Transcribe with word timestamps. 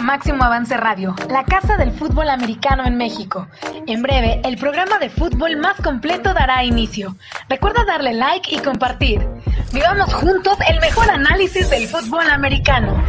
Máximo 0.00 0.42
Avance 0.42 0.76
Radio, 0.76 1.14
la 1.28 1.44
casa 1.44 1.76
del 1.76 1.92
fútbol 1.92 2.28
americano 2.28 2.84
en 2.84 2.96
México. 2.96 3.46
En 3.86 4.02
breve, 4.02 4.40
el 4.44 4.56
programa 4.56 4.98
de 4.98 5.10
fútbol 5.10 5.56
más 5.56 5.80
completo 5.80 6.34
dará 6.34 6.64
inicio. 6.64 7.16
Recuerda 7.48 7.84
darle 7.84 8.12
like 8.12 8.54
y 8.54 8.58
compartir. 8.58 9.26
Vivamos 9.72 10.12
juntos 10.14 10.56
el 10.68 10.80
mejor 10.80 11.10
análisis 11.10 11.70
del 11.70 11.86
fútbol 11.86 12.28
americano. 12.30 13.02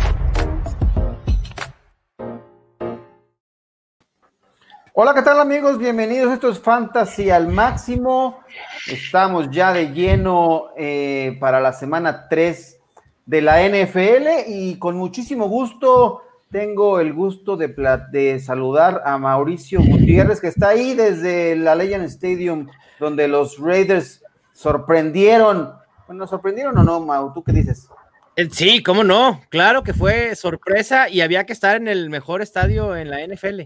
Hola, 4.93 5.13
¿qué 5.13 5.23
tal 5.23 5.39
amigos? 5.39 5.77
Bienvenidos. 5.77 6.33
Esto 6.33 6.49
es 6.49 6.59
Fantasy 6.59 7.29
al 7.29 7.47
máximo. 7.49 8.39
Estamos 8.87 9.49
ya 9.49 9.73
de 9.73 9.91
lleno 9.91 10.67
eh, 10.77 11.37
para 11.39 11.59
la 11.59 11.73
semana 11.73 12.27
3 12.29 12.79
de 13.25 13.41
la 13.41 13.61
NFL 13.67 14.47
y 14.47 14.77
con 14.77 14.95
muchísimo 14.95 15.47
gusto 15.47 16.21
tengo 16.51 16.99
el 16.99 17.13
gusto 17.13 17.57
de, 17.57 17.73
de, 18.11 18.39
saludar 18.39 19.01
a 19.05 19.17
Mauricio 19.17 19.81
Gutiérrez, 19.81 20.39
que 20.39 20.47
está 20.47 20.69
ahí 20.69 20.93
desde 20.93 21.55
la 21.55 21.75
Legend 21.75 22.05
Stadium, 22.05 22.67
donde 22.99 23.27
los 23.27 23.57
Raiders 23.59 24.23
sorprendieron. 24.53 25.73
Bueno, 26.07 26.27
¿sorprendieron 26.27 26.77
o 26.77 26.83
no, 26.83 26.99
Mau? 26.99 27.33
¿Tú 27.33 27.43
qué 27.43 27.51
dices? 27.51 27.89
Eh, 28.35 28.49
sí, 28.51 28.83
cómo 28.83 29.03
no. 29.03 29.41
Claro 29.49 29.83
que 29.83 29.93
fue 29.93 30.35
sorpresa 30.35 31.09
y 31.09 31.21
había 31.21 31.45
que 31.45 31.53
estar 31.53 31.77
en 31.77 31.87
el 31.87 32.09
mejor 32.09 32.41
estadio 32.41 32.95
en 32.95 33.09
la 33.09 33.25
NFL. 33.25 33.61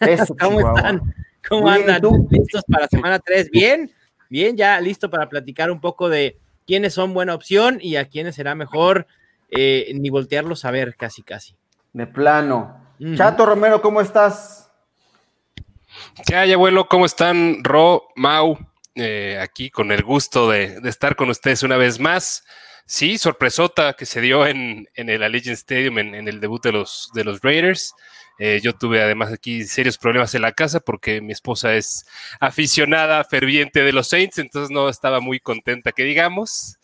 ¿Cómo 0.40 0.60
están? 0.60 1.14
¿Cómo 1.46 1.68
andan? 1.68 2.00
¿Listos 2.30 2.62
para 2.70 2.88
semana 2.88 3.18
3? 3.18 3.50
Bien, 3.50 3.90
bien, 4.28 4.56
ya 4.56 4.80
listo 4.80 5.10
para 5.10 5.28
platicar 5.28 5.70
un 5.70 5.80
poco 5.80 6.08
de 6.08 6.38
quiénes 6.66 6.94
son 6.94 7.14
buena 7.14 7.34
opción 7.34 7.78
y 7.80 7.96
a 7.96 8.06
quiénes 8.06 8.34
será 8.34 8.54
mejor 8.54 9.06
eh, 9.50 9.92
ni 9.94 10.10
voltearlos 10.10 10.64
a 10.64 10.70
ver 10.70 10.94
casi, 10.96 11.22
casi. 11.22 11.57
De 11.92 12.06
plano. 12.06 12.78
Chato 13.16 13.46
Romero, 13.46 13.80
¿cómo 13.80 14.00
estás? 14.00 14.70
¿Qué 16.26 16.34
hay, 16.34 16.52
abuelo? 16.52 16.88
¿Cómo 16.88 17.06
están? 17.06 17.62
Ro, 17.62 18.08
Mau, 18.16 18.58
eh, 18.94 19.38
aquí 19.40 19.70
con 19.70 19.92
el 19.92 20.02
gusto 20.02 20.50
de, 20.50 20.80
estar 20.84 21.16
con 21.16 21.30
ustedes 21.30 21.62
una 21.62 21.76
vez 21.76 22.00
más. 22.00 22.44
Sí, 22.86 23.18
sorpresota 23.18 23.92
que 23.92 24.06
se 24.06 24.20
dio 24.20 24.46
en, 24.46 24.88
el 24.94 25.22
Allegiant 25.22 25.58
Stadium 25.58 25.98
en, 25.98 26.26
el 26.26 26.40
debut 26.40 26.62
de 26.62 26.72
los, 26.72 27.10
de 27.14 27.24
los 27.24 27.40
Raiders. 27.42 27.94
Eh, 28.38 28.60
yo 28.62 28.72
tuve 28.72 29.02
además 29.02 29.32
aquí 29.32 29.64
serios 29.64 29.98
problemas 29.98 30.34
en 30.34 30.42
la 30.42 30.52
casa 30.52 30.80
porque 30.80 31.20
mi 31.20 31.32
esposa 31.32 31.74
es 31.74 32.06
aficionada 32.40 33.24
ferviente 33.24 33.82
de 33.82 33.92
los 33.92 34.08
Saints, 34.08 34.38
entonces 34.38 34.70
no 34.70 34.88
estaba 34.88 35.20
muy 35.20 35.38
contenta 35.40 35.92
que 35.92 36.04
digamos. 36.04 36.78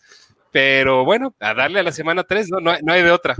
Pero 0.51 1.03
bueno, 1.03 1.35
a 1.41 1.53
darle 1.53 1.81
a 1.81 1.83
la 1.83 1.91
semana 1.91 2.23
3, 2.23 2.49
no, 2.49 2.59
no 2.59 2.93
hay 2.93 3.03
de 3.03 3.11
otra. 3.11 3.35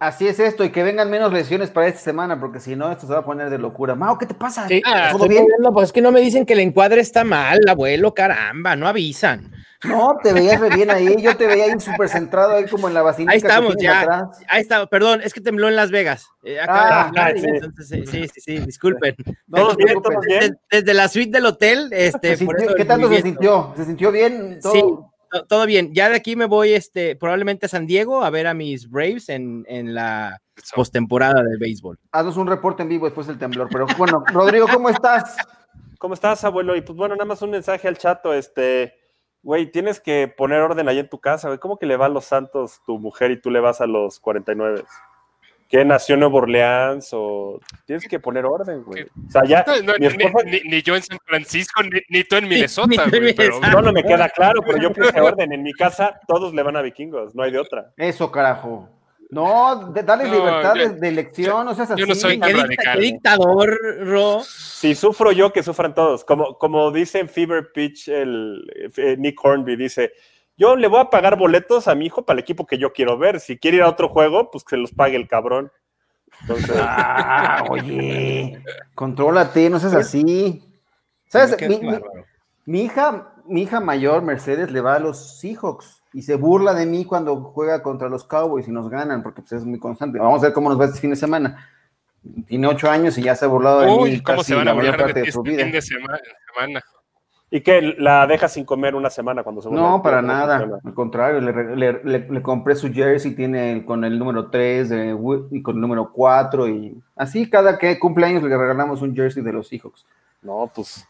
Así 0.00 0.28
es 0.28 0.38
esto, 0.38 0.64
y 0.64 0.70
que 0.70 0.84
vengan 0.84 1.10
menos 1.10 1.32
lesiones 1.32 1.70
para 1.70 1.88
esta 1.88 2.00
semana, 2.00 2.38
porque 2.38 2.60
si 2.60 2.76
no, 2.76 2.92
esto 2.92 3.06
se 3.08 3.12
va 3.12 3.20
a 3.20 3.24
poner 3.24 3.50
de 3.50 3.58
locura. 3.58 3.96
Mao, 3.96 4.16
¿qué 4.16 4.26
te 4.26 4.34
pasa? 4.34 4.68
Ah, 4.84 5.08
¿Todo 5.10 5.26
bien? 5.26 5.44
pues 5.72 5.88
es 5.88 5.92
que 5.92 6.00
no 6.00 6.12
me 6.12 6.20
dicen 6.20 6.46
que 6.46 6.52
el 6.52 6.60
encuadre 6.60 7.00
está 7.00 7.24
mal, 7.24 7.58
abuelo, 7.68 8.14
caramba, 8.14 8.76
no 8.76 8.86
avisan. 8.86 9.50
No, 9.84 10.16
te 10.22 10.32
veías 10.32 10.60
bien 10.74 10.90
ahí, 10.90 11.20
yo 11.20 11.36
te 11.36 11.46
veía 11.46 11.64
ahí 11.64 11.80
súper 11.80 12.08
centrado 12.08 12.56
ahí 12.56 12.66
como 12.66 12.88
en 12.88 12.94
la 12.94 13.02
basílica. 13.02 13.32
Ahí 13.32 13.38
estamos, 13.38 13.76
ya. 13.80 14.28
Ahí 14.48 14.60
está, 14.60 14.86
perdón, 14.86 15.20
es 15.22 15.32
que 15.32 15.40
tembló 15.40 15.68
en 15.68 15.76
Las 15.76 15.90
Vegas. 15.92 16.28
Eh, 16.42 16.58
ah, 16.60 17.12
sí. 17.36 17.46
Entonces, 17.46 18.10
sí, 18.10 18.28
sí, 18.28 18.40
sí, 18.40 18.58
disculpen. 18.58 19.14
Desde, 20.70 20.94
la 20.94 21.08
suite 21.08 21.30
del 21.30 21.46
hotel, 21.46 21.88
este. 21.92 22.36
¿Qué 22.76 22.84
tanto 22.84 23.08
se 23.08 23.22
sintió? 23.22 23.72
¿Se 23.76 23.84
sintió 23.84 24.10
bien? 24.10 24.58
Sí, 24.60 24.82
todo 25.48 25.66
bien. 25.66 25.94
Ya 25.94 26.08
de 26.08 26.16
aquí 26.16 26.36
me 26.36 26.46
voy 26.46 26.72
este, 26.72 27.16
probablemente 27.16 27.66
a 27.66 27.68
San 27.68 27.86
Diego 27.86 28.24
a 28.24 28.30
ver 28.30 28.46
a 28.46 28.54
mis 28.54 28.88
Braves 28.88 29.28
en, 29.28 29.64
en 29.68 29.94
la 29.94 30.40
postemporada 30.74 31.42
del 31.42 31.58
béisbol. 31.58 31.98
Haznos 32.12 32.36
un 32.36 32.46
reporte 32.46 32.82
en 32.82 32.88
vivo 32.88 33.06
después 33.06 33.26
del 33.26 33.38
temblor. 33.38 33.68
Pero 33.70 33.86
bueno, 33.96 34.24
Rodrigo, 34.32 34.66
¿cómo 34.72 34.88
estás? 34.88 35.36
¿Cómo 35.98 36.14
estás, 36.14 36.44
abuelo? 36.44 36.76
Y 36.76 36.80
pues 36.80 36.96
bueno, 36.96 37.14
nada 37.14 37.24
más 37.24 37.42
un 37.42 37.50
mensaje 37.50 37.88
al 37.88 37.98
chato, 37.98 38.32
este, 38.32 38.94
güey, 39.42 39.70
tienes 39.70 40.00
que 40.00 40.32
poner 40.34 40.60
orden 40.60 40.88
ahí 40.88 40.98
en 40.98 41.08
tu 41.08 41.20
casa, 41.20 41.48
güey. 41.48 41.58
¿Cómo 41.58 41.78
que 41.78 41.86
le 41.86 41.96
va 41.96 42.06
a 42.06 42.10
los 42.10 42.24
Santos 42.24 42.80
tu 42.86 42.98
mujer 42.98 43.30
y 43.30 43.40
tú 43.40 43.50
le 43.50 43.60
vas 43.60 43.80
a 43.80 43.86
los 43.86 44.20
49? 44.20 44.84
¿Qué 45.68 45.84
nació 45.84 46.14
en 46.14 46.20
Nueva 46.20 46.36
Orleans? 46.36 47.10
O 47.12 47.60
tienes 47.84 48.08
que 48.08 48.18
poner 48.18 48.46
orden, 48.46 48.82
güey. 48.82 49.02
O 49.04 49.30
sea, 49.30 49.44
ya. 49.44 49.66
ni, 50.64 50.82
yo 50.82 50.96
en 50.96 51.02
San 51.02 51.18
Francisco, 51.26 51.82
ni, 52.08 52.24
tú 52.24 52.36
en 52.36 52.48
Minnesota, 52.48 53.04
güey. 53.10 53.34
No, 53.72 53.82
no 53.82 53.92
me 53.92 54.02
queda 54.02 54.30
claro, 54.30 54.62
pero 54.62 54.78
yo 54.78 54.92
puse 54.92 55.20
orden. 55.20 55.52
En 55.52 55.62
mi 55.62 55.74
casa 55.74 56.18
todos 56.26 56.54
le 56.54 56.62
van 56.62 56.76
a 56.76 56.82
vikingos, 56.82 57.34
no 57.34 57.42
hay 57.42 57.52
de 57.52 57.58
otra. 57.58 57.92
Eso, 57.98 58.32
carajo. 58.32 58.88
No, 59.30 59.92
dale 59.92 60.24
libertad 60.24 60.72
de, 60.74 61.08
elección, 61.08 61.68
o 61.68 61.74
sea, 61.74 61.86
Yo 61.96 62.06
no 62.06 62.14
soy 62.14 62.38
tan 62.38 62.56
radical. 62.56 62.98
dictador, 62.98 63.78
Ro. 64.06 64.40
Si 64.42 64.94
sufro 64.94 65.32
yo, 65.32 65.52
que 65.52 65.62
sufran 65.62 65.94
todos. 65.94 66.24
Como, 66.24 66.56
como 66.56 66.90
dice 66.90 67.18
en 67.18 67.28
Fever 67.28 67.72
Pitch 67.74 68.08
el 68.08 68.64
eh, 68.96 69.16
Nick 69.18 69.38
Hornby, 69.44 69.76
dice, 69.76 70.12
yo 70.58 70.74
le 70.74 70.88
voy 70.88 71.00
a 71.00 71.08
pagar 71.08 71.38
boletos 71.38 71.86
a 71.86 71.94
mi 71.94 72.06
hijo 72.06 72.22
para 72.22 72.34
el 72.34 72.42
equipo 72.42 72.66
que 72.66 72.78
yo 72.78 72.92
quiero 72.92 73.16
ver. 73.16 73.38
Si 73.38 73.56
quiere 73.56 73.76
ir 73.76 73.84
a 73.84 73.88
otro 73.88 74.08
juego, 74.08 74.50
pues 74.50 74.64
que 74.64 74.70
se 74.70 74.76
los 74.76 74.92
pague 74.92 75.16
el 75.16 75.28
cabrón. 75.28 75.70
Entonces... 76.42 76.76
Ah, 76.80 77.64
oye, 77.70 78.62
contrólate, 78.94 79.70
no 79.70 79.78
seas 79.78 79.94
así. 79.94 80.62
¿Sabes? 81.28 81.56
Mi, 82.66 82.82
hija, 82.82 83.32
mi 83.46 83.62
hija 83.62 83.80
mayor, 83.80 84.22
Mercedes, 84.22 84.70
le 84.70 84.80
va 84.80 84.96
a 84.96 84.98
los 84.98 85.38
Seahawks 85.38 86.02
y 86.12 86.22
se 86.22 86.34
burla 86.34 86.74
de 86.74 86.86
mí 86.86 87.04
cuando 87.04 87.36
juega 87.36 87.82
contra 87.82 88.08
los 88.08 88.24
Cowboys 88.24 88.66
y 88.66 88.72
nos 88.72 88.88
ganan, 88.88 89.22
porque 89.22 89.42
pues, 89.42 89.52
es 89.52 89.64
muy 89.64 89.78
constante. 89.78 90.18
Vamos 90.18 90.42
a 90.42 90.46
ver 90.46 90.52
cómo 90.52 90.68
nos 90.68 90.80
va 90.80 90.86
este 90.86 91.00
fin 91.00 91.10
de 91.10 91.16
semana. 91.16 91.68
Tiene 92.46 92.66
ocho 92.66 92.90
años 92.90 93.16
y 93.16 93.22
ya 93.22 93.36
se 93.36 93.44
ha 93.44 93.48
burlado 93.48 93.80
de 93.80 94.10
mí. 94.10 94.22
¿Cómo 94.22 94.42
se 94.42 94.54
van 94.54 94.68
a 94.68 94.72
burlar 94.72 95.14
de, 95.14 95.20
de, 95.20 95.28
este 95.28 95.42
fin 95.42 95.72
de 95.72 95.82
semana? 95.82 96.18
¿Y 97.50 97.62
que 97.62 97.94
la 97.96 98.26
deja 98.26 98.46
sin 98.46 98.64
comer 98.64 98.94
una 98.94 99.08
semana 99.08 99.42
cuando 99.42 99.62
se 99.62 99.70
No, 99.70 100.02
para 100.02 100.20
nada. 100.20 100.80
Al 100.84 100.94
contrario, 100.94 101.40
le, 101.40 102.42
compré 102.42 102.74
su 102.74 102.92
jersey, 102.92 103.34
tiene 103.34 103.84
con 103.86 104.04
el 104.04 104.18
número 104.18 104.50
3 104.50 104.90
y 105.50 105.62
con 105.62 105.76
el 105.76 105.80
número 105.80 106.12
4. 106.12 106.68
Y 106.68 107.02
así 107.16 107.48
cada 107.48 107.78
que 107.78 107.98
cumpleaños 107.98 108.42
le 108.42 108.56
regalamos 108.56 109.00
un 109.00 109.14
jersey 109.14 109.42
de 109.42 109.52
los 109.52 109.72
hijos. 109.72 110.06
No, 110.42 110.70
pues 110.74 111.06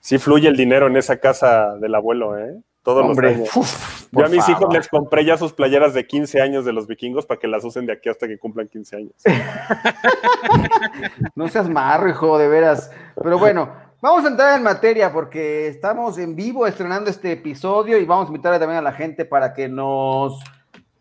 sí 0.00 0.18
fluye 0.18 0.48
el 0.48 0.56
dinero 0.56 0.86
en 0.86 0.98
esa 0.98 1.16
casa 1.16 1.76
del 1.76 1.94
abuelo, 1.94 2.38
¿eh? 2.38 2.60
Todos 2.82 3.04
Hombre, 3.04 3.36
los 3.36 4.08
Yo 4.10 4.24
a 4.24 4.28
mis 4.28 4.48
hijos 4.48 4.72
les 4.72 4.88
compré 4.88 5.24
ya 5.24 5.36
sus 5.36 5.52
playeras 5.52 5.92
de 5.92 6.06
15 6.06 6.40
años 6.40 6.64
de 6.64 6.72
los 6.72 6.86
vikingos 6.86 7.26
para 7.26 7.38
que 7.38 7.46
las 7.46 7.62
usen 7.62 7.84
de 7.84 7.92
aquí 7.92 8.08
hasta 8.08 8.26
que 8.26 8.38
cumplan 8.38 8.68
15 8.68 8.96
años. 8.96 9.12
no 11.34 11.48
seas 11.48 11.68
marro, 11.68 12.08
hijo, 12.08 12.38
de 12.38 12.48
veras. 12.48 12.90
Pero 13.22 13.38
bueno, 13.38 13.68
Vamos 14.02 14.24
a 14.24 14.28
entrar 14.28 14.56
en 14.56 14.62
materia 14.62 15.12
porque 15.12 15.66
estamos 15.66 16.16
en 16.16 16.34
vivo 16.34 16.66
estrenando 16.66 17.10
este 17.10 17.32
episodio 17.32 17.98
y 17.98 18.06
vamos 18.06 18.24
a 18.24 18.28
invitar 18.28 18.58
también 18.58 18.78
a 18.78 18.82
la 18.82 18.94
gente 18.94 19.26
para 19.26 19.52
que 19.52 19.68
nos, 19.68 20.42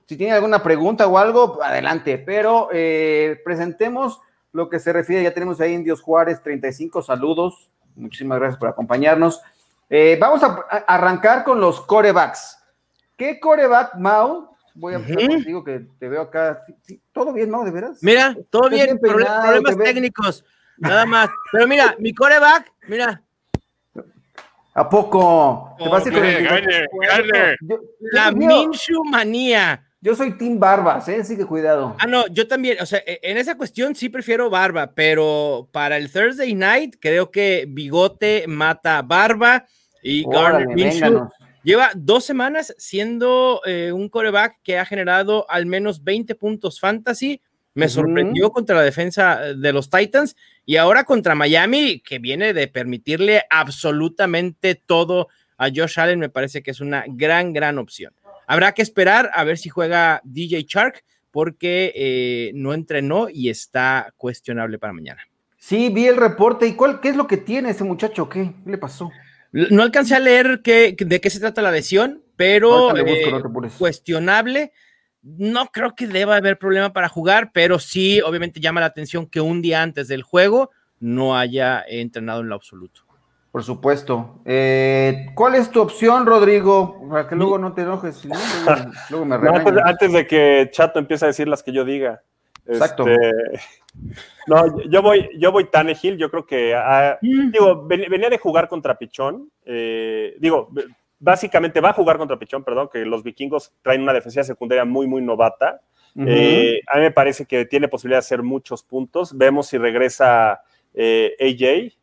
si 0.05 0.17
tiene 0.17 0.33
alguna 0.33 0.61
pregunta 0.61 1.07
o 1.07 1.17
algo, 1.17 1.63
adelante, 1.63 2.17
pero 2.17 2.67
eh, 2.73 3.39
presentemos 3.45 4.19
lo 4.51 4.67
que 4.67 4.79
se 4.79 4.91
refiere, 4.91 5.23
ya 5.23 5.33
tenemos 5.33 5.61
ahí 5.61 5.75
Indios 5.75 6.01
Juárez, 6.01 6.43
35 6.43 7.01
saludos, 7.01 7.69
muchísimas 7.95 8.37
gracias 8.37 8.59
por 8.59 8.67
acompañarnos. 8.67 9.41
Eh, 9.89 10.17
vamos 10.19 10.43
a, 10.43 10.65
arrancar 10.85 11.45
con 11.45 11.61
los 11.61 11.79
corebacks. 11.79 12.57
¿Qué 13.15 13.39
coreback, 13.39 13.95
Mau? 13.95 14.57
Voy 14.75 14.95
a 14.95 14.97
empezar 14.97 15.25
contigo 15.25 15.63
que 15.63 15.87
te 15.99 16.09
veo 16.09 16.23
acá. 16.23 16.65
¿Todo 17.13 17.31
bien, 17.31 17.49
Mau, 17.49 17.63
de 17.63 17.71
veras? 17.71 17.99
Mira, 18.01 18.35
todo 18.49 18.69
bien, 18.69 18.99
problemas 18.99 19.77
técnicos. 19.77 20.43
Nada 20.79 21.05
más. 21.05 21.29
Pero 21.51 21.67
mira, 21.67 21.95
mi 21.99 22.13
coreback, 22.13 22.71
mira. 22.89 23.23
¿A 24.73 24.89
poco? 24.89 25.75
¿Te 25.77 25.89
vas 25.89 26.05
a 26.05 26.11
con 26.11 26.23
La 28.11 28.31
Minshu 28.31 29.03
manía. 29.03 29.85
Yo 30.01 30.15
soy 30.15 30.37
Team 30.37 30.59
Barbas, 30.59 31.09
¿eh? 31.09 31.17
Así 31.19 31.35
que 31.35 31.45
cuidado. 31.45 31.95
Ah, 31.99 32.07
no, 32.07 32.25
yo 32.27 32.47
también. 32.47 32.77
O 32.81 32.85
sea, 32.85 32.99
e, 33.05 33.19
en 33.23 33.37
esa 33.37 33.57
cuestión 33.57 33.95
sí 33.95 34.07
prefiero 34.07 34.49
Barba, 34.49 34.93
pero 34.95 35.67
para 35.73 35.97
el 35.97 36.11
Thursday 36.11 36.55
night 36.55 36.95
creo 37.01 37.31
que 37.31 37.65
Bigote 37.67 38.45
mata 38.47 39.01
Barba 39.01 39.65
y 40.01 40.23
Garner 40.23 40.69
Minshew 40.69 41.29
lleva 41.63 41.91
dos 41.95 42.23
semanas 42.23 42.73
siendo 42.77 43.61
eh, 43.65 43.91
un 43.91 44.07
coreback 44.07 44.59
que 44.63 44.77
ha 44.79 44.85
generado 44.85 45.45
al 45.49 45.65
menos 45.65 46.03
20 46.03 46.35
puntos 46.35 46.79
fantasy 46.79 47.41
me 47.73 47.87
sorprendió 47.87 48.51
contra 48.51 48.75
la 48.75 48.81
defensa 48.83 49.49
eh, 49.49 49.55
de 49.55 49.73
los 49.73 49.89
Titans 49.89 50.35
y 50.65 50.77
ahora 50.77 51.03
contra 51.03 51.35
Miami, 51.35 51.99
que 51.99 52.19
viene 52.19 52.53
de 52.53 52.67
permitirle 52.67 53.43
absolutamente 53.49 54.75
todo 54.75 55.27
a 55.57 55.69
Josh 55.73 55.99
Allen, 55.99 56.19
me 56.19 56.29
parece 56.29 56.63
que 56.63 56.71
es 56.71 56.79
una 56.79 57.05
gran, 57.07 57.53
gran 57.53 57.77
opción. 57.77 58.13
Habrá 58.47 58.73
que 58.73 58.81
esperar 58.81 59.29
a 59.33 59.43
ver 59.43 59.57
si 59.57 59.69
juega 59.69 60.21
DJ 60.23 60.65
Shark, 60.67 61.03
porque 61.31 61.93
eh, 61.95 62.51
no 62.55 62.73
entrenó 62.73 63.29
y 63.29 63.49
está 63.49 64.13
cuestionable 64.17 64.79
para 64.79 64.93
mañana. 64.93 65.21
Sí, 65.57 65.89
vi 65.89 66.07
el 66.07 66.17
reporte. 66.17 66.65
¿Y 66.65 66.73
cuál, 66.73 66.99
qué 67.01 67.09
es 67.09 67.15
lo 67.15 67.27
que 67.27 67.37
tiene 67.37 67.69
ese 67.69 67.83
muchacho? 67.83 68.29
¿Qué, 68.29 68.53
le 68.65 68.77
pasó? 68.77 69.11
No 69.51 69.83
alcancé 69.83 70.15
a 70.15 70.19
leer 70.19 70.61
qué, 70.63 70.95
de 70.97 71.21
qué 71.21 71.29
se 71.29 71.39
trata 71.39 71.61
la 71.61 71.71
lesión, 71.71 72.23
pero 72.35 72.95
eh, 72.95 73.43
cuestionable 73.77 74.71
no 75.21 75.67
creo 75.67 75.95
que 75.95 76.07
deba 76.07 76.37
haber 76.37 76.57
problema 76.57 76.93
para 76.93 77.09
jugar, 77.09 77.51
pero 77.53 77.79
sí, 77.79 78.21
obviamente 78.21 78.59
llama 78.59 78.79
la 78.79 78.87
atención 78.87 79.27
que 79.27 79.41
un 79.41 79.61
día 79.61 79.81
antes 79.81 80.07
del 80.07 80.23
juego 80.23 80.71
no 80.99 81.37
haya 81.37 81.83
entrenado 81.87 82.41
en 82.41 82.49
lo 82.49 82.55
absoluto. 82.55 83.01
Por 83.51 83.63
supuesto. 83.63 84.41
Eh, 84.45 85.27
¿Cuál 85.33 85.55
es 85.55 85.71
tu 85.71 85.81
opción, 85.81 86.25
Rodrigo? 86.25 87.01
Para 87.09 87.27
que 87.27 87.35
luego 87.35 87.57
no 87.57 87.73
te 87.73 87.81
enojes. 87.81 88.23
luego, 89.09 89.25
me 89.25 89.35
antes, 89.83 90.13
de 90.13 90.27
que 90.27 90.69
Chato 90.71 90.99
empiece 90.99 91.25
a 91.25 91.29
decir 91.29 91.47
las 91.47 91.63
que 91.63 91.71
yo 91.71 91.83
diga. 91.83 92.21
Exacto. 92.67 93.07
Este, 93.07 93.59
no, 94.45 94.79
yo 94.83 95.01
voy, 95.01 95.29
yo 95.39 95.51
voy 95.51 95.65
Tannehill. 95.65 96.17
Yo 96.17 96.29
creo 96.29 96.45
que. 96.45 96.75
Ah, 96.75 97.17
mm. 97.21 97.49
digo, 97.49 97.87
venía 97.87 98.29
de 98.29 98.37
jugar 98.37 98.67
contra 98.67 98.99
Pichón. 98.99 99.49
Eh, 99.65 100.35
digo, 100.39 100.69
básicamente 101.19 101.81
va 101.81 101.89
a 101.89 101.93
jugar 101.93 102.17
contra 102.17 102.39
Pichón, 102.39 102.63
perdón, 102.63 102.89
que 102.91 103.05
los 103.05 103.23
vikingos 103.23 103.73
traen 103.81 104.01
una 104.01 104.13
defensiva 104.13 104.43
secundaria 104.43 104.85
muy, 104.85 105.07
muy 105.07 105.21
novata. 105.21 105.81
Eh, 106.15 106.81
a 106.87 106.97
mí 106.97 107.03
me 107.03 107.11
parece 107.11 107.45
que 107.45 107.65
tiene 107.65 107.87
posibilidad 107.87 108.17
de 108.17 108.25
hacer 108.25 108.41
muchos 108.41 108.83
puntos. 108.83 109.37
Vemos 109.37 109.67
si 109.67 109.77
regresa 109.77 110.61
eh, 110.93 111.35
AJ. 111.39 111.93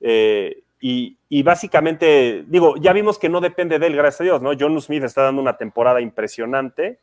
Eh, 0.00 0.62
y, 0.84 1.42
básicamente, 1.44 2.44
digo, 2.48 2.74
ya 2.76 2.92
vimos 2.92 3.16
que 3.18 3.28
no 3.28 3.40
depende 3.40 3.78
de 3.78 3.86
él, 3.86 3.94
gracias 3.94 4.22
a 4.22 4.24
Dios, 4.24 4.42
¿no? 4.42 4.50
John 4.58 4.80
Smith 4.80 5.04
está 5.04 5.22
dando 5.22 5.40
una 5.40 5.56
temporada 5.56 6.00
impresionante 6.00 6.98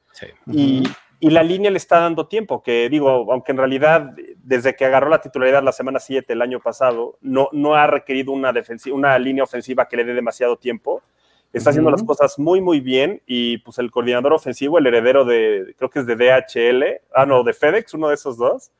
y, 0.47 0.83
y, 1.21 1.29
la 1.29 1.44
línea 1.44 1.71
le 1.71 1.77
está 1.77 2.00
dando 2.00 2.27
tiempo, 2.27 2.61
que 2.61 2.89
digo, 2.89 3.31
aunque 3.31 3.53
en 3.53 3.57
realidad 3.57 4.13
desde 4.44 4.75
que 4.75 4.83
agarró 4.83 5.07
la 5.07 5.21
titularidad 5.21 5.63
la 5.63 5.71
semana 5.71 6.00
7 6.00 6.33
el 6.33 6.41
año 6.41 6.59
pasado, 6.59 7.17
no, 7.21 7.47
no 7.53 7.75
ha 7.75 7.88
requerido 7.88 8.33
una, 8.33 8.53
una 8.91 9.17
línea 9.17 9.45
ofensiva 9.45 9.88
que 9.88 9.95
le 9.95 10.03
dé 10.03 10.13
demasiado 10.13 10.57
tiempo 10.57 11.01
está 11.53 11.71
haciendo 11.71 11.91
las 11.91 12.03
cosas 12.03 12.37
muy, 12.37 12.61
muy 12.61 12.79
bien 12.79 13.21
y 13.25 13.57
pues 13.59 13.79
el 13.79 13.91
coordinador 13.91 14.33
ofensivo, 14.33 14.77
el 14.77 14.87
heredero 14.87 15.25
de, 15.25 15.73
creo 15.77 15.89
que 15.89 15.99
es 15.99 16.05
de 16.05 16.15
DHL, 16.15 17.01
ah, 17.15 17.25
no, 17.25 17.43
de 17.43 17.53
FedEx, 17.53 17.93
uno 17.93 18.09
de 18.09 18.15
esos 18.15 18.37
dos, 18.37 18.71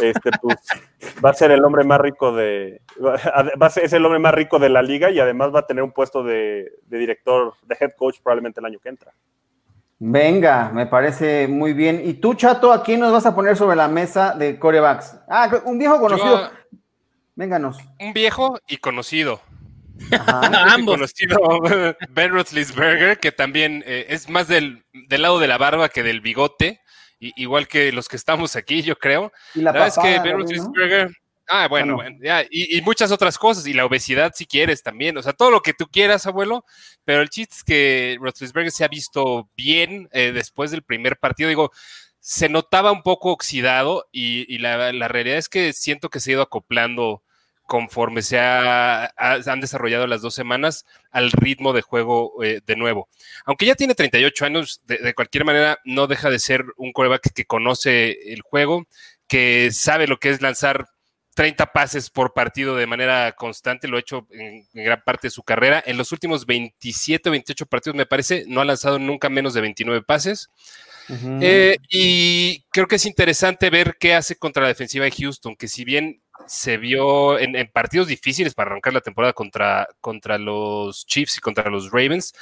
este, 0.00 0.30
pues, 0.42 0.56
va 1.24 1.30
a 1.30 1.34
ser 1.34 1.52
el 1.52 1.64
hombre 1.64 1.84
más 1.84 2.00
rico 2.00 2.32
de, 2.34 2.82
va 3.00 3.66
a 3.66 3.70
ser, 3.70 3.84
es 3.84 3.92
el 3.92 4.04
hombre 4.04 4.18
más 4.18 4.34
rico 4.34 4.58
de 4.58 4.68
la 4.68 4.82
liga 4.82 5.10
y 5.10 5.20
además 5.20 5.54
va 5.54 5.60
a 5.60 5.66
tener 5.66 5.84
un 5.84 5.92
puesto 5.92 6.22
de, 6.22 6.72
director, 6.88 7.54
de 7.62 7.76
head 7.78 7.92
coach 7.96 8.18
probablemente 8.22 8.60
el 8.60 8.66
año 8.66 8.78
que 8.80 8.88
entra. 8.88 9.12
Venga, 9.98 10.70
me 10.74 10.86
parece 10.86 11.48
muy 11.48 11.72
bien. 11.72 12.02
¿Y 12.04 12.14
tú, 12.14 12.34
Chato, 12.34 12.70
a 12.70 12.82
quién 12.82 13.00
nos 13.00 13.12
vas 13.12 13.24
a 13.24 13.34
poner 13.34 13.56
sobre 13.56 13.76
la 13.76 13.88
mesa 13.88 14.34
de 14.34 14.58
corebacks? 14.58 15.18
Ah, 15.26 15.50
un 15.64 15.78
viejo 15.78 15.98
conocido. 15.98 16.50
Vénganos. 17.34 17.78
Un 17.98 18.12
viejo 18.12 18.58
y 18.68 18.76
conocido. 18.76 19.40
Ambos. 20.28 20.96
Conocido 20.96 21.38
Ben 22.10 22.30
Roethlisberger, 22.30 23.18
que 23.18 23.32
también 23.32 23.82
eh, 23.86 24.06
es 24.08 24.28
más 24.28 24.48
del, 24.48 24.84
lado 25.08 25.38
de 25.38 25.48
la 25.48 25.58
barba 25.58 25.88
que 25.88 26.02
del 26.02 26.20
bigote, 26.20 26.80
igual 27.18 27.66
que 27.68 27.92
los 27.92 28.08
que 28.08 28.16
estamos 28.16 28.56
aquí, 28.56 28.82
yo 28.82 28.96
creo. 28.96 29.32
Y 29.54 29.60
la, 29.60 29.72
verdad 29.72 29.88
es 29.88 29.98
que 29.98 30.20
Ben 30.20 30.38
Roethlisberger. 30.38 31.10
Ah, 31.48 31.68
bueno, 31.68 31.98
ya, 32.20 32.44
y, 32.50 32.80
muchas 32.82 33.12
otras 33.12 33.38
cosas, 33.38 33.68
y 33.68 33.72
la 33.72 33.86
obesidad 33.86 34.32
si 34.34 34.46
quieres 34.46 34.82
también, 34.82 35.16
o 35.16 35.22
sea, 35.22 35.32
todo 35.32 35.52
lo 35.52 35.60
que 35.60 35.74
tú 35.74 35.86
quieras, 35.86 36.26
abuelo, 36.26 36.64
pero 37.04 37.22
el 37.22 37.28
chiste 37.28 37.54
es 37.54 37.62
que 37.62 38.18
Roethlisberger 38.20 38.72
se 38.72 38.84
ha 38.84 38.88
visto 38.88 39.48
bien 39.56 40.08
eh, 40.10 40.32
después 40.32 40.72
del 40.72 40.82
primer 40.82 41.18
partido, 41.18 41.48
digo, 41.48 41.70
se 42.18 42.48
notaba 42.48 42.90
un 42.90 43.04
poco 43.04 43.30
oxidado 43.30 44.08
y, 44.10 44.58
la, 44.58 44.92
la, 44.92 45.06
realidad 45.06 45.38
es 45.38 45.48
que 45.48 45.72
siento 45.72 46.08
que 46.08 46.18
se 46.18 46.30
ha 46.30 46.34
ido 46.34 46.42
acoplando 46.42 47.22
conforme 47.66 48.22
se 48.22 48.38
han 48.38 49.60
desarrollado 49.60 50.06
las 50.06 50.22
dos 50.22 50.34
semanas 50.34 50.86
al 51.10 51.32
ritmo 51.32 51.72
de 51.72 51.82
juego 51.82 52.42
eh, 52.42 52.60
de 52.64 52.76
nuevo. 52.76 53.08
Aunque 53.44 53.66
ya 53.66 53.74
tiene 53.74 53.94
38 53.94 54.44
años, 54.44 54.80
de, 54.86 55.14
cualquier 55.14 55.44
manera 55.44 55.78
no 55.84 56.06
deja 56.06 56.30
de 56.30 56.38
ser 56.38 56.64
un 56.76 56.92
coreback 56.92 57.32
que 57.32 57.44
conoce 57.44 58.32
el 58.32 58.40
juego, 58.42 58.86
que 59.26 59.70
sabe 59.72 60.06
lo 60.06 60.18
que 60.18 60.30
es 60.30 60.40
lanzar 60.40 60.86
30 61.34 61.72
pases 61.72 62.08
por 62.08 62.32
partido 62.32 62.76
de 62.76 62.86
manera 62.86 63.32
constante, 63.32 63.88
lo 63.88 63.98
ha 63.98 64.00
hecho 64.00 64.26
en, 64.30 64.66
gran 64.72 65.02
parte 65.04 65.26
de 65.26 65.32
su 65.32 65.42
carrera. 65.42 65.82
En 65.84 65.98
los 65.98 66.12
últimos 66.12 66.46
27 66.46 67.28
o 67.28 67.32
28 67.32 67.66
partidos, 67.66 67.96
me 67.96 68.06
parece, 68.06 68.44
no 68.46 68.60
ha 68.60 68.64
lanzado 68.64 68.98
nunca 68.98 69.28
menos 69.28 69.52
de 69.52 69.60
29 69.60 70.02
pases. 70.02 70.48
Eh, 71.08 71.76
y 71.88 72.64
creo 72.70 72.88
que 72.88 72.96
es 72.96 73.06
interesante 73.06 73.70
ver 73.70 73.96
qué 74.00 74.14
hace 74.14 74.36
contra 74.36 74.62
la 74.62 74.68
defensiva 74.68 75.04
de 75.04 75.12
Houston, 75.12 75.54
que 75.56 75.68
si 75.68 75.84
bien 75.84 76.20
se 76.46 76.76
vio 76.76 77.38
en, 77.38 77.54
partidos 77.72 78.08
difíciles 78.08 78.54
para 78.54 78.70
arrancar 78.70 78.92
la 78.92 79.00
temporada 79.00 79.32
contra, 79.32 79.88
contra 80.00 80.38
los 80.38 81.06
Chiefs 81.06 81.38
y 81.38 81.40
contra 81.40 81.70
los 81.70 81.90
Ravens. 81.90 82.34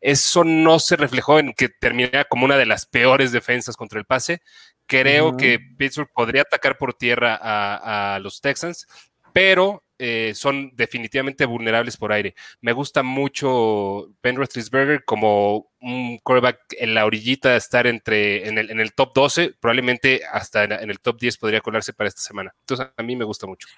Eso 0.00 0.44
no 0.44 0.78
se 0.78 0.96
reflejó 0.96 1.38
en 1.38 1.52
que 1.52 1.68
terminara 1.68 2.24
como 2.24 2.44
una 2.44 2.56
de 2.56 2.66
las 2.66 2.86
peores 2.86 3.32
defensas 3.32 3.76
contra 3.76 3.98
el 3.98 4.06
pase. 4.06 4.42
Creo 4.86 5.36
que 5.36 5.58
Pittsburgh 5.78 6.10
podría 6.12 6.42
atacar 6.42 6.76
por 6.76 6.94
tierra 6.94 7.38
a, 7.40 8.16
a 8.16 8.18
los 8.18 8.40
Texans, 8.40 8.86
pero 9.32 9.84
eh, 10.02 10.32
son 10.34 10.72
definitivamente 10.76 11.44
vulnerables 11.44 11.98
por 11.98 12.10
aire. 12.10 12.34
Me 12.62 12.72
gusta 12.72 13.02
mucho 13.02 14.08
Ben 14.22 14.34
Roethlisberger 14.34 15.04
como 15.04 15.66
un 15.82 16.18
quarterback 16.22 16.58
en 16.78 16.94
la 16.94 17.04
orillita 17.04 17.50
de 17.50 17.58
estar 17.58 17.86
entre, 17.86 18.48
en 18.48 18.56
el, 18.56 18.70
en 18.70 18.80
el 18.80 18.94
top 18.94 19.12
12, 19.14 19.56
probablemente 19.60 20.22
hasta 20.32 20.64
en, 20.64 20.88
el 20.88 21.00
top 21.00 21.20
10 21.20 21.36
podría 21.36 21.60
colarse 21.60 21.92
para 21.92 22.08
esta 22.08 22.22
semana. 22.22 22.54
Entonces 22.60 22.88
a 22.96 23.02
mí 23.02 23.14
me 23.14 23.26
gusta 23.26 23.46
mucho. 23.46 23.68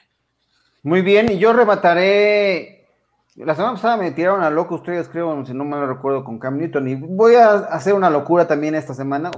Muy 0.84 1.02
bien, 1.02 1.32
y 1.32 1.38
yo 1.38 1.52
remataré. 1.52 2.86
La 3.34 3.56
semana 3.56 3.74
pasada 3.74 3.96
me 3.96 4.12
tiraron 4.12 4.42
a 4.42 4.50
loco 4.50 4.76
ustedes, 4.76 5.08
creo, 5.08 5.44
si 5.44 5.54
no 5.54 5.64
me 5.64 5.76
lo 5.76 5.88
recuerdo, 5.88 6.22
con 6.22 6.38
Cam 6.38 6.56
Newton, 6.56 6.86
y 6.86 6.94
voy 6.94 7.34
a 7.34 7.54
hacer 7.54 7.94
una 7.94 8.10
locura 8.10 8.46
también 8.46 8.76
esta 8.76 8.94
semana. 8.94 9.32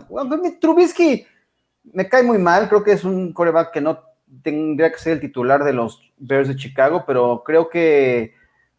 Trubisky 0.60 1.26
me 1.92 2.08
cae 2.08 2.22
muy 2.22 2.36
mal, 2.36 2.68
creo 2.68 2.84
que 2.84 2.92
es 2.92 3.04
un 3.04 3.32
coreback 3.32 3.72
que 3.72 3.80
no 3.80 4.13
tendría 4.42 4.90
que 4.90 4.98
ser 4.98 5.14
el 5.14 5.20
titular 5.20 5.64
de 5.64 5.72
los 5.72 6.12
Bears 6.18 6.48
de 6.48 6.56
Chicago, 6.56 7.04
pero 7.06 7.42
creo 7.44 7.68
que 7.68 8.34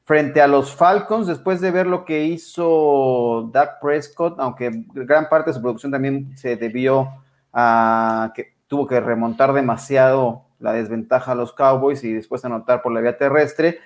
frente 0.06 0.42
a 0.42 0.48
los 0.48 0.76
Falcons, 0.76 1.28
después 1.28 1.62
de 1.62 1.72
ver 1.72 1.88
lo 1.88 2.06
que 2.06 2.26
hizo 2.26 3.50
Dak 3.52 3.80
Prescott, 3.82 4.40
aunque 4.40 4.72
gran 4.94 5.28
parte 5.30 5.50
de 5.50 5.56
su 5.56 5.62
producción 5.62 5.92
también 5.92 6.38
se 6.38 6.56
debió 6.56 7.10
a 7.52 8.32
que 8.36 8.54
tuvo 8.68 8.88
que 8.88 9.00
remontar 9.00 9.54
demasiado 9.54 10.44
la 10.60 10.74
desventaja 10.74 11.32
a 11.32 11.36
los 11.36 11.54
Cowboys 11.54 12.04
y 12.04 12.14
después 12.14 12.46
anotar 12.46 12.82
por 12.82 12.92
la 12.92 13.02
vía 13.02 13.18
terrestre. 13.18 13.80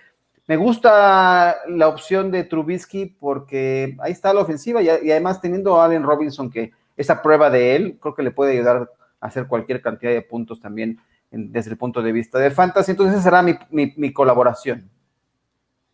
Me 0.47 0.57
gusta 0.57 1.57
la 1.67 1.87
opción 1.87 2.31
de 2.31 2.43
Trubisky 2.43 3.05
porque 3.05 3.95
ahí 3.99 4.11
está 4.11 4.33
la 4.33 4.41
ofensiva 4.41 4.81
y, 4.81 4.89
además 4.89 5.39
teniendo 5.41 5.79
a 5.79 5.85
Allen 5.85 6.03
Robinson 6.03 6.49
que 6.49 6.71
esa 6.97 7.21
prueba 7.21 7.49
de 7.49 7.75
él, 7.75 7.97
creo 8.01 8.13
que 8.13 8.23
le 8.23 8.31
puede 8.31 8.53
ayudar 8.53 8.89
a 9.21 9.27
hacer 9.27 9.47
cualquier 9.47 9.81
cantidad 9.81 10.11
de 10.11 10.21
puntos 10.21 10.59
también 10.59 10.99
desde 11.31 11.71
el 11.71 11.77
punto 11.77 12.01
de 12.01 12.11
vista 12.11 12.39
de 12.39 12.51
fantasy. 12.51 12.91
Entonces, 12.91 13.15
esa 13.15 13.23
será 13.23 13.41
mi, 13.41 14.13
colaboración 14.13 14.89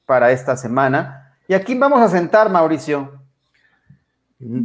para 0.06 0.32
esta 0.32 0.56
semana. 0.56 1.36
¿Y 1.48 1.54
aquí 1.54 1.76
vamos 1.76 2.02
a 2.02 2.10
sentar, 2.10 2.50
Mauricio? 2.50 3.22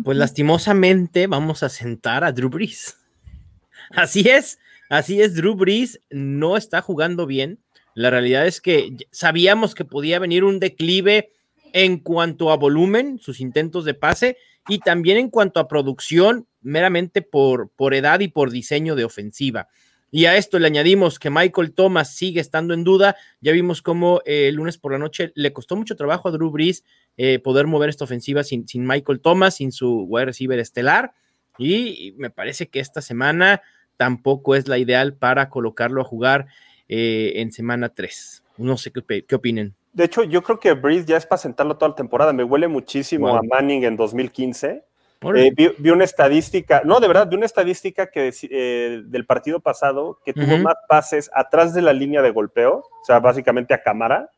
Pues 0.04 0.16
lastimosamente 0.16 1.26
vamos 1.26 1.62
a 1.62 1.68
sentar 1.68 2.24
a 2.24 2.32
Drew 2.32 2.50
Brees. 2.50 2.96
Así 3.90 4.28
es, 4.28 4.60
así 4.88 5.20
es, 5.20 5.34
Drew 5.34 5.56
Brees 5.56 6.00
no 6.10 6.56
está 6.56 6.80
jugando 6.80 7.26
bien. 7.26 7.58
La 7.94 8.10
realidad 8.10 8.46
es 8.46 8.60
que 8.60 8.96
sabíamos 9.10 9.74
que 9.74 9.84
podía 9.84 10.20
venir 10.20 10.44
un 10.44 10.60
declive 10.60 11.32
en 11.72 11.98
cuanto 11.98 12.52
a 12.52 12.56
volumen, 12.56 13.18
sus 13.18 13.40
intentos 13.40 13.84
de 13.84 13.94
pase, 13.94 14.36
y 14.68 14.78
también 14.78 15.16
en 15.18 15.28
cuanto 15.28 15.58
a 15.58 15.66
producción, 15.66 16.46
meramente 16.60 17.22
por, 17.22 17.70
por 17.70 17.94
edad 17.94 18.20
y 18.20 18.28
por 18.28 18.50
diseño 18.50 18.94
de 18.94 19.04
ofensiva. 19.04 19.68
Y 20.10 20.24
a 20.26 20.36
esto 20.36 20.58
le 20.58 20.66
añadimos 20.66 21.18
que 21.18 21.30
Michael 21.30 21.72
Thomas 21.72 22.14
sigue 22.14 22.40
estando 22.40 22.74
en 22.74 22.82
duda. 22.82 23.16
Ya 23.40 23.52
vimos 23.52 23.80
cómo 23.80 24.20
eh, 24.24 24.48
el 24.48 24.56
lunes 24.56 24.76
por 24.76 24.92
la 24.92 24.98
noche 24.98 25.32
le 25.34 25.52
costó 25.52 25.76
mucho 25.76 25.94
trabajo 25.94 26.28
a 26.28 26.32
Drew 26.32 26.50
Brees 26.50 26.84
eh, 27.16 27.38
poder 27.38 27.66
mover 27.66 27.90
esta 27.90 28.04
ofensiva 28.04 28.42
sin, 28.42 28.66
sin, 28.66 28.86
Michael 28.86 29.20
Thomas, 29.20 29.56
sin 29.56 29.70
su 29.70 30.04
wide 30.08 30.26
receiver 30.26 30.58
estelar. 30.58 31.12
Y 31.58 32.14
me 32.16 32.30
parece 32.30 32.68
que 32.68 32.80
esta 32.80 33.02
semana 33.02 33.62
tampoco 33.96 34.54
es 34.56 34.66
la 34.66 34.78
ideal 34.78 35.14
para 35.14 35.48
colocarlo 35.48 36.00
a 36.00 36.04
jugar 36.04 36.46
eh, 36.88 37.34
en 37.36 37.52
semana 37.52 37.90
3. 37.90 38.42
No 38.56 38.76
sé 38.78 38.90
qué, 38.90 39.24
qué 39.24 39.34
opinen. 39.34 39.74
De 39.92 40.04
hecho, 40.04 40.24
yo 40.24 40.42
creo 40.42 40.58
que 40.58 40.72
Brees 40.72 41.06
ya 41.06 41.16
es 41.16 41.26
para 41.26 41.38
sentarlo 41.38 41.76
toda 41.76 41.90
la 41.90 41.94
temporada. 41.94 42.32
Me 42.32 42.44
huele 42.44 42.68
muchísimo 42.68 43.28
a 43.36 43.42
Manning 43.42 43.84
en 43.84 43.96
2015. 43.96 44.84
Eh, 45.22 45.52
vi, 45.54 45.90
una 45.90 46.04
estadística, 46.04 46.80
no, 46.84 46.98
de 46.98 47.06
verdad, 47.06 47.28
vi 47.28 47.36
una 47.36 47.44
estadística 47.44 48.10
que 48.10 48.32
eh, 48.42 49.02
del 49.04 49.26
partido 49.26 49.60
pasado 49.60 50.18
que 50.24 50.32
tuvo 50.32 50.56
más 50.58 50.76
pases 50.88 51.30
atrás 51.34 51.74
de 51.74 51.82
la 51.82 51.92
línea 51.92 52.22
de 52.22 52.30
golpeo, 52.30 52.78
o 52.78 53.04
sea, 53.04 53.20
básicamente 53.20 53.74
a 53.74 53.82
cámara, 53.82 54.30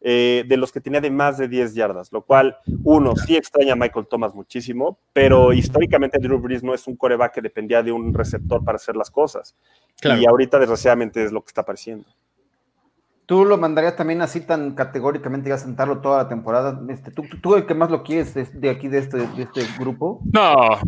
eh, 0.00 0.44
de 0.48 0.56
los 0.56 0.72
que 0.72 0.80
tenía 0.80 1.02
de 1.02 1.10
más 1.10 1.36
de 1.36 1.48
10 1.48 1.74
yardas, 1.74 2.10
lo 2.12 2.22
cual, 2.22 2.56
uno, 2.82 3.14
sí 3.14 3.36
extraña 3.36 3.74
a 3.74 3.76
Michael 3.76 4.06
Thomas 4.08 4.34
muchísimo, 4.34 4.98
pero 5.12 5.52
históricamente 5.52 6.18
Drew 6.18 6.40
Brees 6.40 6.62
no 6.64 6.72
es 6.72 6.86
un 6.86 6.96
coreback 6.96 7.34
que 7.34 7.42
dependía 7.42 7.82
de 7.82 7.92
un 7.92 8.14
receptor 8.14 8.64
para 8.64 8.76
hacer 8.76 8.96
las 8.96 9.10
cosas. 9.10 9.54
Y 10.02 10.26
ahorita, 10.26 10.58
desgraciadamente, 10.58 11.22
es 11.22 11.30
lo 11.30 11.42
que 11.42 11.48
está 11.48 11.60
apareciendo. 11.60 12.08
¿Tú 13.26 13.44
lo 13.44 13.56
mandarías 13.56 13.96
también 13.96 14.20
así 14.20 14.40
tan 14.40 14.74
categóricamente 14.74 15.52
a 15.52 15.58
sentarlo 15.58 16.00
toda 16.00 16.24
la 16.24 16.28
temporada? 16.28 16.80
Este, 16.88 17.10
¿tú, 17.12 17.22
¿tú, 17.40 17.54
el 17.54 17.66
que 17.66 17.74
más 17.74 17.90
lo 17.90 18.02
quieres 18.02 18.34
de, 18.34 18.68
aquí, 18.68 18.88
de 18.88 18.98
este, 18.98 19.18
de 19.18 19.42
este 19.42 19.64
grupo? 19.78 20.20
No, 20.32 20.80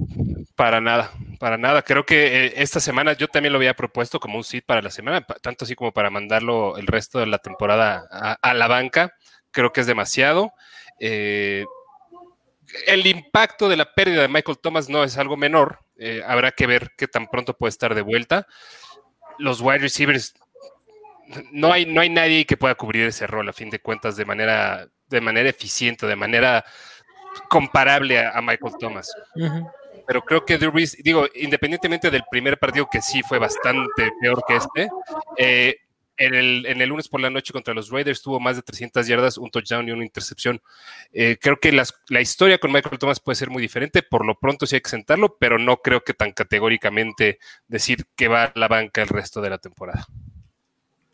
para 0.57 0.81
nada. 0.81 1.11
para 1.39 1.57
nada. 1.57 1.83
Creo 1.83 2.05
que 2.05 2.47
eh, 2.47 2.53
esta 2.57 2.81
semana 2.81 3.13
yo 3.13 3.29
también 3.29 3.53
lo 3.53 3.59
había 3.59 3.75
propuesto 3.75 4.19
como 4.19 4.37
un 4.37 4.45
sit 4.45 4.65
para 4.67 4.83
la 4.83 4.91
semana, 4.91 5.25
tanto 5.43 5.65
así 5.65 5.75
como 5.75 5.93
para 5.93 6.11
mandarlo 6.11 6.77
el 6.77 6.87
resto 6.87 7.21
de 7.21 7.27
la 7.27 7.39
temporada 7.39 8.07
a, 8.11 8.55
la 8.55 8.67
banca. 8.67 9.15
Creo 9.53 9.73
que 9.73 9.81
es 9.81 9.87
demasiado. 9.87 10.53
Eh, 10.99 11.65
el 12.87 13.07
impacto 13.07 13.69
de 13.69 13.77
la 13.77 13.95
pérdida 13.95 14.23
de 14.23 14.29
Michael 14.29 14.59
Thomas 14.59 14.89
no 14.89 15.05
es 15.05 15.17
algo 15.19 15.37
menor. 15.37 15.81
Eh, 15.99 16.23
habrá 16.27 16.51
que 16.51 16.67
ver 16.67 16.93
qué 16.97 17.07
tan 17.07 17.29
pronto 17.29 17.57
puede 17.57 17.71
estar 17.71 17.95
de 17.95 18.03
vuelta. 18.03 18.47
Los 19.39 19.61
wide 19.61 19.79
receivers, 19.79 20.35
no 21.53 21.73
hay, 21.73 21.87
no 21.87 22.01
hay 22.01 22.11
nadie 22.11 22.45
que 22.47 22.57
pueda 22.57 22.75
cubrir 22.75 23.07
ese 23.07 23.27
rol 23.27 23.49
a 23.49 23.53
fin 23.53 23.71
de 23.71 23.81
cuentas 23.81 24.17
de 24.17 24.25
manera, 24.25 24.89
de 25.09 25.21
manera 25.21 25.49
eficiente, 25.49 26.07
de 26.07 26.17
manera 26.17 26.65
comparable 27.49 28.19
a, 28.19 28.41
Michael 28.41 28.75
Thomas. 28.79 29.13
Pero 30.07 30.23
creo 30.23 30.45
que 30.45 30.59
Drew 30.59 30.73
digo, 31.03 31.27
independientemente 31.35 32.11
del 32.11 32.25
primer 32.31 32.59
partido 32.59 32.89
que 32.91 33.01
sí 33.01 33.23
fue 33.23 33.39
bastante 33.39 34.13
peor 34.21 34.43
que 34.47 34.57
este, 34.57 34.89
eh, 35.39 35.77
en 36.17 36.35
el, 36.35 36.89
lunes 36.89 37.09
por 37.09 37.21
la 37.21 37.31
noche 37.31 37.53
contra 37.53 37.75
los 37.75 37.91
Raiders 37.91 38.23
tuvo 38.23 38.39
más 38.39 38.57
de 38.57 38.63
300 38.63 39.07
yardas, 39.07 39.39
un 39.39 39.51
touchdown 39.51 39.89
y 39.89 39.93
una 39.93 40.05
intercepción. 40.05 40.61
Eh, 41.13 41.39
creo 41.41 41.59
que 41.59 41.73
la 41.73 42.21
historia 42.21 42.59
con 42.59 42.73
Michael 42.73 42.99
Thomas 42.99 43.21
puede 43.21 43.37
ser 43.37 43.51
muy 43.51 43.63
diferente. 43.63 44.03
Por 44.03 44.25
lo 44.25 44.39
pronto 44.39 44.67
sí 44.67 44.77
hay 44.77 44.81
que 44.81 44.91
sentarlo, 44.91 45.37
pero 45.39 45.59
no 45.59 45.79
creo 45.79 46.03
que 46.05 46.15
tan 46.15 46.33
categóricamente 46.33 47.39
decir 47.67 48.05
que 48.15 48.29
va 48.29 48.45
a 48.45 48.53
la 48.55 48.69
banca 48.69 49.03
el 49.03 49.09
resto 49.09 49.41
de 49.41 49.51
la 49.51 49.59
temporada. 49.59 50.07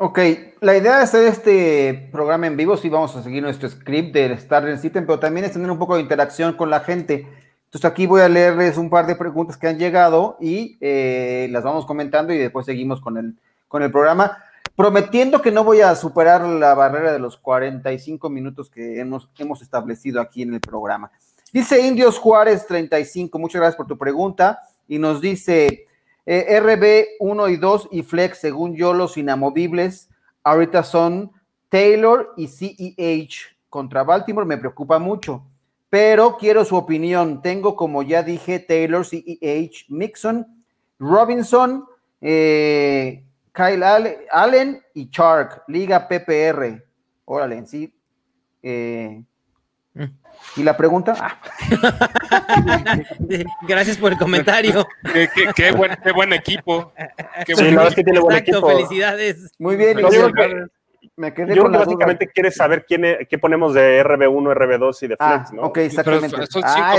Ok, 0.02 0.18
la 0.62 0.74
idea 0.74 0.96
de 0.96 1.02
hacer 1.02 1.24
este 1.24 2.08
programa 2.10 2.46
en 2.46 2.56
vivo, 2.56 2.74
sí 2.78 2.88
vamos 2.88 3.14
a 3.16 3.22
seguir 3.22 3.42
nuestro 3.42 3.68
script 3.68 4.14
del 4.14 4.32
Star 4.32 4.78
System, 4.78 5.04
pero 5.04 5.18
también 5.18 5.44
es 5.44 5.52
tener 5.52 5.70
un 5.70 5.78
poco 5.78 5.96
de 5.96 6.00
interacción 6.00 6.54
con 6.54 6.70
la 6.70 6.80
gente. 6.80 7.28
Entonces 7.66 7.84
aquí 7.84 8.06
voy 8.06 8.22
a 8.22 8.28
leerles 8.30 8.78
un 8.78 8.88
par 8.88 9.06
de 9.06 9.14
preguntas 9.14 9.58
que 9.58 9.68
han 9.68 9.78
llegado 9.78 10.38
y 10.40 10.78
eh, 10.80 11.48
las 11.50 11.64
vamos 11.64 11.84
comentando 11.84 12.32
y 12.32 12.38
después 12.38 12.64
seguimos 12.64 13.02
con 13.02 13.18
el, 13.18 13.34
con 13.68 13.82
el 13.82 13.90
programa 13.90 14.38
prometiendo 14.74 15.42
que 15.42 15.52
no 15.52 15.64
voy 15.64 15.82
a 15.82 15.94
superar 15.94 16.46
la 16.46 16.72
barrera 16.72 17.12
de 17.12 17.18
los 17.18 17.36
45 17.36 18.30
minutos 18.30 18.70
que 18.70 19.00
hemos, 19.00 19.28
hemos 19.36 19.60
establecido 19.60 20.22
aquí 20.22 20.40
en 20.40 20.54
el 20.54 20.60
programa. 20.62 21.10
Dice 21.52 21.78
Indios 21.86 22.18
Juárez 22.18 22.66
35, 22.66 23.38
muchas 23.38 23.60
gracias 23.60 23.76
por 23.76 23.86
tu 23.86 23.98
pregunta, 23.98 24.60
y 24.88 24.98
nos 24.98 25.20
dice 25.20 25.84
eh, 26.32 26.60
RB 26.60 27.16
1 27.18 27.48
y 27.48 27.56
2 27.56 27.88
y 27.90 28.02
Flex, 28.04 28.38
según 28.38 28.76
yo, 28.76 28.94
los 28.94 29.16
inamovibles, 29.16 30.08
ahorita 30.44 30.84
son 30.84 31.32
Taylor 31.68 32.34
y 32.36 32.46
CEH 32.46 33.56
contra 33.68 34.04
Baltimore, 34.04 34.46
me 34.46 34.56
preocupa 34.56 35.00
mucho, 35.00 35.44
pero 35.88 36.36
quiero 36.36 36.64
su 36.64 36.76
opinión. 36.76 37.42
Tengo, 37.42 37.74
como 37.74 38.04
ya 38.04 38.22
dije, 38.22 38.60
Taylor, 38.60 39.04
CEH, 39.04 39.86
Mixon, 39.88 40.46
Robinson, 41.00 41.84
eh, 42.20 43.24
Kyle 43.52 43.82
Allen 44.30 44.80
y 44.94 45.10
Chark, 45.10 45.64
Liga 45.66 46.06
PPR. 46.06 46.80
Órale, 47.24 47.66
sí. 47.66 47.92
Eh. 48.62 49.24
¿Y 50.56 50.62
la 50.62 50.76
pregunta? 50.76 51.14
Ah. 51.18 51.38
Gracias 53.68 53.98
por 53.98 54.12
el 54.12 54.18
comentario. 54.18 54.86
qué, 55.54 55.72
buen, 55.72 56.32
equipo. 56.32 56.92
Qué 57.46 57.54
sí, 57.54 57.74
buen, 57.74 57.94
que 57.94 58.04
tiene 58.04 58.20
buen 58.20 58.36
equipo. 58.36 58.66
felicidades. 58.68 59.52
Muy 59.58 59.76
bien. 59.76 59.98
Yo 59.98 60.08
creo 60.08 60.32
que, 60.32 60.66
me 61.16 61.34
quedé 61.34 61.54
yo 61.54 61.68
básicamente 61.68 62.26
quieres 62.28 62.56
saber 62.56 62.84
quién 62.86 63.02
qué 63.28 63.38
ponemos 63.38 63.74
de 63.74 64.02
RB1, 64.02 64.54
RB2 64.54 65.02
y 65.02 65.06
de 65.08 65.16
ah, 65.18 65.38
Flex, 65.38 65.52
¿no? 65.52 65.62
Ok, 65.62 65.78
exactamente. 65.78 66.36
Ah, 66.64 66.96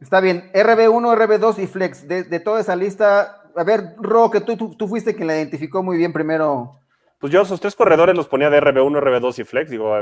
está 0.00 0.20
bien. 0.20 0.50
RB1, 0.52 1.16
RB2 1.16 1.58
y 1.58 1.66
Flex. 1.66 2.08
De, 2.08 2.24
de 2.24 2.40
toda 2.40 2.60
esa 2.60 2.74
lista, 2.74 3.42
a 3.54 3.64
ver, 3.64 3.94
Ro, 3.98 4.30
que 4.30 4.40
tú, 4.40 4.56
tú, 4.56 4.88
fuiste 4.88 5.14
quien 5.14 5.28
la 5.28 5.36
identificó 5.36 5.82
muy 5.82 5.96
bien 5.96 6.12
primero. 6.12 6.80
Pues 7.18 7.32
yo 7.32 7.42
esos 7.42 7.60
tres 7.60 7.74
corredores 7.74 8.14
los 8.14 8.28
ponía 8.28 8.50
de 8.50 8.60
RB1, 8.60 9.00
RB2 9.00 9.38
y 9.38 9.44
Flex, 9.44 9.70
digo, 9.70 9.94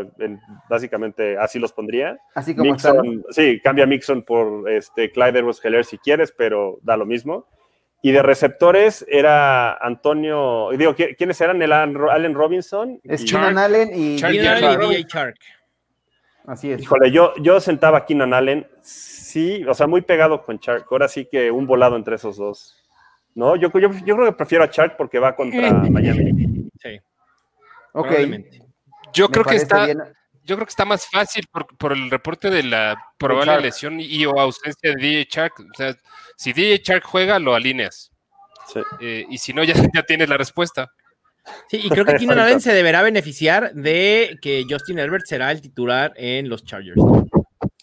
básicamente 0.69 1.39
así 1.39 1.61
los 1.61 1.73
pondría. 1.73 2.19
Así 2.35 2.57
como 2.57 2.73
Mixon, 2.73 3.25
Sí, 3.31 3.61
cambia 3.63 3.87
Mixon 3.87 4.23
por 4.23 4.69
este, 4.69 5.13
Clyde 5.13 5.39
Edwards 5.39 5.65
Heller 5.65 5.85
si 5.85 5.99
quieres, 5.99 6.33
pero 6.37 6.79
da 6.83 6.97
lo 6.97 7.07
mismo. 7.07 7.47
Y 8.03 8.11
de 8.13 8.23
receptores 8.23 9.05
era 9.09 9.75
Antonio, 9.75 10.71
digo, 10.77 10.95
¿quiénes 10.95 11.41
eran? 11.41 11.63
El 11.63 11.73
Allen 11.73 12.35
Robinson. 12.35 13.01
Es 13.05 13.25
Keenan 13.25 13.57
Allen 13.57 13.91
y 13.95 14.17
DJ 14.17 15.07
Chark. 15.07 15.37
Así 16.47 16.73
es. 16.73 16.83
Híjole, 16.83 17.11
yo, 17.11 17.33
yo 17.37 17.61
sentaba 17.61 17.99
a 17.99 18.05
Keenan 18.05 18.35
Allen, 18.35 18.67
sí, 18.83 19.65
o 19.67 19.73
sea, 19.73 19.87
muy 19.87 20.03
pegado 20.03 20.45
con 20.45 20.59
Chark. 20.59 20.87
Ahora 20.91 21.09
sí 21.09 21.27
que 21.31 21.51
un 21.51 21.67
volado 21.67 21.97
entre 21.97 22.17
esos 22.17 22.37
dos. 22.37 22.84
¿No? 23.35 23.57
Yo, 23.57 23.71
yo, 23.73 23.91
yo 23.91 24.17
creo 24.17 24.27
que 24.27 24.33
prefiero 24.33 24.65
a 24.65 24.71
Chark 24.71 24.97
porque 24.97 25.19
va 25.19 25.35
contra 25.35 25.73
Miami. 25.91 26.69
Sí. 26.81 27.01
Ok. 27.93 28.13
Yo 29.13 29.29
creo 29.29 29.45
que 29.45 29.57
está. 29.57 29.87
Yo 30.47 30.57
creo 30.57 30.67
que 30.67 30.71
está 30.71 30.85
más 30.85 31.09
fácil 31.09 31.47
por, 31.79 31.93
el 31.93 32.11
reporte 32.11 32.51
de 32.51 32.63
la 32.63 33.03
probable 33.17 33.63
lesión 33.63 33.99
y 33.99 34.27
o 34.27 34.39
ausencia 34.39 34.93
de 34.93 35.01
DJ 35.01 35.27
Chark. 35.27 35.61
O 35.61 35.75
sea, 35.75 35.97
si 36.37 36.53
DJ 36.53 36.83
Chark 36.83 37.05
juega, 37.05 37.39
lo 37.39 37.55
alineas. 37.55 38.13
Sí. 38.71 38.81
Eh, 39.01 39.25
y 39.31 39.39
si 39.39 39.55
no, 39.55 39.65
ya, 39.65 39.75
ya 39.95 40.03
tienes 40.03 40.29
la 40.29 40.37
respuesta. 40.37 40.93
Sí, 41.69 41.81
y 41.83 41.89
creo 41.89 42.05
que 42.05 42.17
Keenan 42.17 42.39
Allen 42.41 42.61
se 42.61 42.73
deberá 42.73 43.03
beneficiar 43.03 43.73
de 43.75 44.39
que 44.41 44.65
Justin 44.69 44.99
Herbert 44.99 45.27
será 45.27 45.51
el 45.51 45.61
titular 45.61 46.13
en 46.17 46.49
los 46.49 46.65
Chargers. 46.65 47.01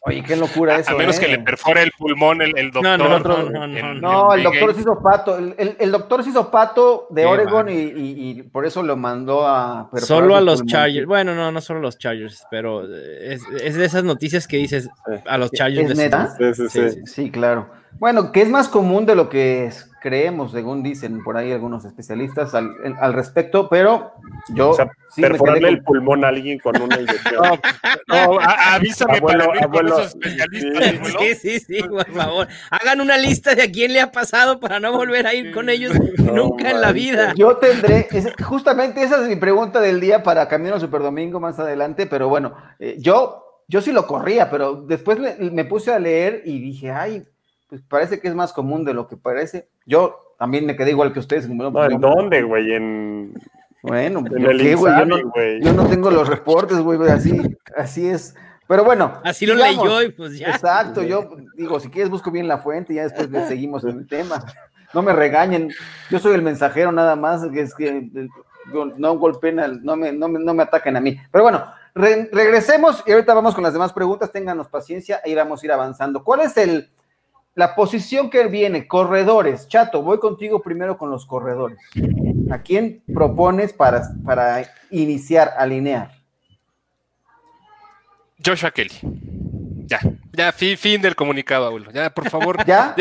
Oye, 0.03 0.23
qué 0.23 0.35
locura 0.35 0.77
eso. 0.77 0.91
A 0.91 0.95
menos 0.95 1.19
que 1.19 1.27
le 1.27 1.35
¿eh? 1.35 1.39
perfore 1.39 1.83
el 1.83 1.91
pulmón 1.91 2.41
el, 2.41 2.71
doctor. 2.71 2.97
No, 2.97 3.19
no, 3.19 3.19
no, 3.19 3.93
no, 3.93 4.33
el 4.33 4.43
doctor 4.43 4.73
se 4.73 4.81
hizo 4.81 4.99
pato. 4.99 5.37
El, 5.37 5.91
doctor 5.91 6.23
se 6.23 6.31
hizo 6.31 6.49
pato 6.49 7.07
de 7.11 7.25
Oregon 7.25 7.67
y, 7.69 8.41
por 8.43 8.65
eso 8.65 8.81
lo 8.81 8.97
mandó 8.97 9.47
a. 9.47 9.89
Solo 9.97 10.35
a 10.35 10.41
los 10.41 10.65
Chargers. 10.65 11.05
Bueno, 11.05 11.35
no, 11.35 11.51
no 11.51 11.61
solo 11.61 11.79
a 11.79 11.83
los 11.83 11.99
Chargers, 11.99 12.45
pero 12.49 12.83
es, 12.83 13.43
de 13.49 13.85
esas 13.85 14.03
noticias 14.03 14.47
que 14.47 14.57
dices 14.57 14.89
a 15.27 15.37
los 15.37 15.51
Chargers. 15.51 15.91
¿Es 15.91 15.97
neta? 15.97 16.35
Sí, 16.35 16.53
sí, 16.55 16.69
sí, 16.69 17.01
sí, 17.05 17.31
claro. 17.31 17.80
Bueno, 17.99 18.31
que 18.31 18.41
es 18.41 18.49
más 18.49 18.67
común 18.67 19.05
de 19.05 19.15
lo 19.15 19.29
que 19.29 19.69
creemos, 20.01 20.51
según 20.51 20.83
dicen 20.83 21.23
por 21.23 21.37
ahí 21.37 21.51
algunos 21.51 21.85
especialistas 21.85 22.53
al, 22.55 23.13
respecto, 23.13 23.69
pero 23.69 24.13
yo. 24.49 24.71
O 24.71 24.73
sea, 24.73 24.91
perforarle 25.15 25.69
el 25.69 25.83
pulmón 25.83 26.25
a 26.25 26.29
alguien 26.29 26.59
con 26.59 26.81
una 26.81 26.99
inyección. 26.99 27.43
no, 28.07 28.39
avísame 28.41 29.21
para 29.21 29.69
con 29.69 29.87
esos 29.87 30.07
especialistas. 30.07 31.13
Sí, 31.19 31.35
sí, 31.35 31.59
sí, 31.59 31.83
por 31.83 32.11
favor. 32.11 32.47
Hagan 32.71 32.99
una 32.99 33.17
lista 33.17 33.55
de 33.55 33.63
a 33.63 33.71
quién 33.71 33.93
le 33.93 34.01
ha 34.01 34.11
pasado 34.11 34.59
para 34.59 34.79
no 34.79 34.91
volver 34.91 35.27
a 35.27 35.33
ir 35.33 35.53
con 35.53 35.69
ellos 35.69 35.93
nunca 36.17 36.71
en 36.71 36.81
la 36.81 36.91
vida. 36.91 37.33
Yo 37.37 37.57
tendré, 37.57 38.07
justamente 38.43 39.03
esa 39.03 39.21
es 39.21 39.29
mi 39.29 39.35
pregunta 39.35 39.79
del 39.79 40.01
día 40.01 40.23
para 40.23 40.47
Camino 40.47 40.79
Super 40.79 41.01
Domingo 41.01 41.39
más 41.39 41.59
adelante, 41.59 42.07
pero 42.07 42.27
bueno, 42.27 42.53
eh, 42.79 42.97
yo. 42.99 43.47
Yo 43.67 43.79
sí 43.79 43.93
lo 43.93 44.05
corría, 44.05 44.49
pero 44.49 44.81
después 44.81 45.17
me 45.39 45.63
puse 45.63 45.93
a 45.93 45.99
leer 45.99 46.41
y 46.43 46.59
dije, 46.59 46.91
ay, 46.91 47.23
pues 47.71 47.81
parece 47.87 48.19
que 48.19 48.27
es 48.27 48.35
más 48.35 48.51
común 48.51 48.83
de 48.83 48.93
lo 48.93 49.07
que 49.07 49.15
parece. 49.15 49.69
Yo 49.85 50.35
también 50.37 50.65
me 50.65 50.75
quedé 50.75 50.89
igual 50.89 51.13
que 51.13 51.19
ustedes. 51.19 51.47
No, 51.47 51.85
¿En 51.85 52.01
dónde, 52.01 52.41
güey? 52.41 52.73
En... 52.73 53.33
Bueno, 53.81 54.21
en 54.29 54.45
el 54.45 54.57
¿qué, 54.57 54.75
güey? 54.75 54.93
Yo, 54.99 55.05
no, 55.05 55.17
yo 55.61 55.73
no 55.73 55.87
tengo 55.87 56.11
los 56.11 56.27
reportes, 56.27 56.79
güey, 56.79 56.99
así, 57.09 57.41
así 57.77 58.09
es. 58.09 58.35
Pero 58.67 58.83
bueno. 58.83 59.21
Así 59.23 59.45
lo 59.45 59.55
leyó 59.55 60.01
y 60.01 60.11
pues 60.11 60.37
ya. 60.37 60.49
Exacto, 60.49 61.01
yo 61.01 61.29
digo, 61.55 61.79
si 61.79 61.89
quieres 61.89 62.09
busco 62.09 62.29
bien 62.29 62.49
la 62.49 62.57
fuente 62.57 62.91
y 62.91 62.97
ya 62.97 63.03
después 63.03 63.31
le 63.31 63.47
seguimos 63.47 63.85
en 63.85 63.99
el 63.99 64.07
tema. 64.07 64.43
No 64.93 65.01
me 65.01 65.13
regañen, 65.13 65.71
yo 66.09 66.19
soy 66.19 66.33
el 66.33 66.41
mensajero 66.41 66.91
nada 66.91 67.15
más, 67.15 67.47
que 67.53 67.61
es 67.61 67.73
que 67.73 68.09
no 68.97 69.17
golpeen, 69.17 69.79
no 69.81 69.95
me, 69.95 70.11
no, 70.11 70.27
me, 70.27 70.39
no 70.39 70.53
me 70.53 70.63
ataquen 70.63 70.97
a 70.97 70.99
mí. 70.99 71.17
Pero 71.31 71.45
bueno, 71.45 71.63
regresemos 71.95 73.01
y 73.07 73.13
ahorita 73.13 73.33
vamos 73.33 73.55
con 73.55 73.63
las 73.63 73.71
demás 73.71 73.93
preguntas, 73.93 74.29
ténganos 74.29 74.67
paciencia 74.67 75.21
y 75.23 75.33
vamos 75.35 75.63
a 75.63 75.65
ir 75.65 75.71
avanzando. 75.71 76.21
¿Cuál 76.21 76.41
es 76.41 76.57
el, 76.57 76.89
la 77.53 77.75
posición 77.75 78.29
que 78.29 78.47
viene, 78.47 78.87
corredores. 78.87 79.67
Chato, 79.67 80.01
voy 80.01 80.19
contigo 80.19 80.61
primero 80.61 80.97
con 80.97 81.09
los 81.09 81.25
corredores. 81.25 81.77
¿A 82.49 82.61
quién 82.61 83.03
propones 83.13 83.73
para, 83.73 84.03
para 84.25 84.63
iniciar, 84.89 85.53
alinear? 85.57 86.11
Joshua 88.43 88.71
Kelly. 88.71 88.93
Ya, 89.85 89.99
ya, 90.31 90.51
fin, 90.53 91.01
del 91.01 91.15
comunicado, 91.15 91.65
abuelo. 91.65 91.91
Ya, 91.91 92.09
por 92.09 92.29
favor. 92.29 92.57
¿Ya? 92.65 92.95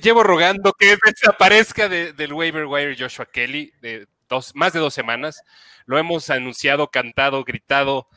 llevo 0.00 0.22
rogando 0.22 0.72
que 0.72 0.96
desaparezca 1.04 1.88
del 1.88 2.32
waiver 2.32 2.64
wire 2.64 2.96
Joshua 2.98 3.26
Kelly 3.26 3.72
de 3.82 4.06
dos, 4.28 4.52
más 4.54 4.72
de 4.72 4.80
dos 4.80 4.94
semanas. 4.94 5.42
Lo 5.84 5.98
hemos 5.98 6.30
anunciado, 6.30 6.90
cantado, 6.90 7.44
gritado. 7.44 8.08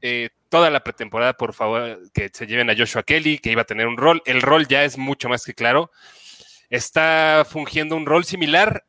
Eh, 0.00 0.30
toda 0.48 0.70
la 0.70 0.82
pretemporada, 0.82 1.34
por 1.34 1.54
favor, 1.54 1.98
que 2.12 2.30
se 2.32 2.46
lleven 2.46 2.70
a 2.70 2.76
Joshua 2.76 3.02
Kelly, 3.02 3.38
que 3.38 3.52
iba 3.52 3.62
a 3.62 3.66
tener 3.66 3.86
un 3.86 3.96
rol. 3.96 4.22
El 4.24 4.42
rol 4.42 4.66
ya 4.66 4.84
es 4.84 4.98
mucho 4.98 5.28
más 5.28 5.44
que 5.44 5.54
claro. 5.54 5.90
Está 6.70 7.46
fungiendo 7.48 7.96
un 7.96 8.06
rol 8.06 8.24
similar 8.24 8.84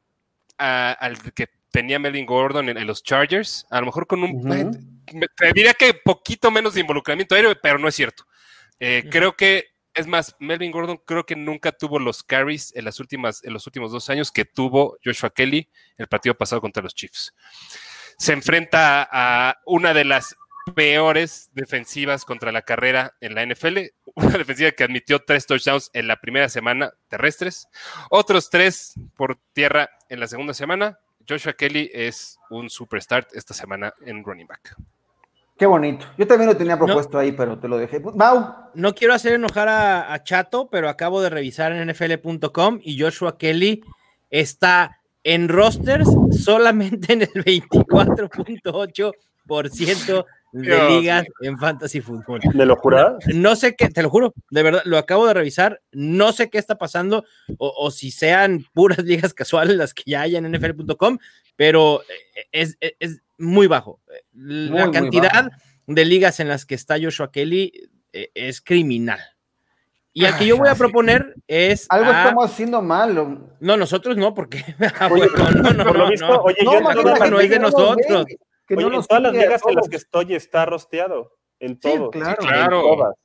al 0.58 1.34
que 1.34 1.48
tenía 1.72 2.00
Melvin 2.00 2.26
Gordon 2.26 2.70
en, 2.70 2.88
los 2.88 3.04
Chargers, 3.04 3.66
a 3.70 3.80
lo 3.80 3.86
mejor 3.86 4.08
con 4.08 4.24
un... 4.24 5.04
Te 5.38 5.54
diría 5.54 5.74
que 5.74 5.94
poquito 5.94 6.52
menos 6.52 6.74
de 6.74 6.82
involucramiento 6.82 7.36
aéreo, 7.36 7.56
pero 7.62 7.80
no 7.80 7.88
es 7.88 7.96
cierto. 7.96 8.26
Eh, 8.80 9.06
creo 9.10 9.36
que 9.36 9.68
Es 9.94 10.08
más, 10.08 10.36
Melvin 10.40 10.72
Gordon 10.72 10.98
creo 11.06 11.26
que 11.26 11.36
nunca 11.36 11.72
tuvo 11.72 12.00
los 12.00 12.24
carries 12.24 12.74
en, 12.76 12.86
las 12.86 13.00
últimas, 13.00 13.44
en 13.44 13.54
los 13.54 13.66
últimos 13.68 13.92
dos 13.92 14.10
años 14.10 14.32
que 14.32 14.46
tuvo 14.46 14.98
Joshua 15.04 15.30
Kelly 15.32 15.70
el 15.98 16.08
partido 16.08 16.36
pasado 16.36 16.62
contra 16.62 16.84
los 16.84 16.96
Chiefs. 16.96 17.34
Se 18.18 18.34
enfrenta 18.34 19.08
a 19.12 19.58
una 19.66 19.94
de 19.94 20.06
las 20.06 20.36
peores 20.76 21.50
defensivas 21.54 22.26
contra 22.26 22.52
la 22.52 22.62
carrera 22.62 23.16
en 23.22 23.36
la 23.36 23.46
NFL. 23.46 23.78
Una 24.16 24.38
defensiva 24.38 24.72
que 24.72 24.84
admitió 24.84 25.20
tres 25.20 25.46
touchdowns 25.46 25.90
en 25.94 26.08
la 26.08 26.20
primera 26.20 26.50
semana 26.50 26.94
terrestres, 27.08 27.68
otros 28.10 28.50
tres 28.50 28.94
por 29.16 29.38
tierra 29.54 29.90
en 30.10 30.20
la 30.20 30.28
segunda 30.28 30.54
semana. 30.54 31.00
Joshua 31.28 31.54
Kelly 31.54 31.90
es 31.94 32.40
un 32.50 32.70
superstar 32.70 33.28
esta 33.34 33.54
semana 33.54 33.94
en 34.06 34.24
running 34.24 34.48
back. 34.48 34.76
Qué 35.58 35.66
bonito. 35.66 36.06
Yo 36.18 36.26
también 36.26 36.50
lo 36.50 36.56
tenía 36.56 36.78
propuesto 36.78 37.20
ahí, 37.20 37.34
pero 37.34 37.60
te 37.60 37.68
lo 37.68 37.78
dejé. 37.78 38.00
Mau. 38.00 38.56
No 38.74 38.96
quiero 38.96 39.14
hacer 39.14 39.34
enojar 39.34 39.68
a, 39.68 40.14
a 40.14 40.24
Chato, 40.24 40.70
pero 40.70 40.88
acabo 40.88 41.22
de 41.22 41.30
revisar 41.30 41.74
en 41.74 41.86
nfl.com 41.88 42.80
y 42.82 43.00
Joshua 43.00 43.38
Kelly 43.38 43.84
está 44.30 45.00
en 45.24 45.50
rosters 45.50 46.08
solamente 46.32 47.14
en 47.14 47.24
el 47.24 47.34
24.8% 47.34 50.26
de 50.52 50.90
ligas 50.90 51.26
en 51.42 51.58
fantasy 51.58 52.02
fútbol. 52.02 52.40
¿Me 52.54 52.66
lo 52.66 52.76
juras? 52.76 53.14
No, 53.34 53.56
sé 53.56 53.76
qué, 53.76 53.90
te 53.90 54.02
lo 54.02 54.10
juro, 54.10 54.34
de 54.50 54.64
verdad, 54.64 54.82
lo 54.86 54.98
acabo 54.98 55.28
de 55.28 55.34
revisar, 55.34 55.82
no 55.92 56.32
sé 56.32 56.50
qué 56.50 56.58
está 56.58 56.78
pasando 56.78 57.26
o, 57.58 57.92
si 57.92 58.12
sean 58.12 58.66
puras 58.74 59.00
ligas 59.04 59.34
casuales 59.34 59.76
las 59.76 59.94
que 59.94 60.04
ya 60.06 60.22
hay 60.22 60.36
en 60.36 60.52
NFL.com, 60.52 61.18
pero 61.56 62.02
eh, 62.52 62.68
es, 63.00 63.22
muy 63.38 63.68
bajo. 63.68 64.02
La 64.34 64.92
cantidad 64.92 65.52
de 65.88 66.06
ligas 66.06 66.40
en 66.40 66.50
las 66.50 66.66
que 66.66 66.76
está 66.76 66.98
Joshua 67.02 67.32
Kelly 67.32 67.90
eh, 68.12 68.32
es 68.34 68.62
criminal. 68.62 69.20
Y 70.12 70.26
al 70.26 70.38
que 70.38 70.46
yo 70.46 70.58
voy 70.58 70.68
a 70.68 70.76
proponer 70.76 71.36
es. 71.48 71.86
Algo 71.90 72.12
estamos 72.12 72.52
haciendo 72.52 72.82
mal. 72.82 73.40
No, 73.60 73.78
nosotros 73.78 74.18
no, 74.18 74.34
porque. 74.34 74.66
no, 74.80 75.74
no, 75.74 75.74
no, 75.74 76.10
no. 76.10 76.42
Oye, 76.42 76.58
yo 76.64 76.82
no 76.82 77.40
es 77.40 77.50
de 77.50 77.60
nosotros. 77.60 78.26
Que 78.70 78.76
no 78.76 78.94
en 78.94 79.04
todas 79.04 79.24
las 79.24 79.34
ligas 79.34 79.62
en 79.68 79.76
las 79.76 79.90
que 79.90 79.98
estoy 79.98 80.36
está 80.36 80.66
rosteado. 80.66 81.36
En 81.60 81.78
todo. 81.78 82.12
Sí, 82.14 82.20
claro. 82.40 83.16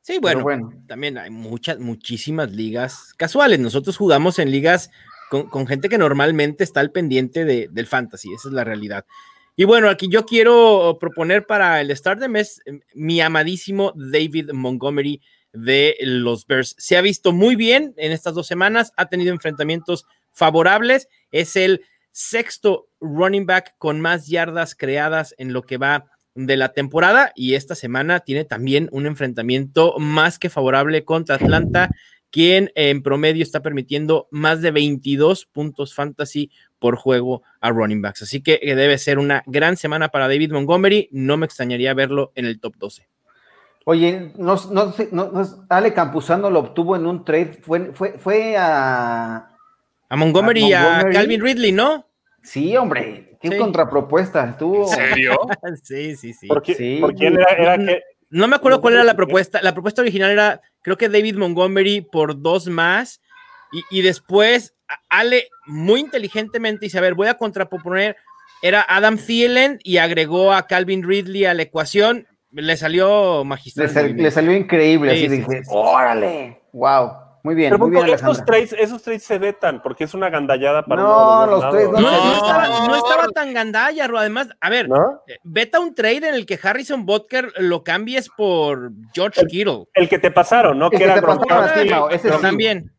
Sí, 0.00 0.18
bueno, 0.20 0.72
también 0.88 1.18
hay 1.18 1.30
muchas, 1.30 1.78
muchísimas 1.78 2.50
ligas 2.50 3.12
casuales. 3.16 3.60
Nosotros 3.60 3.96
jugamos 3.96 4.38
en 4.38 4.50
ligas 4.50 4.90
con, 5.30 5.66
gente 5.66 5.88
que 5.88 5.98
normalmente 5.98 6.64
está 6.64 6.80
al 6.80 6.90
pendiente 6.90 7.44
de, 7.44 7.68
del 7.70 7.86
fantasy, 7.86 8.32
esa 8.34 8.48
es 8.48 8.54
la 8.54 8.64
realidad. 8.64 9.06
Y 9.54 9.64
bueno, 9.64 9.88
aquí 9.88 10.08
yo 10.10 10.24
quiero 10.24 10.96
proponer 10.98 11.46
para 11.46 11.80
el 11.80 11.94
start 11.96 12.20
de 12.20 12.28
mes 12.28 12.60
em, 12.64 12.80
mi 12.94 13.20
amadísimo 13.20 13.92
David 13.94 14.50
Montgomery 14.52 15.20
de 15.52 15.96
los 16.00 16.46
Bears. 16.46 16.74
Se 16.78 16.96
ha 16.96 17.00
visto 17.00 17.32
muy 17.32 17.54
bien 17.54 17.94
en 17.96 18.12
estas 18.12 18.34
dos 18.34 18.46
semanas, 18.46 18.92
ha 18.96 19.06
tenido 19.06 19.32
enfrentamientos 19.32 20.04
favorables, 20.32 21.08
es 21.30 21.56
el 21.56 21.82
sexto 22.12 22.88
running 23.00 23.46
back 23.46 23.74
con 23.78 24.00
más 24.00 24.28
yardas 24.28 24.74
creadas 24.74 25.34
en 25.38 25.52
lo 25.52 25.62
que 25.62 25.78
va 25.78 26.06
de 26.34 26.56
la 26.56 26.72
temporada 26.72 27.32
y 27.34 27.54
esta 27.54 27.74
semana 27.74 28.20
tiene 28.20 28.44
también 28.44 28.88
un 28.92 29.06
enfrentamiento 29.06 29.98
más 29.98 30.38
que 30.38 30.50
favorable 30.50 31.04
contra 31.04 31.36
Atlanta, 31.36 31.90
quien 32.30 32.70
en 32.74 33.02
promedio 33.02 33.42
está 33.42 33.60
permitiendo 33.60 34.28
más 34.30 34.62
de 34.62 34.70
22 34.70 35.46
puntos 35.46 35.94
fantasy 35.94 36.50
por 36.78 36.96
juego 36.96 37.42
a 37.60 37.70
running 37.70 38.00
backs. 38.00 38.22
Así 38.22 38.42
que 38.42 38.58
eh, 38.62 38.74
debe 38.74 38.96
ser 38.96 39.18
una 39.18 39.42
gran 39.46 39.76
semana 39.76 40.08
para 40.08 40.28
David 40.28 40.52
Montgomery. 40.52 41.08
No 41.12 41.36
me 41.36 41.44
extrañaría 41.44 41.92
verlo 41.92 42.32
en 42.34 42.46
el 42.46 42.58
top 42.58 42.76
12. 42.78 43.08
Oye, 43.84 44.32
no, 44.36 44.56
no, 44.70 44.94
no, 45.10 45.66
Ale 45.68 45.92
Campuzano 45.92 46.48
lo 46.50 46.60
obtuvo 46.60 46.96
en 46.96 47.04
un 47.04 47.24
trade, 47.24 47.58
fue, 47.62 47.92
fue, 47.92 48.16
fue 48.16 48.56
a, 48.56 49.50
a 50.08 50.16
Montgomery 50.16 50.68
y 50.68 50.72
a 50.72 51.04
Calvin 51.12 51.42
Ridley, 51.42 51.72
¿no? 51.72 52.06
Sí, 52.42 52.76
hombre, 52.76 53.36
qué 53.40 53.56
contrapropuesta. 53.56 54.50
Estuvo... 54.50 54.82
¿En 54.84 54.88
serio? 54.88 55.36
sí, 55.82 56.16
sí, 56.16 56.32
sí. 56.32 56.48
¿Por, 56.48 56.62
quién 56.62 57.38
era, 57.38 57.78
que... 57.78 58.02
No 58.30 58.48
me 58.48 58.56
acuerdo 58.56 58.80
cuál 58.80 58.94
era 58.94 59.04
la 59.04 59.14
propuesta. 59.14 59.60
La 59.62 59.72
propuesta 59.72 60.02
original 60.02 60.30
era, 60.30 60.60
creo 60.80 60.96
que 60.96 61.08
David 61.08 61.36
Montgomery 61.36 62.00
por 62.00 62.40
dos 62.40 62.66
más. 62.68 63.20
Y, 63.90 64.02
después, 64.02 64.74
Ale 65.08 65.48
muy 65.66 66.00
inteligentemente 66.00 66.84
dice, 66.84 66.98
a 66.98 67.00
ver, 67.00 67.14
voy 67.14 67.28
a 67.28 67.38
contraponer, 67.38 68.16
era 68.60 68.84
Adam 68.86 69.16
Thielen 69.16 69.78
y 69.82 69.96
agregó 69.96 70.52
a 70.52 70.66
Calvin 70.66 71.02
Ridley 71.02 71.46
a 71.46 71.54
la 71.54 71.62
ecuación. 71.62 72.26
Le 72.50 72.76
salió 72.76 73.44
magistral. 73.44 74.14
Le, 74.14 74.30
salió 74.30 74.52
increíble, 74.52 75.12
así 75.12 75.28
dije, 75.28 75.62
órale, 75.68 76.60
wow. 76.72 77.12
Muy 77.42 77.56
bien, 77.56 77.76
muy 77.76 77.90
bien. 77.90 78.08
Esos 78.08 78.44
trades, 78.44 78.72
esos 78.72 79.02
trades 79.02 79.24
se 79.24 79.38
vetan 79.38 79.82
porque 79.82 80.04
es 80.04 80.14
una 80.14 80.30
gandallada 80.30 80.84
para 80.84 81.02
No, 81.02 81.46
los 81.46 81.60
trades 81.70 81.90
no, 81.90 82.00
no, 82.00 82.96
estaba, 82.96 83.28
tan 83.34 83.52
gandalla, 83.52 84.04
Además, 84.04 84.48
a 84.60 84.70
ver, 84.70 84.88
eh, 85.26 85.38
veta 85.42 85.80
un 85.80 85.94
trade 85.94 86.28
en 86.28 86.34
el 86.34 86.46
que 86.46 86.58
Harrison 86.62 87.04
Butker 87.04 87.52
lo 87.58 87.82
cambies 87.82 88.28
por 88.28 88.92
George 89.12 89.44
Kittle. 89.46 89.84
El 89.94 90.08
que 90.08 90.18
te 90.18 90.30
pasaron, 90.30 90.78
¿no? 90.78 90.90
que, 90.90 91.02
era 91.02 91.20
ese 92.10 92.30
también. 92.30 92.92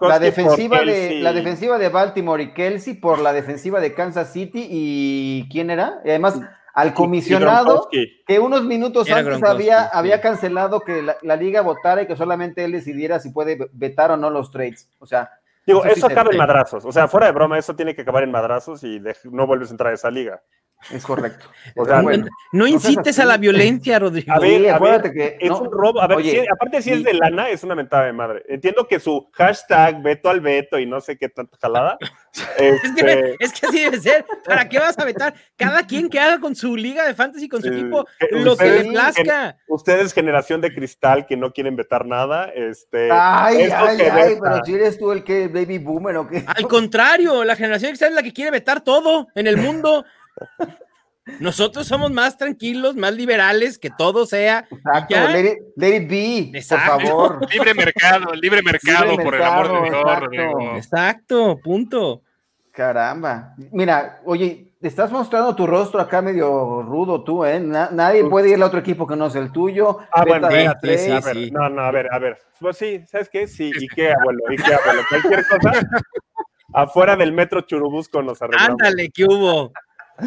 la, 0.00 0.18
defensiva 0.18 0.80
de, 0.80 1.20
la 1.20 1.32
defensiva 1.32 1.78
de 1.78 1.88
Baltimore 1.88 2.42
y 2.42 2.52
Kelsey 2.52 2.94
por 2.94 3.20
la 3.20 3.32
defensiva 3.32 3.80
de 3.80 3.94
Kansas 3.94 4.32
City 4.32 4.66
y 4.68 5.48
¿quién 5.50 5.70
era? 5.70 6.00
Y 6.04 6.10
además 6.10 6.40
al 6.74 6.92
comisionado 6.92 7.88
que 7.90 8.38
unos 8.40 8.64
minutos 8.64 9.08
antes 9.10 9.42
había, 9.44 9.84
había 9.86 10.20
cancelado 10.20 10.80
que 10.80 11.02
la, 11.02 11.36
liga 11.36 11.62
votara 11.62 12.02
y 12.02 12.06
que 12.06 12.16
solamente 12.16 12.64
él 12.64 12.72
decidiera 12.72 13.20
si 13.20 13.30
puede 13.30 13.70
vetar 13.72 14.10
o 14.10 14.16
no 14.16 14.28
los 14.28 14.50
trades. 14.50 14.90
O 14.98 15.06
sea, 15.06 15.30
digo, 15.64 15.84
eso, 15.84 16.06
acaba 16.06 16.30
en 16.32 16.36
madrazos. 16.36 16.84
O 16.84 16.90
sea, 16.90 17.06
fuera 17.06 17.26
de 17.26 17.32
broma, 17.32 17.58
eso 17.58 17.76
tiene 17.76 17.94
que 17.94 18.02
acabar 18.02 18.24
en 18.24 18.32
madrazos 18.32 18.82
y 18.82 19.00
no 19.30 19.46
vuelves 19.46 19.68
a 19.68 19.72
entrar 19.72 19.92
a 19.92 19.94
esa 19.94 20.10
liga. 20.10 20.42
Es 20.90 21.04
correcto. 21.04 21.46
no, 22.52 22.66
incites 22.66 23.18
a 23.18 23.24
la 23.24 23.38
violencia, 23.38 23.98
Rodrigo. 23.98 24.32
A 24.32 24.38
ver, 24.38 24.70
acuérdate 24.70 25.12
que 25.12 25.38
es 25.40 25.50
un 25.50 25.70
robo. 25.70 26.00
A 26.00 26.06
ver, 26.06 26.46
aparte 26.50 26.82
si 26.82 26.92
es 26.92 27.04
de 27.04 27.14
lana, 27.14 27.48
es 27.48 27.64
una 27.64 27.74
mentada 27.74 28.04
de 28.04 28.12
madre. 28.12 28.44
Entiendo 28.48 28.86
que 28.86 29.00
su 29.00 29.30
hashtag 29.32 30.02
veto 30.02 30.28
al 30.28 30.40
veto 30.40 30.78
y 30.78 30.86
no 30.86 31.00
sé 31.00 31.16
qué 31.16 31.28
tanta 31.28 31.56
jalada. 31.60 31.98
Este 32.58 33.36
es, 33.38 33.52
que, 33.52 33.66
así 33.68 33.78
debe 33.78 34.00
ser. 34.00 34.24
¿Para 34.44 34.68
qué 34.68 34.80
vas 34.80 34.98
a 34.98 35.04
vetar? 35.04 35.34
Cada 35.56 35.86
quien 35.86 36.08
que 36.08 36.18
haga 36.18 36.40
con 36.40 36.56
su 36.56 36.76
liga 36.76 37.06
de 37.06 37.14
fantasy, 37.14 37.48
con 37.48 37.62
su 37.62 37.68
equipo, 37.68 38.06
lo 38.32 38.56
que 38.56 38.70
le 38.70 38.90
plazca. 38.90 39.56
Ustedes, 39.68 40.12
generación 40.12 40.60
de 40.60 40.74
cristal, 40.74 41.26
que 41.26 41.36
no 41.36 41.52
quieren 41.52 41.76
vetar 41.76 42.06
nada. 42.06 42.50
Este, 42.52 43.08
ay, 43.12 43.70
ay, 43.72 43.98
ay, 44.00 44.36
pero 44.42 44.64
si 44.64 44.74
eres 44.74 44.98
tú 44.98 45.12
el 45.12 45.22
que 45.22 45.46
baby 45.46 45.78
boomer 45.78 46.16
o 46.16 46.28
qué. 46.28 46.44
Al 46.44 46.66
contrario, 46.66 47.44
la 47.44 47.54
generación 47.54 47.90
de 47.90 47.92
cristal 47.92 48.08
es 48.08 48.16
la 48.16 48.22
que 48.24 48.32
quiere 48.32 48.50
vetar 48.50 48.80
todo 48.80 49.28
en 49.36 49.46
el 49.46 49.56
mundo. 49.56 50.04
Nosotros 51.40 51.86
somos 51.86 52.10
más 52.10 52.36
tranquilos, 52.36 52.96
más 52.96 53.14
liberales, 53.14 53.78
que 53.78 53.90
todo 53.90 54.26
sea. 54.26 54.66
Exacto, 54.70 55.16
let 55.76 55.96
it, 55.96 56.08
be, 56.08 56.62
por 56.68 56.80
favor. 56.80 57.48
Libre 57.52 57.74
mercado, 57.74 58.34
libre 58.34 58.62
mercado, 58.62 59.16
por 59.16 59.34
el 59.34 59.42
amor 59.42 60.30
de 60.30 60.36
Dios, 60.36 60.76
Exacto, 60.76 61.58
punto. 61.62 62.22
Caramba. 62.70 63.54
Mira, 63.72 64.20
oye, 64.24 64.74
te 64.80 64.88
estás 64.88 65.10
mostrando 65.10 65.54
tu 65.54 65.66
rostro 65.66 66.00
acá 66.00 66.20
medio 66.20 66.82
rudo 66.82 67.24
tú, 67.24 67.44
¿eh? 67.44 67.58
nadie 67.58 68.24
puede 68.24 68.50
ir 68.50 68.56
al 68.56 68.64
otro 68.64 68.80
equipo 68.80 69.06
que 69.06 69.16
no 69.16 69.30
sea 69.30 69.40
el 69.40 69.52
tuyo. 69.52 70.00
Ah, 70.12 70.24
bueno, 70.26 70.48
sí, 70.50 71.50
No, 71.50 71.70
no, 71.70 71.82
a 71.82 71.90
ver, 71.90 72.12
a 72.12 72.18
ver. 72.18 72.36
Pues 72.60 72.76
sí, 72.76 73.02
¿sabes 73.06 73.30
qué? 73.30 73.46
Sí, 73.46 73.70
¿y 73.74 73.88
qué, 73.88 74.12
abuelo? 74.12 74.40
¿Y 74.50 74.56
qué, 74.56 74.74
abuelo? 74.74 75.02
Cualquier 75.08 75.46
cosa. 75.46 75.72
Afuera 76.74 77.14
del 77.14 77.32
metro 77.32 77.60
Churubusco 77.60 78.20
nos 78.20 78.42
arreglamos. 78.42 78.70
Ándale, 78.70 79.08
¿qué 79.10 79.24
hubo? 79.24 79.72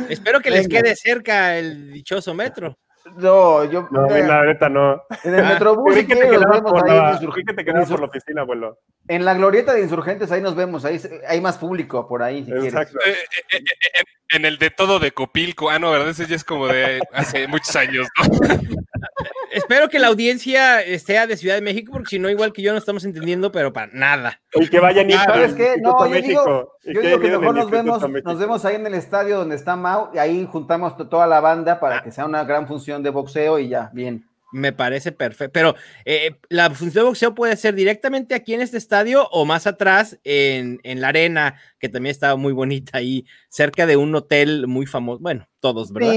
Espero 0.09 0.39
que 0.41 0.51
les 0.51 0.67
quede 0.67 0.95
cerca 0.95 1.57
el 1.57 1.91
dichoso 1.93 2.33
metro. 2.33 2.77
No, 3.15 3.63
yo. 3.63 3.87
No, 3.89 4.07
la 4.07 4.43
neta 4.43 4.69
no. 4.69 5.01
En 5.23 5.35
el 5.35 5.45
Metrobús, 5.45 5.95
que 5.95 6.03
te 6.03 6.29
quedabas 6.29 6.61
por, 6.61 6.87
la, 6.87 7.19
que 7.19 7.53
te 7.53 7.63
por 7.63 7.99
la 7.99 8.05
oficina, 8.05 8.41
abuelo. 8.41 8.79
En 9.07 9.23
la 9.23 9.33
glorieta 9.33 9.73
de 9.73 9.81
insurgentes, 9.81 10.31
ahí 10.31 10.41
nos 10.41 10.55
vemos, 10.55 10.83
ahí 10.83 10.99
hay 11.27 11.39
más 11.39 11.57
público 11.57 12.07
por 12.07 12.21
ahí, 12.21 12.43
si 12.43 12.51
Exacto. 12.51 12.99
Eh, 13.05 13.15
eh, 13.53 13.57
eh, 13.57 14.03
en 14.31 14.45
el 14.45 14.57
de 14.57 14.71
todo 14.71 14.99
de 14.99 15.11
Copilco, 15.11 15.69
ah, 15.69 15.79
no, 15.79 15.91
¿verdad? 15.91 16.09
Ese 16.09 16.25
ya 16.25 16.35
es 16.35 16.43
como 16.43 16.67
de 16.67 16.99
hace 17.13 17.47
muchos 17.47 17.75
años, 17.75 18.07
¿no? 18.17 18.25
Espero 19.69 19.89
que 19.89 19.99
la 19.99 20.07
audiencia 20.07 20.79
sea 20.97 21.27
de 21.27 21.35
Ciudad 21.35 21.55
de 21.55 21.61
México, 21.61 21.91
porque 21.91 22.11
si 22.11 22.19
no, 22.19 22.29
igual 22.29 22.53
que 22.53 22.61
yo 22.61 22.71
no 22.71 22.77
estamos 22.77 23.03
entendiendo, 23.03 23.51
pero 23.51 23.73
para 23.73 23.91
nada. 23.91 24.39
Y 24.53 24.69
que 24.69 24.79
vayan 24.79 25.11
a 25.11 25.25
¿Sabes 25.25 25.55
qué? 25.55 25.75
No, 25.81 26.07
yo 26.07 26.21
digo, 26.21 26.77
yo 26.85 27.01
digo 27.01 27.19
que 27.19 27.37
mejor 27.37 27.53
nos 27.53 27.69
vemos, 27.69 28.01
nos 28.23 28.39
vemos 28.39 28.63
ahí 28.63 28.75
en 28.75 28.87
el 28.87 28.93
estadio 28.93 29.39
donde 29.39 29.55
está 29.55 29.75
Mau, 29.75 30.09
y 30.13 30.19
ahí 30.19 30.47
juntamos 30.49 30.95
toda 31.09 31.27
la 31.27 31.41
banda 31.41 31.81
para 31.81 31.97
ah. 31.97 32.01
que 32.01 32.11
sea 32.11 32.25
una 32.25 32.45
gran 32.45 32.65
función 32.65 33.03
de 33.03 33.09
boxeo 33.09 33.59
y 33.59 33.67
ya, 33.67 33.89
bien. 33.91 34.25
Me 34.53 34.71
parece 34.71 35.11
perfecto. 35.11 35.51
Pero 35.51 35.75
eh, 36.05 36.35
la 36.47 36.69
función 36.69 37.03
de 37.03 37.09
boxeo 37.09 37.35
puede 37.35 37.57
ser 37.57 37.75
directamente 37.75 38.35
aquí 38.35 38.53
en 38.53 38.61
este 38.61 38.77
estadio 38.77 39.27
o 39.31 39.43
más 39.43 39.67
atrás 39.67 40.17
en, 40.23 40.79
en, 40.83 41.01
la 41.01 41.09
arena, 41.09 41.59
que 41.77 41.89
también 41.89 42.11
estaba 42.11 42.37
muy 42.37 42.53
bonita 42.53 42.99
ahí, 42.99 43.25
cerca 43.49 43.85
de 43.85 43.97
un 43.97 44.15
hotel 44.15 44.65
muy 44.67 44.85
famoso. 44.85 45.19
Bueno, 45.19 45.45
todos, 45.59 45.91
¿verdad? 45.91 46.15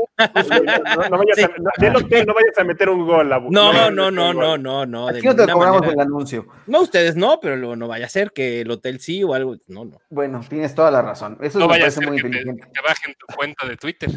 no, 1.11 1.19
vayas 1.19 1.39
a, 1.45 1.81
del 1.81 1.97
hotel 1.97 2.27
no 2.27 2.35
vayas 2.35 2.59
a 2.59 2.65
meter 2.65 2.89
un 2.89 3.07
gol. 3.07 3.29
no, 3.29 3.73
no, 3.73 3.91
no, 3.91 4.11
no, 4.11 4.33
no, 4.33 4.59
no, 4.59 4.87
no. 4.87 5.09
Aquí 5.09 5.27
no 5.27 5.37
te 5.37 5.49
cobramos 5.51 5.83
el 5.87 6.01
anuncio. 6.01 6.47
No, 6.67 6.83
ustedes 6.83 7.17
no, 7.17 7.41
pero 7.41 7.57
luego 7.57 7.77
no 7.77 7.89
vaya 7.89 8.07
a 8.07 8.09
ser 8.09 8.33
que 8.33 8.61
el 8.61 8.71
hotel 8.71 9.01
sí 9.01 9.25
o 9.25 9.35
algo. 9.35 9.57
No, 9.67 9.85
no. 9.85 9.99
Bueno, 10.11 10.41
tienes 10.49 10.75
toda 10.75 10.91
la 10.91 11.03
razón. 11.03 11.39
Eso 11.41 11.59
no 11.59 11.69
vaya 11.69 11.87
a 11.87 11.91
ser 11.91 12.07
muy 12.07 12.21
que 12.21 12.27
inteligente. 12.27 12.67
Te, 12.73 12.81
bajen 12.81 13.15
tu 13.15 13.27
cuenta 13.35 13.67
de 13.67 13.77
Twitter. 13.77 14.11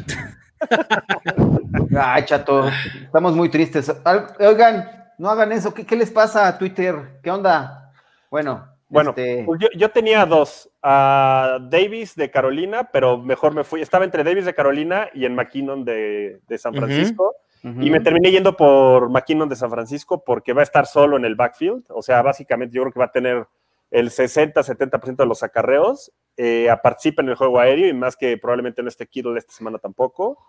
Ay, 1.99 2.25
chato, 2.25 2.69
estamos 3.03 3.33
muy 3.33 3.49
tristes. 3.49 3.93
Oigan, 4.39 5.11
no 5.17 5.29
hagan 5.29 5.51
eso. 5.51 5.73
¿Qué, 5.73 5.85
qué 5.85 5.95
les 5.95 6.11
pasa 6.11 6.47
a 6.47 6.57
Twitter? 6.57 7.19
¿Qué 7.21 7.31
onda? 7.31 7.91
Bueno, 8.29 8.73
bueno, 8.93 9.09
este 9.09 9.43
pues 9.43 9.59
yo, 9.75 9.89
tenía 9.89 10.23
dos, 10.25 10.69
a 10.83 11.59
Davis 11.69 12.15
de 12.15 12.29
Carolina, 12.29 12.89
pero 12.91 13.17
mejor 13.17 13.53
me 13.55 13.63
fui, 13.63 13.81
estaba 13.81 14.03
entre 14.03 14.23
Davis 14.23 14.45
de 14.45 14.53
Carolina 14.53 15.09
y 15.13 15.25
en 15.25 15.33
McKinnon 15.33 15.85
de, 15.85 16.41
San 16.57 16.73
Francisco, 16.73 17.33
y 17.63 17.89
me 17.89 18.01
terminé 18.01 18.29
yendo 18.29 18.57
por 18.57 19.09
McKinnon 19.09 19.47
de 19.47 19.55
San 19.55 19.71
Francisco 19.71 20.21
porque 20.25 20.51
va 20.51 20.59
a 20.59 20.63
estar 20.63 20.85
solo 20.85 21.15
en 21.15 21.23
el 21.23 21.35
backfield, 21.35 21.85
o 21.87 22.01
sea, 22.01 22.21
básicamente 22.21 22.75
yo 22.75 22.81
creo 22.81 22.93
que 22.93 22.99
va 22.99 23.05
a 23.05 23.11
tener 23.11 23.47
el 23.89 24.09
60-70% 24.09 25.15
de 25.15 25.25
los 25.25 25.43
acarreos, 25.43 26.11
eh, 26.35 26.67
participa 26.81 27.21
en 27.21 27.29
el 27.29 27.35
juego 27.35 27.59
aéreo 27.59 27.87
y 27.87 27.93
más 27.93 28.17
que 28.17 28.37
probablemente 28.37 28.81
no 28.81 28.89
esté 28.89 29.07
Kittle 29.07 29.37
esta 29.37 29.53
semana 29.53 29.77
tampoco. 29.77 30.39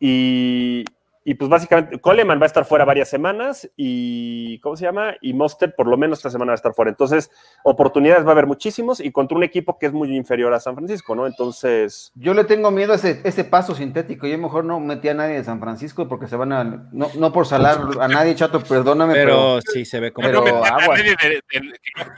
Y, 0.00 0.84
y 1.22 1.34
pues 1.34 1.50
básicamente 1.50 2.00
Coleman 2.00 2.38
va 2.40 2.44
a 2.44 2.46
estar 2.46 2.64
fuera 2.64 2.86
varias 2.86 3.10
semanas 3.10 3.70
y, 3.76 4.58
¿cómo 4.60 4.76
se 4.76 4.84
llama? 4.84 5.16
Y 5.20 5.34
Monster 5.34 5.74
por 5.74 5.86
lo 5.86 5.98
menos 5.98 6.18
esta 6.18 6.30
semana 6.30 6.50
va 6.50 6.54
a 6.54 6.56
estar 6.56 6.72
fuera. 6.72 6.90
Entonces, 6.90 7.30
oportunidades 7.62 8.24
va 8.24 8.30
a 8.30 8.32
haber 8.32 8.46
muchísimos 8.46 9.00
y 9.00 9.12
contra 9.12 9.36
un 9.36 9.44
equipo 9.44 9.78
que 9.78 9.86
es 9.86 9.92
muy 9.92 10.16
inferior 10.16 10.54
a 10.54 10.60
San 10.60 10.74
Francisco, 10.74 11.14
¿no? 11.14 11.26
Entonces... 11.26 12.10
Yo 12.14 12.32
le 12.32 12.44
tengo 12.44 12.70
miedo 12.70 12.92
a 12.92 12.96
ese, 12.96 13.20
ese 13.24 13.44
paso 13.44 13.74
sintético. 13.74 14.26
Yo 14.26 14.38
mejor 14.38 14.64
no 14.64 14.80
metí 14.80 15.10
a 15.10 15.14
nadie 15.14 15.34
de 15.34 15.44
San 15.44 15.60
Francisco 15.60 16.08
porque 16.08 16.26
se 16.26 16.36
van 16.36 16.52
a... 16.52 16.64
No, 16.64 17.10
no 17.14 17.32
por 17.32 17.46
salar 17.46 17.80
a 18.00 18.08
nadie, 18.08 18.34
chato, 18.34 18.62
perdóname, 18.62 19.12
pero... 19.12 19.60
sí, 19.60 19.84
se 19.84 20.00
ve 20.00 20.12
como... 20.12 20.26
Pero, 20.26 20.42
no 20.42 20.64
agua. 20.64 20.96
que 20.96 21.16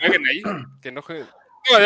jueguen 0.00 0.26
ahí, 0.26 0.42
que 0.80 0.92
no 0.92 1.02
jueguen. 1.02 1.26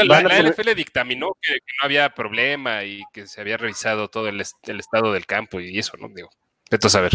la, 0.07 0.21
NFL 0.21 0.75
dictaminó 0.75 1.29
que, 1.41 1.53
no 1.53 1.87
había 1.87 2.11
problema 2.11 2.85
y 2.85 3.01
que 3.11 3.27
se 3.27 3.41
había 3.41 3.57
revisado 3.57 4.09
todo 4.09 4.29
el, 4.29 4.43
el 4.65 4.81
estado 4.81 5.15
del 5.15 5.25
campo 5.25 5.61
y 5.61 5.79
eso, 5.79 5.97
¿no? 5.97 6.09
Digo. 6.09 6.29
Esto 6.71 6.89
saber. 6.89 7.13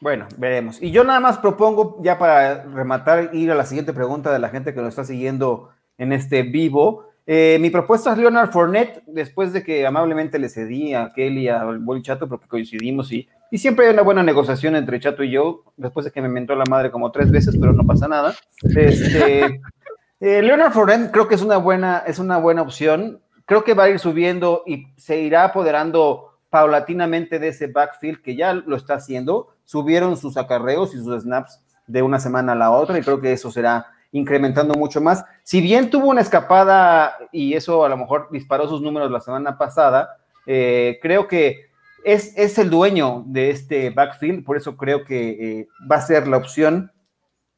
Bueno, 0.00 0.26
veremos. 0.36 0.80
Y 0.80 0.90
yo 0.90 1.04
nada 1.04 1.20
más 1.20 1.38
propongo, 1.38 1.98
ya 2.02 2.18
para 2.18 2.64
rematar, 2.64 3.30
ir 3.34 3.50
a 3.50 3.54
la 3.54 3.66
siguiente 3.66 3.92
pregunta 3.92 4.32
de 4.32 4.38
la 4.38 4.48
gente 4.48 4.72
que 4.72 4.80
nos 4.80 4.90
está 4.90 5.04
siguiendo 5.04 5.70
en 5.98 6.12
este 6.12 6.42
vivo. 6.42 7.08
Eh, 7.26 7.58
mi 7.60 7.68
propuesta 7.68 8.12
es 8.12 8.18
Leonard 8.18 8.50
Fournette, 8.50 9.02
después 9.06 9.52
de 9.52 9.62
que 9.62 9.86
amablemente 9.86 10.38
le 10.38 10.48
cedí 10.48 10.94
a 10.94 11.10
Kelly, 11.14 11.48
a 11.48 11.64
Boli 11.64 12.00
Chato, 12.00 12.26
porque 12.26 12.48
coincidimos 12.48 13.12
y, 13.12 13.28
y 13.50 13.58
siempre 13.58 13.86
hay 13.86 13.92
una 13.92 14.00
buena 14.00 14.22
negociación 14.22 14.76
entre 14.76 14.98
Chato 14.98 15.22
y 15.22 15.32
yo, 15.32 15.64
después 15.76 16.06
de 16.06 16.10
que 16.10 16.22
me 16.22 16.28
mentó 16.30 16.54
la 16.54 16.64
madre 16.64 16.90
como 16.90 17.12
tres 17.12 17.30
veces, 17.30 17.58
pero 17.60 17.74
no 17.74 17.84
pasa 17.84 18.08
nada. 18.08 18.34
Este, 18.62 19.44
eh, 20.20 20.42
Leonard 20.42 20.72
Fournette 20.72 21.10
creo 21.10 21.28
que 21.28 21.34
es 21.34 21.42
una, 21.42 21.58
buena, 21.58 22.02
es 22.06 22.18
una 22.18 22.38
buena 22.38 22.62
opción. 22.62 23.20
Creo 23.44 23.62
que 23.62 23.74
va 23.74 23.84
a 23.84 23.90
ir 23.90 23.98
subiendo 23.98 24.62
y 24.66 24.86
se 24.96 25.20
irá 25.20 25.44
apoderando 25.44 26.27
paulatinamente 26.50 27.38
de 27.38 27.48
ese 27.48 27.66
backfield 27.66 28.22
que 28.22 28.36
ya 28.36 28.52
lo 28.54 28.76
está 28.76 28.94
haciendo. 28.94 29.54
Subieron 29.64 30.16
sus 30.16 30.36
acarreos 30.36 30.94
y 30.94 30.98
sus 30.98 31.22
snaps 31.22 31.60
de 31.86 32.02
una 32.02 32.18
semana 32.18 32.52
a 32.52 32.56
la 32.56 32.70
otra 32.70 32.98
y 32.98 33.02
creo 33.02 33.20
que 33.20 33.32
eso 33.32 33.50
será 33.50 33.86
incrementando 34.12 34.74
mucho 34.74 35.00
más. 35.00 35.24
Si 35.42 35.60
bien 35.60 35.90
tuvo 35.90 36.08
una 36.08 36.20
escapada 36.20 37.16
y 37.32 37.54
eso 37.54 37.84
a 37.84 37.88
lo 37.88 37.96
mejor 37.96 38.28
disparó 38.30 38.68
sus 38.68 38.80
números 38.80 39.10
la 39.10 39.20
semana 39.20 39.58
pasada, 39.58 40.16
eh, 40.46 40.98
creo 41.02 41.28
que 41.28 41.68
es, 42.04 42.32
es, 42.36 42.58
el 42.58 42.70
dueño 42.70 43.24
de 43.26 43.50
este 43.50 43.90
backfield, 43.90 44.44
por 44.44 44.56
eso 44.56 44.76
creo 44.76 45.04
que 45.04 45.30
eh, 45.60 45.68
va 45.90 45.96
a 45.96 46.02
ser 46.02 46.26
la 46.26 46.38
opción 46.38 46.92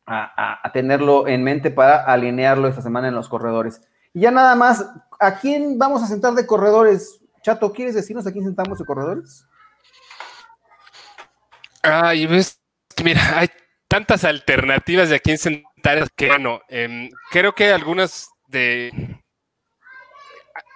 a, 0.06 0.58
a, 0.66 0.72
tenerlo 0.72 1.28
en 1.28 1.44
mente 1.44 1.70
para 1.70 2.04
alinearlo 2.04 2.66
esta 2.66 2.82
semana 2.82 3.06
en 3.06 3.14
los 3.14 3.28
corredores. 3.28 3.80
Y 4.12 4.20
ya 4.20 4.32
nada 4.32 4.56
más, 4.56 4.84
¿a 5.20 5.38
quién 5.38 5.78
vamos 5.78 6.02
a 6.02 6.06
sentar 6.06 6.34
de 6.34 6.46
corredores? 6.46 7.19
Chato, 7.42 7.72
¿quieres 7.72 7.94
decirnos 7.94 8.26
a 8.26 8.32
quién 8.32 8.44
sentamos 8.44 8.78
de 8.78 8.84
corredores? 8.84 9.46
Ay, 11.82 12.26
ves, 12.26 12.60
mira, 13.02 13.38
hay 13.38 13.48
tantas 13.88 14.24
alternativas 14.24 15.08
de 15.08 15.16
a 15.16 15.18
quién 15.18 15.38
sentar 15.38 16.10
que, 16.14 16.28
bueno, 16.28 16.60
em, 16.68 17.08
creo 17.30 17.54
que 17.54 17.72
algunas 17.72 18.28
de 18.48 18.90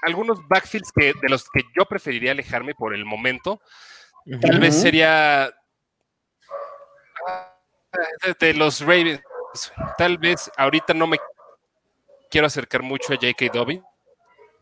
algunos 0.02 0.46
backfields 0.48 0.92
que, 0.92 1.12
de 1.20 1.28
los 1.28 1.48
que 1.50 1.62
yo 1.76 1.86
preferiría 1.86 2.32
alejarme 2.32 2.74
por 2.74 2.94
el 2.94 3.04
momento, 3.04 3.60
tal 4.40 4.60
vez 4.60 4.80
sería 4.80 5.50
de 8.38 8.54
los 8.54 8.80
Ravens. 8.80 9.22
Tal 9.96 10.18
vez 10.18 10.50
ahorita 10.56 10.94
no 10.94 11.06
me 11.06 11.18
quiero 12.30 12.46
acercar 12.46 12.82
mucho 12.82 13.12
a 13.12 13.16
J.K. 13.16 13.46
Dobbins 13.52 13.84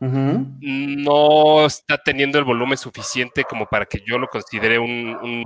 no 0.03 1.67
está 1.67 1.97
teniendo 1.99 2.39
el 2.39 2.45
volumen 2.45 2.77
suficiente 2.77 3.45
como 3.45 3.67
para 3.67 3.87
que 3.87 4.03
yo 4.05 4.19
lo 4.19 4.27
considere 4.29 4.79
un, 4.79 5.45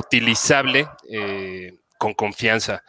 utilizable 0.00 0.88
eh, 1.08 1.72
con 1.98 2.12
confianza. 2.14 2.82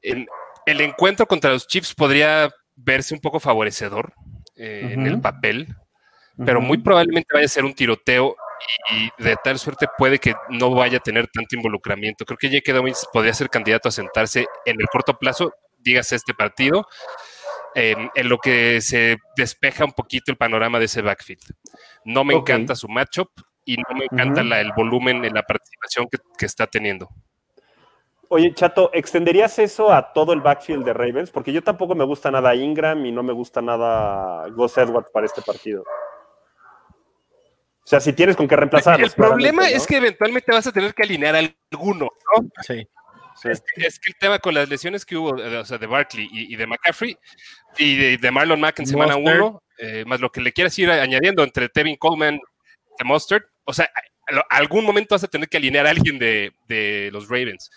El, 0.00 0.26
encuentro 0.66 1.26
contra 1.26 1.50
los 1.50 1.66
Chiefs 1.66 1.94
podría 1.94 2.48
verse 2.76 3.14
un 3.14 3.20
poco 3.20 3.40
favorecedor 3.40 4.12
eh, 4.56 4.90
en 4.92 5.06
el 5.06 5.20
papel, 5.20 5.68
pero 6.44 6.60
muy 6.60 6.78
probablemente 6.78 7.28
vaya 7.32 7.46
a 7.46 7.48
ser 7.48 7.64
un 7.64 7.74
tiroteo 7.74 8.36
y 8.90 9.22
de 9.22 9.36
tal 9.42 9.58
suerte 9.58 9.86
puede 9.96 10.18
que 10.18 10.34
no 10.48 10.70
vaya 10.70 10.98
a 10.98 11.02
tener 11.02 11.28
tanto 11.28 11.56
involucramiento. 11.56 12.24
Creo 12.24 12.38
que 12.38 12.48
J.K. 12.48 12.72
Dobbins 12.72 13.06
podría 13.12 13.34
ser 13.34 13.50
candidato 13.50 13.88
a 13.88 13.92
sentarse 13.92 14.46
en 14.64 14.80
el 14.80 14.86
corto 14.88 15.18
plazo, 15.18 15.52
dígase 15.78 16.16
este 16.16 16.34
partido, 16.34 16.86
en 17.74 18.28
lo 18.28 18.38
que 18.38 18.80
se 18.80 19.18
despeja 19.36 19.84
un 19.84 19.92
poquito 19.92 20.30
el 20.30 20.36
panorama 20.36 20.78
de 20.78 20.86
ese 20.86 21.02
backfield. 21.02 21.42
No 22.04 22.24
me 22.24 22.34
encanta 22.34 22.74
su 22.74 22.88
matchup 22.88 23.30
y 23.64 23.76
no 23.76 23.96
me 23.96 24.06
encanta 24.10 24.60
el 24.60 24.72
volumen 24.72 25.24
en 25.24 25.34
la 25.34 25.42
participación 25.42 26.08
que, 26.08 26.46
está 26.46 26.66
teniendo. 26.66 27.08
Oye, 28.30 28.52
Chato, 28.54 28.90
¿extenderías 28.92 29.58
eso 29.58 29.92
a 29.92 30.12
todo 30.12 30.32
el 30.32 30.40
backfield 30.40 30.84
de 30.84 30.92
Ravens? 30.92 31.30
Porque 31.30 31.52
yo 31.52 31.62
tampoco 31.62 31.94
me 31.94 32.04
gusta 32.04 32.30
nada 32.30 32.54
Ingram 32.54 33.04
y 33.04 33.12
no 33.12 33.22
me 33.22 33.32
gusta 33.32 33.62
nada 33.62 34.48
Gus 34.48 34.76
Edwards 34.78 35.08
para 35.12 35.26
este 35.26 35.42
partido. 35.42 35.82
O 35.82 37.90
sea, 37.90 38.00
si 38.00 38.12
tienes 38.12 38.36
con 38.36 38.46
qué 38.46 38.54
reemplazar. 38.54 39.00
El 39.00 39.10
problema 39.12 39.68
es 39.68 39.86
que 39.86 39.96
eventualmente 39.96 40.52
vas 40.52 40.66
a 40.66 40.72
tener 40.72 40.94
que 40.94 41.04
alinear 41.04 41.36
alguno, 41.36 42.10
¿no? 42.36 42.48
Sí. 42.62 42.86
Es, 43.44 43.62
que 43.98 44.10
el 44.10 44.16
tema 44.18 44.38
con 44.38 44.54
las 44.54 44.68
lesiones 44.68 45.04
que 45.04 45.16
hubo, 45.16 45.30
o 45.30 45.64
sea, 45.64 45.78
de 45.78 45.86
Barkley 45.86 46.28
y, 46.30 46.56
de 46.56 46.66
McCaffrey 46.66 47.16
y 47.78 48.16
de, 48.16 48.30
Marlon 48.30 48.60
Mack 48.60 48.80
en 48.80 48.86
semana 48.86 49.16
1, 49.16 49.62
eh, 49.78 50.04
más 50.06 50.20
lo 50.20 50.30
que 50.30 50.40
le 50.40 50.52
quieras 50.52 50.78
ir 50.78 50.90
añadiendo 50.90 51.44
entre 51.44 51.68
Tevin 51.68 51.96
Coleman 51.96 52.40
y 52.98 53.04
Mustard, 53.04 53.44
o 53.64 53.72
sea, 53.72 53.88
algún 54.50 54.84
momento 54.84 55.14
vas 55.14 55.24
a 55.24 55.28
tener 55.28 55.48
que 55.48 55.56
alinear 55.56 55.86
a 55.86 55.90
alguien 55.90 56.18
de, 56.18 57.10
los 57.12 57.28
Ravens. 57.28 57.70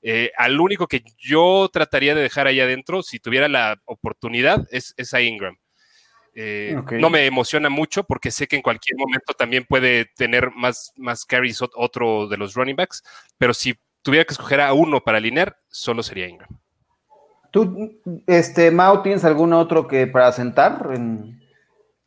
Eh, 0.00 0.30
al 0.36 0.60
único 0.60 0.86
que 0.86 1.02
yo 1.18 1.68
trataría 1.72 2.14
de 2.14 2.22
dejar 2.22 2.46
ahí 2.46 2.60
adentro, 2.60 3.02
si 3.02 3.18
tuviera 3.18 3.48
la 3.48 3.80
oportunidad, 3.84 4.66
es, 4.70 4.94
a 5.14 5.20
Ingram. 5.20 5.56
Eh, 6.34 6.76
no 6.92 7.10
me 7.10 7.26
emociona 7.26 7.68
mucho 7.68 8.04
porque 8.04 8.30
sé 8.30 8.46
que 8.46 8.54
en 8.54 8.62
cualquier 8.62 8.96
momento 8.96 9.32
también 9.34 9.64
puede 9.64 10.04
tener 10.04 10.52
más, 10.52 10.92
más 10.96 11.24
carries 11.24 11.60
otro 11.60 12.28
de 12.28 12.36
los 12.36 12.54
running 12.54 12.76
backs, 12.76 13.02
pero 13.38 13.52
si 13.52 13.74
tuviera 14.08 14.24
que 14.24 14.32
escoger 14.32 14.62
a 14.62 14.72
uno 14.72 15.04
para 15.04 15.18
alinear, 15.18 15.58
solo 15.68 16.02
sería 16.02 16.26
Ingram. 16.26 16.48
¿Tú, 17.50 18.00
este, 18.26 18.70
Mao, 18.70 19.02
tienes 19.02 19.22
algún 19.22 19.52
otro 19.52 19.86
que 19.86 20.06
para 20.06 20.32
sentar? 20.32 20.88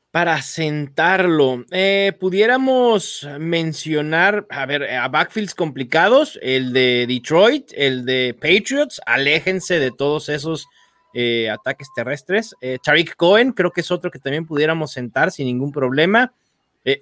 Para 0.09 0.41
sentarlo, 0.41 1.63
eh, 1.69 2.13
pudiéramos 2.19 3.27
mencionar, 3.37 4.47
a 4.49 4.65
ver, 4.65 4.89
a 4.89 5.07
backfields 5.09 5.53
complicados, 5.53 6.39
el 6.41 6.73
de 6.73 7.05
Detroit, 7.07 7.69
el 7.75 8.03
de 8.03 8.33
Patriots, 8.33 8.99
aléjense 9.05 9.77
de 9.77 9.91
todos 9.91 10.27
esos 10.27 10.65
eh, 11.13 11.51
ataques 11.51 11.87
terrestres. 11.95 12.55
Eh, 12.61 12.79
Tariq 12.83 13.15
Cohen, 13.15 13.51
creo 13.51 13.69
que 13.69 13.81
es 13.81 13.91
otro 13.91 14.09
que 14.09 14.17
también 14.17 14.47
pudiéramos 14.47 14.91
sentar 14.91 15.29
sin 15.29 15.45
ningún 15.45 15.71
problema. 15.71 16.33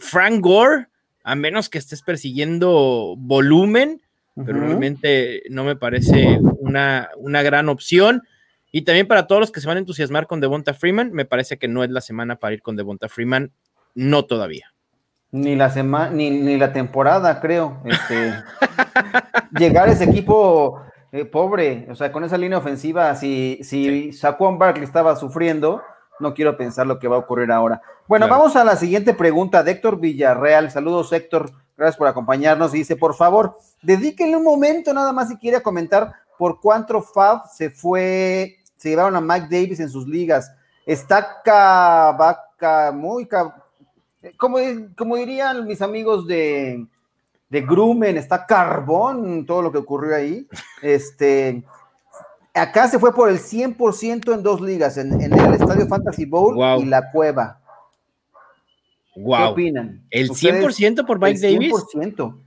Frank 0.02 0.42
Gore, 0.42 0.88
a 1.24 1.36
menos 1.36 1.70
que 1.70 1.78
estés 1.78 2.02
persiguiendo 2.02 3.16
volumen, 3.18 4.02
pero 4.46 4.60
realmente 4.60 5.44
no 5.50 5.64
me 5.64 5.76
parece 5.76 6.40
una, 6.60 7.10
una, 7.18 7.42
gran 7.42 7.70
opción. 7.70 8.24
Y 8.72 8.84
también 8.84 9.08
para 9.08 9.28
todos 9.28 9.42
los 9.42 9.52
que 9.52 9.62
se 9.62 9.68
van 9.68 9.78
a 9.78 9.80
entusiasmar 9.80 10.28
con 10.28 10.40
Devonta 10.40 10.74
Freeman, 10.74 11.12
me 11.12 11.26
parece 11.26 11.58
que 11.58 11.68
no 11.68 11.84
es 11.84 11.90
la 11.90 12.02
semana 12.02 12.36
para 12.38 12.54
ir 12.54 12.62
con 12.62 12.76
Devonta 12.76 13.10
Freeman, 13.10 13.52
no 13.96 14.26
todavía. 14.26 14.74
Ni 15.32 15.56
la 15.56 15.70
semana, 15.70 16.12
ni, 16.12 16.58
la 16.58 16.74
temporada, 16.74 17.40
creo. 17.40 17.82
Este, 17.86 18.34
llegar 19.60 19.90
a 19.90 19.92
ese 19.92 20.06
equipo 20.06 20.82
eh, 21.12 21.26
pobre, 21.26 21.88
o 21.90 21.96
sea, 21.96 22.12
con 22.12 22.24
esa 22.24 22.38
línea 22.38 22.58
ofensiva, 22.58 23.16
si, 23.16 23.60
si 23.64 24.12
Saquon 24.12 24.58
Barkley 24.58 24.84
estaba 24.84 25.16
sufriendo, 25.16 25.82
no 26.20 26.34
quiero 26.34 26.58
pensar 26.58 26.88
lo 26.88 27.00
que 27.00 27.08
va 27.08 27.16
a 27.16 27.20
ocurrir 27.20 27.52
ahora. 27.52 27.82
Bueno, 28.08 28.28
vamos 28.28 28.56
a 28.56 28.64
la 28.64 28.76
siguiente 28.76 29.14
pregunta 29.14 29.64
de 29.64 29.72
Héctor 29.72 30.00
Villarreal. 30.00 30.72
Saludos, 30.72 31.12
Héctor. 31.14 31.52
Gracias 31.78 31.98
por 31.98 32.08
acompañarnos. 32.08 32.72
Dice, 32.72 32.96
por 32.96 33.16
favor, 33.16 33.58
dedíquenle 33.82 34.36
un 34.36 34.44
momento 34.44 34.94
nada 34.94 35.14
más 35.14 35.30
si 35.30 35.38
quiere 35.38 35.62
comentar 35.62 36.14
por 36.38 36.60
cuánto 36.60 37.02
Fab 37.02 37.48
se 37.48 37.70
fue, 37.70 38.58
se 38.78 38.90
llevaron 38.90 39.16
a 39.16 39.22
Mike 39.22 39.48
Davis 39.50 39.80
en 39.80 39.90
sus 39.90 40.08
ligas. 40.08 40.52
Está 40.86 41.42
vaca 42.18 42.92
muy, 42.92 43.28
como, 44.38 44.58
como 44.98 45.16
dirían 45.16 45.66
mis 45.66 45.82
amigos 45.82 46.26
de, 46.28 46.86
de 47.50 47.62
Grumen, 47.62 48.18
está 48.18 48.46
carbón 48.46 49.46
todo 49.46 49.62
lo 49.62 49.72
que 49.72 49.78
ocurrió 49.80 50.16
ahí. 50.16 50.48
Este, 50.82 51.64
acá 52.60 52.88
se 52.88 53.00
fue 53.00 53.14
por 53.14 53.30
el 53.30 53.40
100% 53.40 54.34
en 54.34 54.44
dos 54.44 54.62
ligas, 54.62 54.98
en, 54.98 55.20
el 55.22 55.54
Estadio 55.54 55.88
Fantasy 55.88 56.26
Bowl 56.26 56.58
y 56.82 56.86
la 56.86 57.12
Cueva. 57.12 57.60
¿Qué 59.16 59.44
opinan? 59.44 60.06
¿El 60.10 60.30
100% 60.30 61.06
por 61.06 61.20
Mike 61.20 61.40
Davis? 61.40 61.74
100%. 61.74 62.40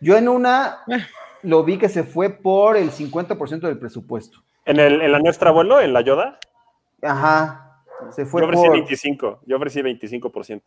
Yo 0.00 0.16
en 0.16 0.28
una 0.28 0.78
eh. 0.88 0.98
lo 1.42 1.62
vi 1.62 1.76
que 1.78 1.88
se 1.88 2.04
fue 2.04 2.30
por 2.30 2.76
el 2.76 2.90
50% 2.90 3.60
del 3.60 3.78
presupuesto. 3.78 4.42
¿En, 4.64 4.80
el, 4.80 5.00
en 5.00 5.12
la 5.12 5.18
nuestra 5.18 5.50
abuelo, 5.50 5.80
en 5.80 5.92
la 5.92 6.00
Yoda? 6.00 6.38
Ajá. 7.02 7.82
Se 8.10 8.24
fue 8.24 8.40
yo 8.40 8.48
ofrecí 8.48 8.68
25, 8.68 9.40
yo 9.46 9.56
ofrecí 9.56 9.80
25%. 9.80 10.62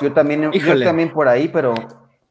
yo, 0.00 0.12
también, 0.12 0.50
yo 0.52 0.84
también 0.84 1.12
por 1.12 1.28
ahí, 1.28 1.48
pero 1.48 1.74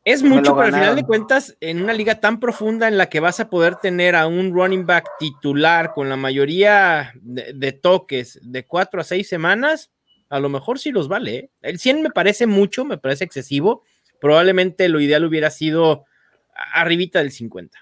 es 0.06 0.22
mucho, 0.22 0.56
pero 0.56 0.68
al 0.68 0.74
final 0.74 0.96
de 0.96 1.04
cuentas, 1.04 1.58
en 1.60 1.82
una 1.82 1.92
liga 1.92 2.20
tan 2.20 2.40
profunda 2.40 2.88
en 2.88 2.96
la 2.96 3.10
que 3.10 3.20
vas 3.20 3.40
a 3.40 3.50
poder 3.50 3.78
tener 3.78 4.16
a 4.16 4.28
un 4.28 4.54
running 4.54 4.86
back 4.86 5.10
titular 5.18 5.94
con 5.96 6.10
la 6.10 6.16
mayoría 6.16 7.12
de, 7.16 7.72
toques 7.72 8.40
de 8.44 8.68
cuatro 8.68 9.02
a 9.02 9.04
seis 9.04 9.28
semanas, 9.28 9.92
a 10.30 10.40
lo 10.40 10.48
mejor 10.48 10.78
sí 10.78 10.92
los 10.92 11.08
vale. 11.08 11.36
¿eh? 11.36 11.50
El 11.64 11.80
100 11.80 12.04
me 12.04 12.12
parece 12.12 12.46
mucho, 12.46 12.86
me 12.86 13.00
parece 13.00 13.24
excesivo. 13.24 13.82
Probablemente 14.22 14.90
lo 14.90 15.00
ideal 15.00 15.26
hubiera 15.26 15.50
sido 15.50 16.06
arribita 16.54 17.18
del 17.18 17.32
50. 17.32 17.76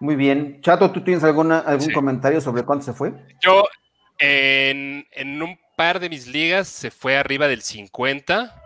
Muy 0.00 0.16
bien. 0.16 0.62
Chato, 0.62 0.90
¿tú 0.90 1.02
tienes 1.02 1.22
alguna, 1.24 1.58
algún 1.58 1.92
comentario 1.92 2.40
sobre 2.40 2.62
cuánto 2.64 2.86
se 2.86 2.94
fue? 2.94 3.12
Yo, 3.42 3.64
en, 4.18 5.06
en 5.12 5.42
un 5.42 5.58
par 5.76 6.00
de 6.00 6.08
mis 6.08 6.26
ligas 6.26 6.68
se 6.68 6.90
fue 6.90 7.18
arriba 7.18 7.48
del 7.48 7.60
50 7.60 8.59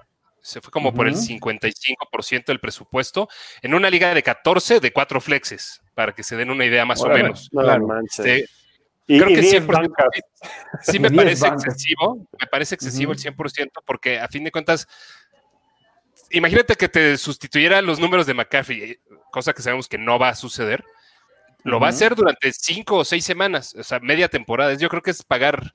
se 0.44 0.60
fue 0.60 0.70
como 0.70 0.92
por 0.92 1.08
el 1.08 1.16
55% 1.16 2.44
del 2.44 2.60
presupuesto, 2.60 3.28
en 3.62 3.72
una 3.72 3.88
liga 3.88 4.12
de 4.12 4.22
14 4.22 4.78
de 4.78 4.92
4 4.92 5.20
flexes, 5.22 5.80
para 5.94 6.14
que 6.14 6.22
se 6.22 6.36
den 6.36 6.50
una 6.50 6.66
idea 6.66 6.84
más 6.84 7.00
o 7.00 7.08
menos. 7.08 7.50
Este, 8.04 8.46
creo 9.06 9.28
que 9.28 9.42
sí 10.82 10.98
me 10.98 11.10
parece 11.10 11.48
excesivo, 11.48 12.28
me 12.38 12.46
parece 12.46 12.74
excesivo 12.74 13.12
el 13.12 13.18
100%, 13.18 13.70
porque 13.86 14.20
a 14.20 14.28
fin 14.28 14.44
de 14.44 14.52
cuentas, 14.52 14.86
imagínate 16.30 16.76
que 16.76 16.90
te 16.90 17.16
sustituyera 17.16 17.80
los 17.80 17.98
números 17.98 18.26
de 18.26 18.34
McAfee, 18.34 19.00
cosa 19.30 19.54
que 19.54 19.62
sabemos 19.62 19.88
que 19.88 19.96
no 19.96 20.18
va 20.18 20.28
a 20.28 20.34
suceder. 20.34 20.84
Lo 21.62 21.80
va 21.80 21.86
a 21.86 21.90
hacer 21.90 22.14
durante 22.14 22.52
cinco 22.52 22.96
o 22.96 23.04
seis 23.06 23.24
semanas, 23.24 23.74
o 23.74 23.82
sea, 23.82 23.98
media 23.98 24.28
temporada. 24.28 24.74
Yo 24.74 24.90
creo 24.90 25.00
que 25.00 25.12
es 25.12 25.22
pagar 25.22 25.74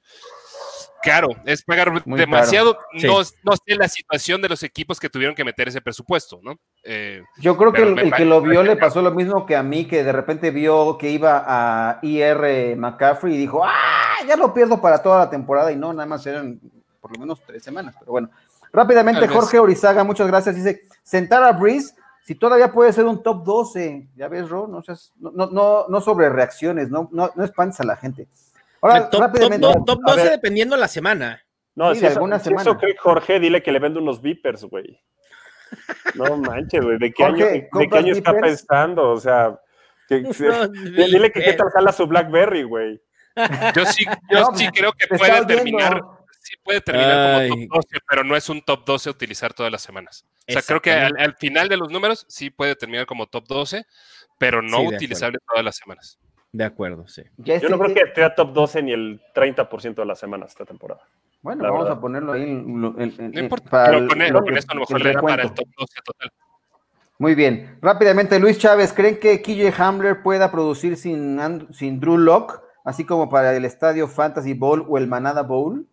Claro, 1.01 1.29
es 1.45 1.63
pagar 1.63 2.03
demasiado. 2.03 2.77
No, 2.93 3.23
sé 3.23 3.75
la 3.75 3.87
situación 3.87 4.41
de 4.41 4.49
los 4.49 4.63
equipos 4.63 4.99
que 4.99 5.09
tuvieron 5.09 5.35
que 5.35 5.43
meter 5.43 5.67
ese 5.67 5.81
presupuesto, 5.81 6.39
¿no? 6.43 6.55
Eh, 6.83 7.23
Yo 7.37 7.55
creo 7.57 7.71
que 7.71 7.83
el, 7.83 8.13
que 8.13 8.25
lo 8.25 8.41
vio 8.41 8.63
le 8.63 8.75
pasó 8.75 9.01
lo 9.01 9.11
mismo 9.11 9.45
que 9.45 9.55
a 9.55 9.63
mí, 9.63 9.85
que 9.85 10.03
de 10.03 10.11
repente 10.11 10.51
vio 10.51 10.97
que 10.97 11.09
iba 11.09 11.43
a 11.47 11.99
IR 12.01 12.75
McCaffrey 12.75 13.35
y 13.35 13.37
dijo, 13.37 13.63
¡ah! 13.63 14.17
Ya 14.27 14.35
lo 14.35 14.53
pierdo 14.53 14.81
para 14.81 15.01
toda 15.01 15.19
la 15.19 15.29
temporada 15.29 15.71
y 15.71 15.75
no, 15.75 15.93
nada 15.93 16.05
más 16.05 16.25
eran 16.25 16.59
por 16.99 17.13
lo 17.13 17.19
menos 17.19 17.41
tres 17.45 17.63
semanas, 17.63 17.95
pero 17.99 18.11
bueno. 18.11 18.29
Rápidamente, 18.71 19.27
Jorge 19.27 19.57
Orizaga, 19.57 20.03
muchas 20.03 20.27
gracias. 20.27 20.55
Dice, 20.55 20.83
sentar 21.01 21.43
a 21.43 21.53
Breeze, 21.53 21.95
si 22.23 22.35
todavía 22.35 22.71
puede 22.71 22.93
ser 22.93 23.05
un 23.05 23.23
top 23.23 23.43
12, 23.43 24.09
ya 24.15 24.27
ves, 24.27 24.47
Ro, 24.47 24.67
no, 24.67 24.83
no, 25.19 25.47
no, 25.47 25.85
no 25.87 26.01
sobre 26.01 26.29
reacciones, 26.29 26.89
no, 26.89 27.09
no, 27.11 27.31
no 27.33 27.43
espantes 27.43 27.79
a 27.79 27.85
la 27.85 27.95
gente. 27.95 28.27
Ahora, 28.81 29.09
top, 29.09 29.21
rápidamente. 29.21 29.67
Top, 29.85 29.99
12 30.05 30.29
dependiendo 30.29 30.77
la 30.77 30.87
semana. 30.87 31.43
No, 31.75 31.93
si, 31.95 32.05
alguna 32.05 32.39
semana. 32.39 32.61
eso 32.61 32.77
cree 32.77 32.95
Jorge, 32.97 33.39
dile 33.39 33.63
que 33.63 33.71
le 33.71 33.79
vende 33.79 33.99
unos 33.99 34.21
beepers, 34.21 34.63
güey. 34.65 35.01
No 36.15 36.37
manches, 36.37 36.83
güey. 36.83 36.97
¿De 36.97 37.11
qué 37.11 37.23
año, 37.23 37.45
de 37.45 37.69
qué 37.71 37.97
año 37.97 38.13
está 38.13 38.33
pensando? 38.33 39.11
O 39.11 39.19
sea, 39.19 39.59
que, 40.07 40.17
dile 40.95 41.31
que 41.31 41.41
qué 41.41 41.53
tal 41.53 41.69
jala 41.69 41.91
su 41.91 42.07
Blackberry, 42.07 42.63
güey. 42.63 43.01
Yo 43.75 43.85
sí, 43.85 44.05
yo 44.29 44.45
sí 44.55 44.67
creo 44.69 44.91
que 44.93 45.07
puede 45.07 45.45
terminar, 45.45 46.01
sí 46.41 46.55
puede 46.63 46.81
terminar 46.81 47.47
como 47.49 47.67
top 47.67 47.75
12, 47.75 47.87
pero 48.09 48.23
no 48.23 48.35
es 48.35 48.49
un 48.49 48.61
top 48.61 48.85
12 48.85 49.09
utilizar 49.09 49.53
todas 49.53 49.71
las 49.71 49.81
semanas. 49.81 50.25
O 50.47 50.51
sea, 50.51 50.61
creo 50.61 50.81
que 50.81 50.91
al, 50.91 51.35
final 51.35 51.69
de 51.69 51.77
los 51.77 51.91
números 51.91 52.25
sí 52.27 52.49
puede 52.49 52.75
terminar 52.75 53.05
como 53.05 53.27
top 53.27 53.47
12, 53.47 53.85
pero 54.37 54.61
no 54.61 54.81
utilizable 54.81 55.37
todas 55.47 55.63
las 55.63 55.75
semanas. 55.75 56.19
De 56.51 56.63
acuerdo, 56.63 57.07
sí. 57.07 57.23
Yo 57.37 57.69
no 57.69 57.77
creo 57.77 57.93
que 57.93 58.01
esté 58.01 58.23
a 58.23 58.33
top 58.33 58.53
12 58.53 58.81
ni 58.81 58.91
el 58.91 59.21
30% 59.35 59.95
de 59.95 60.05
las 60.05 60.19
semanas 60.19 60.49
esta 60.49 60.65
temporada. 60.65 61.01
Bueno, 61.41 61.63
vamos 61.63 61.89
a 61.89 61.99
ponerlo 61.99 62.33
ahí. 62.33 62.45
no 62.51 62.95
importa, 62.99 63.69
para 63.69 63.97
el, 63.97 64.05
lo 64.33 64.43
que, 64.43 64.53
esto 64.55 64.71
a 64.71 64.75
lo 64.75 64.81
mejor 64.81 65.01
le 65.01 65.13
para 65.13 65.43
el 65.43 65.53
top 65.53 65.67
12 65.77 65.93
total. 66.03 66.31
Muy 67.19 67.35
bien. 67.35 67.77
Rápidamente, 67.81 68.39
Luis 68.39 68.57
Chávez, 68.57 68.93
¿creen 68.93 69.19
que 69.19 69.41
KJ 69.41 69.79
Hamler 69.79 70.23
pueda 70.23 70.51
producir 70.51 70.97
sin, 70.97 71.67
sin 71.71 71.99
Drew 71.99 72.17
Lock, 72.17 72.61
así 72.83 73.05
como 73.05 73.29
para 73.29 73.55
el 73.55 73.65
Estadio 73.65 74.07
Fantasy 74.07 74.53
Bowl 74.53 74.85
o 74.87 74.97
el 74.97 75.07
Manada 75.07 75.43
Bowl? 75.43 75.85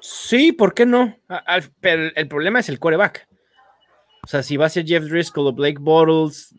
Sí, 0.00 0.52
¿por 0.52 0.72
qué 0.72 0.86
no? 0.86 1.16
Pero 1.80 2.10
el 2.14 2.28
problema 2.28 2.60
es 2.60 2.68
el 2.68 2.78
coreback. 2.78 3.28
O 4.24 4.28
sea, 4.28 4.42
si 4.42 4.56
va 4.56 4.66
a 4.66 4.70
ser 4.70 4.86
Jeff 4.86 5.04
Driscoll 5.04 5.46
o 5.46 5.52
Blake 5.52 5.78
Bottles, 5.80 6.54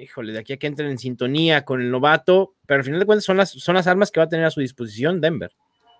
híjole, 0.00 0.32
de 0.32 0.38
aquí 0.38 0.52
a 0.52 0.56
que 0.56 0.66
entren 0.66 0.90
en 0.90 0.98
sintonía 0.98 1.64
con 1.64 1.80
el 1.80 1.90
novato, 1.90 2.54
pero 2.66 2.78
al 2.78 2.84
final 2.84 3.00
de 3.00 3.06
cuentas 3.06 3.24
son 3.24 3.36
las, 3.36 3.50
son 3.50 3.74
las 3.74 3.86
armas 3.86 4.10
que 4.10 4.20
va 4.20 4.24
a 4.24 4.28
tener 4.28 4.46
a 4.46 4.50
su 4.50 4.60
disposición 4.60 5.20
Denver. 5.20 5.52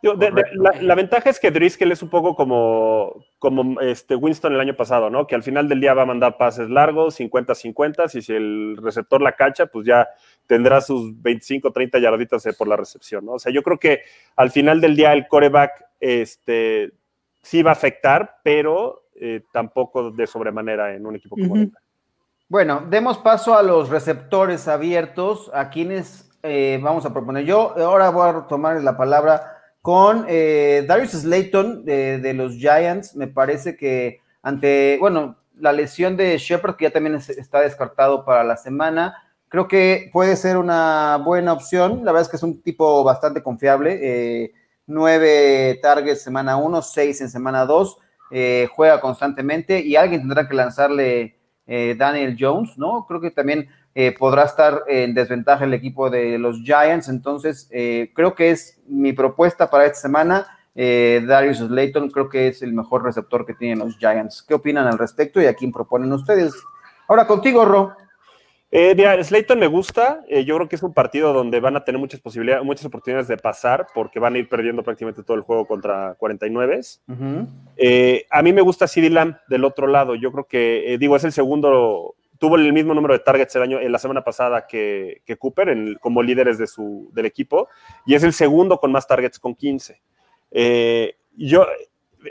la, 0.02 0.94
ventaja 0.94 1.30
es 1.30 1.40
que 1.40 1.50
Driscoll 1.50 1.92
es 1.92 2.02
un 2.02 2.08
poco 2.08 2.34
como, 2.34 3.24
como 3.38 3.80
este 3.80 4.14
Winston 4.14 4.54
el 4.54 4.60
año 4.60 4.76
pasado, 4.76 5.10
¿no? 5.10 5.26
Que 5.26 5.34
al 5.34 5.42
final 5.42 5.68
del 5.68 5.80
día 5.80 5.94
va 5.94 6.02
a 6.02 6.06
mandar 6.06 6.36
pases 6.36 6.70
largos, 6.70 7.18
50-50, 7.18 8.14
y 8.14 8.22
si 8.22 8.32
el 8.32 8.76
receptor 8.76 9.20
la 9.20 9.32
cacha, 9.32 9.66
pues 9.66 9.86
ya 9.86 10.08
tendrá 10.46 10.80
sus 10.80 11.20
25, 11.20 11.72
30 11.72 11.98
yarditas 11.98 12.48
por 12.56 12.68
la 12.68 12.76
recepción, 12.76 13.24
¿no? 13.24 13.32
O 13.32 13.38
sea, 13.38 13.52
yo 13.52 13.62
creo 13.62 13.78
que 13.78 14.02
al 14.36 14.50
final 14.50 14.80
del 14.80 14.96
día 14.96 15.12
el 15.12 15.26
coreback 15.26 15.84
este, 16.00 16.92
sí 17.42 17.62
va 17.62 17.70
a 17.70 17.74
afectar, 17.74 18.36
pero 18.44 19.08
eh, 19.20 19.42
tampoco 19.52 20.12
de 20.12 20.26
sobremanera 20.26 20.94
en 20.94 21.04
un 21.04 21.16
equipo 21.16 21.36
como 21.36 21.54
uh 21.54 21.70
bueno, 22.48 22.82
demos 22.88 23.18
paso 23.18 23.56
a 23.56 23.62
los 23.62 23.90
receptores 23.90 24.68
abiertos, 24.68 25.50
a 25.52 25.68
quienes 25.68 26.30
eh, 26.42 26.80
vamos 26.82 27.04
a 27.04 27.12
proponer. 27.12 27.44
Yo 27.44 27.74
ahora 27.76 28.08
voy 28.10 28.28
a 28.28 28.46
tomar 28.46 28.82
la 28.82 28.96
palabra 28.96 29.58
con 29.82 30.24
eh, 30.28 30.82
Darius 30.88 31.10
Slayton 31.10 31.84
de, 31.84 32.32
los 32.34 32.54
Giants. 32.54 33.14
Me 33.16 33.26
parece 33.26 33.76
que 33.76 34.22
ante, 34.42 34.96
bueno, 34.98 35.36
la 35.58 35.72
lesión 35.72 36.16
de 36.16 36.38
Shepard, 36.38 36.76
que 36.76 36.86
ya 36.86 36.90
también 36.90 37.16
está 37.16 37.60
descartado 37.60 38.24
para 38.24 38.44
la 38.44 38.56
semana, 38.56 39.22
creo 39.48 39.68
que 39.68 40.08
puede 40.10 40.34
ser 40.36 40.56
una 40.56 41.20
buena 41.22 41.52
opción. 41.52 41.98
La 42.04 42.12
verdad 42.12 42.22
es 42.22 42.28
que 42.30 42.36
es 42.36 42.42
un 42.42 42.62
tipo 42.62 43.04
bastante 43.04 43.42
confiable. 43.42 43.98
Eh, 44.00 44.52
nueve 44.86 45.78
targets 45.82 46.22
semana 46.22 46.56
uno, 46.56 46.80
seis 46.80 47.20
en 47.20 47.28
semana 47.28 47.66
dos. 47.66 47.98
juega 48.74 49.00
constantemente 49.02 49.80
y 49.80 49.96
alguien 49.96 50.22
tendrá 50.22 50.48
que 50.48 50.54
lanzarle 50.54 51.37
eh, 51.70 51.94
Daniel 51.98 52.34
Jones, 52.38 52.78
¿no? 52.78 53.04
Creo 53.06 53.20
que 53.20 53.30
también 53.30 53.68
eh, 53.94 54.14
podrá 54.18 54.44
estar 54.44 54.84
en 54.88 55.12
desventaja 55.12 55.66
el 55.66 55.74
equipo 55.74 56.08
de 56.08 56.38
los 56.38 56.62
Giants, 56.62 57.08
entonces 57.08 57.68
eh, 57.70 58.10
creo 58.14 58.34
que 58.34 58.50
es 58.50 58.80
mi 58.88 59.12
propuesta 59.12 59.70
para 59.70 59.84
esta 59.84 60.00
semana. 60.00 60.46
Darius 60.74 61.58
Slayton 61.58 62.08
creo 62.08 62.28
que 62.28 62.46
es 62.46 62.62
el 62.62 62.72
mejor 62.72 63.02
receptor 63.02 63.44
que 63.44 63.52
tienen 63.52 63.80
los 63.80 63.98
Giants. 63.98 64.44
¿Qué 64.46 64.54
opinan 64.54 64.86
al 64.86 64.96
respecto 64.96 65.42
y 65.42 65.46
a 65.46 65.54
quién 65.54 65.72
proponen 65.72 66.12
ustedes? 66.12 66.54
Ahora 67.08 67.26
contigo, 67.26 67.64
Ro. 67.64 67.96
Eh, 68.70 69.24
Slayton 69.24 69.58
me 69.58 69.66
gusta. 69.66 70.24
yo 70.44 70.56
creo 70.56 70.68
que 70.68 70.76
es 70.76 70.82
un 70.82 70.92
partido 70.92 71.32
donde 71.32 71.60
van 71.60 71.76
a 71.76 71.84
tener 71.84 71.98
muchas 71.98 72.20
posibilidades, 72.20 72.64
muchas 72.64 72.84
oportunidades 72.84 73.28
de 73.28 73.38
pasar, 73.38 73.86
porque 73.94 74.20
van 74.20 74.34
a 74.34 74.38
ir 74.38 74.48
perdiendo 74.48 74.82
prácticamente 74.82 75.22
todo 75.22 75.36
el 75.36 75.42
juego 75.42 75.66
contra 75.66 76.14
49. 76.18 76.80
Eh, 77.76 78.26
a 78.30 78.42
mí 78.42 78.52
me 78.52 78.60
gusta 78.60 78.86
CD 78.86 79.08
Lamb 79.08 79.36
del 79.48 79.64
otro 79.64 79.86
lado. 79.86 80.14
Yo 80.14 80.30
creo 80.32 80.44
que, 80.44 80.92
eh, 80.92 80.98
digo, 80.98 81.16
es 81.16 81.24
el 81.24 81.32
segundo, 81.32 82.14
tuvo 82.38 82.56
el 82.56 82.72
mismo 82.72 82.92
número 82.92 83.14
de 83.14 83.20
targets 83.20 83.56
el 83.56 83.62
año, 83.62 83.80
en 83.80 83.90
la 83.90 83.98
semana 83.98 84.22
pasada 84.22 84.66
que, 84.66 85.22
Cooper 85.38 85.98
como 86.00 86.22
líderes 86.22 86.58
de 86.58 86.66
su, 86.66 87.10
del 87.14 87.26
equipo, 87.26 87.68
y 88.04 88.14
es 88.14 88.22
el 88.22 88.32
segundo 88.34 88.78
con 88.78 88.92
más 88.92 89.06
targets 89.06 89.38
con 89.38 89.54
15. 89.54 90.00
Eh, 90.50 91.16
yo, 91.36 91.66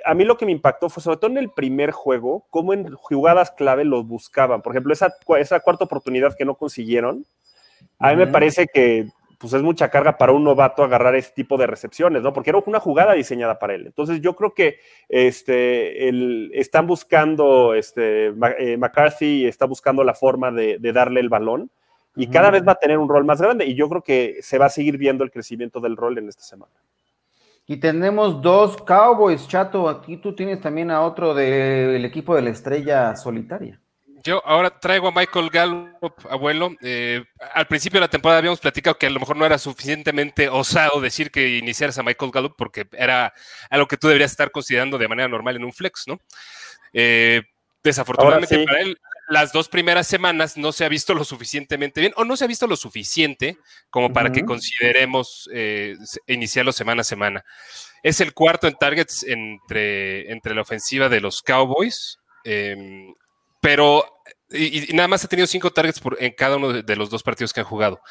a 0.06 0.14
mí 0.14 0.24
lo 0.24 0.38
que 0.38 0.46
me 0.46 0.52
impactó 0.52 0.90
fue 0.90 1.04
sobre 1.04 1.18
todo 1.18 1.32
en 1.32 1.38
el 1.38 1.50
primer 1.50 1.92
juego, 1.92 2.46
cómo 2.50 2.74
en 2.74 2.94
jugadas 2.94 3.52
clave 3.52 3.86
los 3.86 4.06
buscaban. 4.06 4.62
Por 4.62 4.74
ejemplo, 4.74 4.94
esa, 4.94 5.14
esa 5.40 5.60
cuarta 5.60 5.86
oportunidad 5.86 6.36
que 6.36 6.46
no 6.46 6.56
consiguieron, 6.56 7.26
a 8.00 8.12
mí 8.12 8.18
me 8.18 8.28
parece 8.28 8.68
que 8.68 9.08
pues 9.38 9.54
es 9.54 9.62
mucha 9.62 9.90
carga 9.90 10.18
para 10.18 10.32
un 10.32 10.44
novato 10.44 10.84
agarrar 10.84 11.16
ese 11.16 11.32
tipo 11.32 11.58
de 11.58 11.68
recepciones, 11.68 12.24
¿no? 12.24 12.34
Porque 12.34 12.50
era 12.50 12.60
una 12.66 12.80
jugada 12.80 13.14
diseñada 13.14 13.60
para 13.60 13.76
él. 13.76 13.86
Entonces 13.86 14.20
yo 14.20 14.36
creo 14.36 14.54
que 14.54 14.80
este, 15.10 16.10
están 16.60 16.88
buscando, 16.88 17.76
este, 17.76 18.28
eh, 18.28 18.78
McCarthy 18.78 19.46
está 19.46 19.66
buscando 19.66 20.04
la 20.04 20.16
forma 20.16 20.52
de, 20.52 20.80
darle 20.92 21.20
el 21.20 21.30
balón 21.30 21.70
y 22.16 22.28
cada 22.28 22.50
vez 22.50 22.64
va 22.68 22.72
a 22.72 22.80
tener 22.80 22.98
un 22.98 23.10
rol 23.10 23.26
más 23.26 23.40
grande 23.40 23.66
y 23.68 23.76
yo 23.76 23.88
creo 23.90 24.02
que 24.02 24.38
se 24.42 24.58
va 24.58 24.66
a 24.66 24.70
seguir 24.70 24.98
viendo 24.98 25.24
el 25.24 25.30
crecimiento 25.30 25.80
del 25.80 25.96
rol 25.96 26.18
en 26.18 26.30
esta 26.30 26.42
semana. 26.42 26.74
Y 27.70 27.78
tenemos 27.78 28.42
dos 28.42 28.78
Cowboys, 28.78 29.46
Chato, 29.46 29.90
aquí 29.90 30.16
tú 30.16 30.34
tienes 30.34 30.62
también 30.62 30.90
a 30.90 31.02
otro 31.02 31.34
del 31.34 32.06
equipo 32.06 32.34
de 32.34 32.42
la 32.42 32.50
estrella 32.52 33.14
solitaria. 33.18 33.78
Yo 34.24 34.42
ahora 34.46 34.70
traigo 34.70 35.10
a 35.10 35.12
Michael 35.12 35.50
Gallup, 35.50 36.14
abuelo. 36.30 36.72
Eh, 36.82 37.24
al 37.54 37.68
principio 37.68 37.98
de 37.98 38.06
la 38.06 38.10
temporada 38.10 38.40
habíamos 38.40 38.62
platicado 38.62 38.98
que 38.98 39.08
a 39.08 39.10
lo 39.10 39.20
mejor 39.20 39.36
no 39.36 39.46
era 39.46 39.58
suficientemente 39.58 40.48
osado 40.48 41.02
decir 41.02 41.30
que 41.30 41.58
iniciaras 41.58 41.98
a 41.98 42.04
Michael 42.04 42.32
Gallup 42.32 42.56
porque 42.58 42.88
era 42.94 43.34
algo 43.70 43.88
que 43.88 43.98
tú 43.98 44.08
deberías 44.08 44.32
estar 44.32 44.50
considerando 44.50 44.98
de 44.98 45.08
manera 45.08 45.28
normal 45.28 45.58
en 45.58 45.66
un 45.66 45.74
flex, 45.74 46.06
¿no? 46.08 46.20
Eh, 46.94 47.44
desafortunadamente 47.88 48.64
para 48.66 48.82
él, 48.82 48.98
las 49.30 49.52
dos 49.52 49.68
primeras 49.68 50.08
semanas 50.08 50.58
no 50.58 50.72
se 50.72 50.86
ha 50.86 50.90
visto 50.90 51.14
lo 51.14 51.26
suficientemente 51.26 52.00
bien 52.00 52.14
o 52.16 52.24
no 52.24 52.38
se 52.38 52.46
ha 52.46 52.48
visto 52.48 52.68
lo 52.68 52.76
suficiente 52.76 53.58
como 53.90 54.14
para 54.14 54.32
que 54.32 54.46
consideremos 54.46 55.50
eh, 55.54 55.98
iniciarlo 56.28 56.72
semana 56.72 57.02
a 57.02 57.04
semana. 57.04 57.46
Es 58.04 58.22
el 58.22 58.34
cuarto 58.34 58.68
en 58.68 58.76
targets 58.76 59.24
entre, 59.24 60.32
entre 60.32 60.56
la 60.56 60.62
ofensiva 60.62 61.10
de 61.10 61.20
los 61.20 61.42
Cowboys. 61.42 62.20
Em, 62.44 63.14
pero 63.60 64.06
y, 64.50 64.94
nada 64.94 65.10
más 65.10 65.26
ha 65.26 65.28
tenido 65.28 65.48
cinco 65.48 65.72
targets 65.72 66.00
por, 66.00 66.16
en 66.22 66.32
cada 66.32 66.56
uno 66.56 66.82
de, 66.82 66.96
los 66.96 67.10
dos 67.10 67.24
partidos 67.24 67.52
que 67.52 67.60
han 67.60 67.66
jugado. 67.66 68.02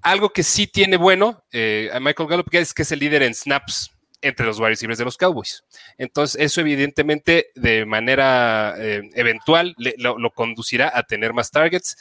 Algo 0.00 0.30
que 0.30 0.42
sí 0.42 0.66
tiene 0.66 0.96
bueno 0.96 1.44
eh, 1.52 1.90
a 1.92 2.00
Michael 2.00 2.28
Gallup 2.28 2.48
es 2.52 2.72
que 2.72 2.82
es 2.82 2.92
el 2.92 3.00
líder 3.00 3.22
en 3.24 3.34
snaps 3.34 3.90
entre 4.22 4.46
los 4.46 4.58
wide 4.58 4.70
receivers 4.70 4.98
de 4.98 5.04
los 5.04 5.16
Cowboys. 5.16 5.64
Entonces, 5.98 6.40
eso 6.40 6.60
evidentemente 6.60 7.50
de 7.54 7.84
manera 7.84 8.74
eh, 8.78 9.02
eventual 9.14 9.74
lo, 9.76 10.18
lo, 10.18 10.30
conducirá 10.30 10.90
a 10.94 11.02
tener 11.02 11.32
más 11.32 11.50
targets. 11.50 11.96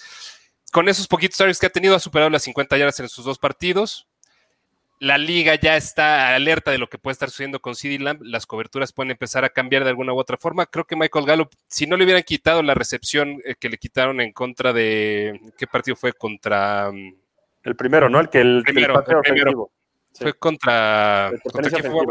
Con 0.71 0.87
esos 0.87 1.07
poquitos 1.07 1.37
targets 1.37 1.59
que 1.59 1.65
ha 1.65 1.71
tenido, 1.71 1.95
ha 1.95 1.99
superado 1.99 2.29
las 2.29 2.43
50 2.43 2.77
yardas 2.77 2.99
en 2.99 3.09
sus 3.09 3.25
dos 3.25 3.37
partidos 3.37 4.07
la 5.01 5.17
liga 5.17 5.55
ya 5.55 5.75
está 5.77 6.35
alerta 6.35 6.69
de 6.69 6.77
lo 6.77 6.87
que 6.87 6.99
puede 6.99 7.13
estar 7.13 7.31
sucediendo 7.31 7.59
con 7.59 7.73
CD 7.73 7.97
Lamb, 7.97 8.21
las 8.21 8.45
coberturas 8.45 8.93
pueden 8.93 9.09
empezar 9.09 9.43
a 9.43 9.49
cambiar 9.49 9.83
de 9.83 9.89
alguna 9.89 10.13
u 10.13 10.19
otra 10.19 10.37
forma. 10.37 10.67
Creo 10.67 10.85
que 10.85 10.95
Michael 10.95 11.25
Gallup, 11.25 11.49
si 11.67 11.87
no 11.87 11.97
le 11.97 12.03
hubieran 12.03 12.21
quitado 12.21 12.61
la 12.61 12.75
recepción 12.75 13.41
eh, 13.43 13.55
que 13.59 13.69
le 13.69 13.79
quitaron 13.79 14.21
en 14.21 14.31
contra 14.31 14.73
de, 14.73 15.41
¿qué 15.57 15.65
partido 15.65 15.95
fue? 15.95 16.13
Contra... 16.13 16.91
Mm, 16.91 17.15
el 17.63 17.75
primero, 17.75 18.09
¿no? 18.09 18.19
El 18.19 18.29
que 18.29 18.41
el, 18.41 18.61
primero, 18.63 18.99
el 18.99 19.21
primero. 19.21 19.71
Fue 20.13 20.33
contra... 20.33 21.31
¿Contra 21.43 21.79
quién 21.79 21.91
fue? 21.91 22.05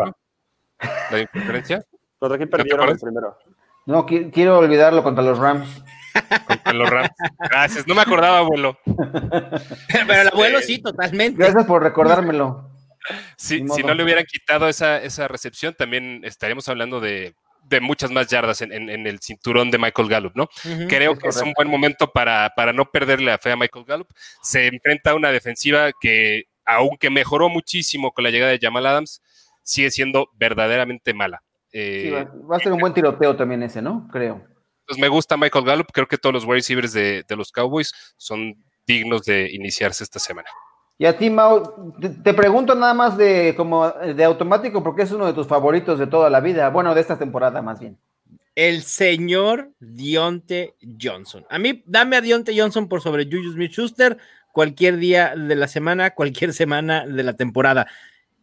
¿La 1.10 1.16
diferencia? 1.16 1.84
¿Contra 2.18 2.38
quién 2.38 2.50
perdieron 2.50 2.88
el 2.88 2.98
primero? 2.98 3.36
No, 3.86 4.06
quiero 4.06 4.58
olvidarlo 4.58 5.02
contra 5.02 5.24
los 5.24 5.38
Rams. 5.38 5.82
Contra 6.46 6.72
los 6.72 6.88
Rams. 6.88 7.10
Gracias, 7.38 7.86
no 7.86 7.94
me 7.94 8.02
acordaba, 8.02 8.38
abuelo. 8.38 8.78
Pero 8.86 10.20
el 10.20 10.28
abuelo 10.28 10.60
sí, 10.60 10.80
totalmente. 10.80 11.42
Gracias 11.42 11.64
por 11.64 11.82
recordármelo 11.82 12.70
si 13.36 13.62
no 13.62 13.94
le 13.94 14.04
hubieran 14.04 14.24
quitado 14.24 14.68
esa, 14.68 15.28
recepción, 15.28 15.74
también 15.74 16.22
estaríamos 16.24 16.68
hablando 16.68 17.00
de, 17.00 17.34
muchas 17.80 18.10
más 18.10 18.26
yardas 18.26 18.62
en, 18.62 18.72
el 18.72 19.20
cinturón 19.20 19.70
de 19.70 19.78
Michael 19.78 20.08
Gallup, 20.08 20.32
¿no? 20.34 20.48
Creo 20.88 21.16
que 21.16 21.28
es 21.28 21.40
un 21.40 21.52
buen 21.52 21.68
momento 21.68 22.10
para, 22.10 22.52
para 22.56 22.72
no 22.72 22.90
perderle 22.90 23.30
la 23.30 23.38
fe 23.38 23.52
a 23.52 23.56
Michael 23.56 23.84
Gallup. 23.86 24.08
Se 24.42 24.66
enfrenta 24.66 25.10
a 25.10 25.14
una 25.14 25.30
defensiva 25.30 25.90
que, 26.00 26.44
aunque 26.76 27.10
mejoró 27.10 27.48
muchísimo 27.48 28.12
con 28.12 28.24
la 28.24 28.30
llegada 28.30 28.52
de 28.52 28.58
Jamal 28.60 28.86
Adams, 28.86 29.22
sigue 29.62 29.90
siendo 29.90 30.28
verdaderamente 30.34 31.14
mala. 31.14 31.42
Eh, 31.72 32.26
va, 32.50 32.56
a 32.56 32.60
ser 32.60 32.72
un 32.72 32.80
buen 32.80 32.94
tiroteo 32.94 33.36
también 33.36 33.62
ese, 33.62 33.80
¿no? 33.80 34.08
Creo. 34.10 34.44
Pues 34.86 34.98
me 34.98 35.08
gusta 35.08 35.36
Michael 35.36 35.64
Gallup, 35.64 35.92
creo 35.92 36.08
que 36.08 36.18
todos 36.18 36.34
los 36.34 36.44
wide 36.44 36.56
receivers 36.56 36.92
de, 36.92 37.24
de 37.26 37.36
los 37.36 37.52
Cowboys 37.52 37.92
son 38.16 38.56
dignos 38.86 39.24
de 39.24 39.50
iniciarse 39.52 40.02
esta 40.02 40.18
semana. 40.18 40.48
Y 40.98 41.06
a 41.06 41.16
ti, 41.16 41.30
Mau, 41.30 41.94
te, 42.22 42.34
pregunto 42.34 42.74
nada 42.74 42.92
más 42.92 43.16
de 43.16 43.54
como 43.56 43.88
de 43.88 44.22
automático 44.22 44.82
porque 44.82 45.02
es 45.02 45.12
uno 45.12 45.26
de 45.26 45.32
tus 45.32 45.46
favoritos 45.46 45.98
de 45.98 46.06
toda 46.06 46.28
la 46.28 46.40
vida, 46.40 46.68
bueno, 46.68 46.94
de 46.94 47.00
esta 47.00 47.18
temporada 47.18 47.62
más 47.62 47.80
bien. 47.80 47.96
El 48.54 48.82
señor 48.82 49.70
Dionte 49.78 50.74
Johnson. 51.00 51.46
A 51.48 51.58
mí, 51.58 51.82
dame 51.86 52.16
a 52.16 52.20
Dionte 52.20 52.52
Johnson 52.54 52.86
por 52.86 53.00
sobre 53.00 53.24
Julius 53.24 53.54
Smith-Schuster 53.54 54.18
cualquier 54.52 54.96
día 54.96 55.34
de 55.36 55.56
la 55.56 55.68
semana, 55.68 56.10
cualquier 56.10 56.52
semana 56.52 57.06
de 57.06 57.22
la 57.22 57.34
temporada. 57.34 57.86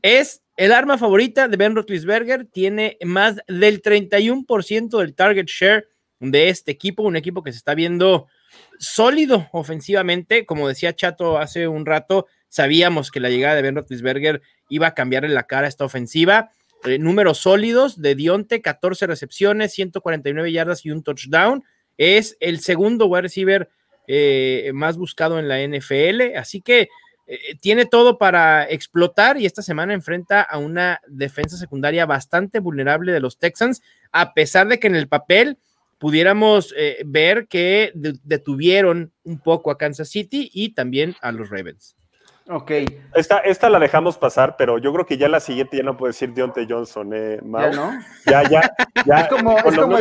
Es 0.01 0.43
el 0.55 0.71
arma 0.71 0.97
favorita 0.97 1.47
de 1.47 1.57
Ben 1.57 1.75
Roethlisberger, 1.75 2.45
tiene 2.45 2.97
más 3.03 3.37
del 3.47 3.81
31% 3.81 4.99
del 4.99 5.15
target 5.15 5.45
share 5.47 5.87
de 6.19 6.49
este 6.49 6.71
equipo, 6.71 7.03
un 7.03 7.15
equipo 7.15 7.43
que 7.43 7.51
se 7.51 7.57
está 7.57 7.75
viendo 7.75 8.27
sólido 8.79 9.47
ofensivamente, 9.51 10.45
como 10.45 10.67
decía 10.67 10.95
Chato 10.95 11.37
hace 11.37 11.67
un 11.67 11.85
rato, 11.85 12.27
Sabíamos 12.49 13.11
que 13.11 13.19
la 13.19 13.29
llegada 13.29 13.55
de 13.55 13.61
Ben 13.61 13.75
Roethlisberger 13.75 14.41
iba 14.69 14.87
a 14.87 14.93
cambiarle 14.93 15.29
la 15.29 15.43
cara 15.43 15.67
esta 15.67 15.85
ofensiva. 15.85 16.51
Eh, 16.85 16.99
números 16.99 17.39
sólidos 17.39 18.01
de 18.01 18.15
Dionte, 18.15 18.61
14 18.61 19.07
recepciones, 19.07 19.73
149 19.73 20.51
yardas 20.51 20.85
y 20.85 20.91
un 20.91 21.03
touchdown. 21.03 21.63
Es 21.97 22.37
el 22.39 22.59
segundo 22.59 23.07
wide 23.07 23.23
receiver 23.23 23.69
eh, 24.07 24.71
más 24.73 24.97
buscado 24.97 25.37
en 25.37 25.47
la 25.47 25.59
NFL, 25.59 26.35
así 26.37 26.61
que 26.61 26.89
eh, 27.27 27.55
tiene 27.59 27.85
todo 27.85 28.17
para 28.17 28.67
explotar 28.69 29.37
y 29.37 29.45
esta 29.45 29.61
semana 29.61 29.93
enfrenta 29.93 30.41
a 30.41 30.57
una 30.57 31.01
defensa 31.07 31.57
secundaria 31.57 32.05
bastante 32.05 32.59
vulnerable 32.59 33.11
de 33.11 33.19
los 33.19 33.37
Texans, 33.37 33.81
a 34.11 34.33
pesar 34.33 34.67
de 34.67 34.79
que 34.79 34.87
en 34.87 34.95
el 34.95 35.07
papel 35.07 35.57
pudiéramos 35.99 36.75
ver 37.05 37.47
que 37.47 37.91
detuvieron 37.93 39.11
un 39.23 39.39
poco 39.39 39.71
a 39.71 39.79
Kansas 39.79 40.09
City 40.09 40.49
y 40.53 40.75
también 40.75 41.15
a 41.21 41.31
los 41.31 41.49
Ravens. 41.49 41.97
Ok. 42.49 42.71
Esta, 43.13 43.39
esta 43.39 43.69
la 43.69 43.79
dejamos 43.79 44.17
pasar, 44.17 44.55
pero 44.57 44.77
yo 44.77 44.93
creo 44.93 45.05
que 45.05 45.17
ya 45.17 45.27
la 45.27 45.39
siguiente 45.39 45.77
ya 45.77 45.83
no 45.83 45.97
puede 45.97 46.11
decir 46.11 46.33
Dionte 46.33 46.65
Johnson, 46.69 47.11
¿eh, 47.13 47.39
¿Ya 47.43 47.71
no? 47.71 47.99
Ya, 48.25 48.43
ya, 48.43 48.71
ya. 49.05 49.19
Es 49.21 49.27
como, 49.27 49.57
es 49.57 49.75
como 49.75 49.97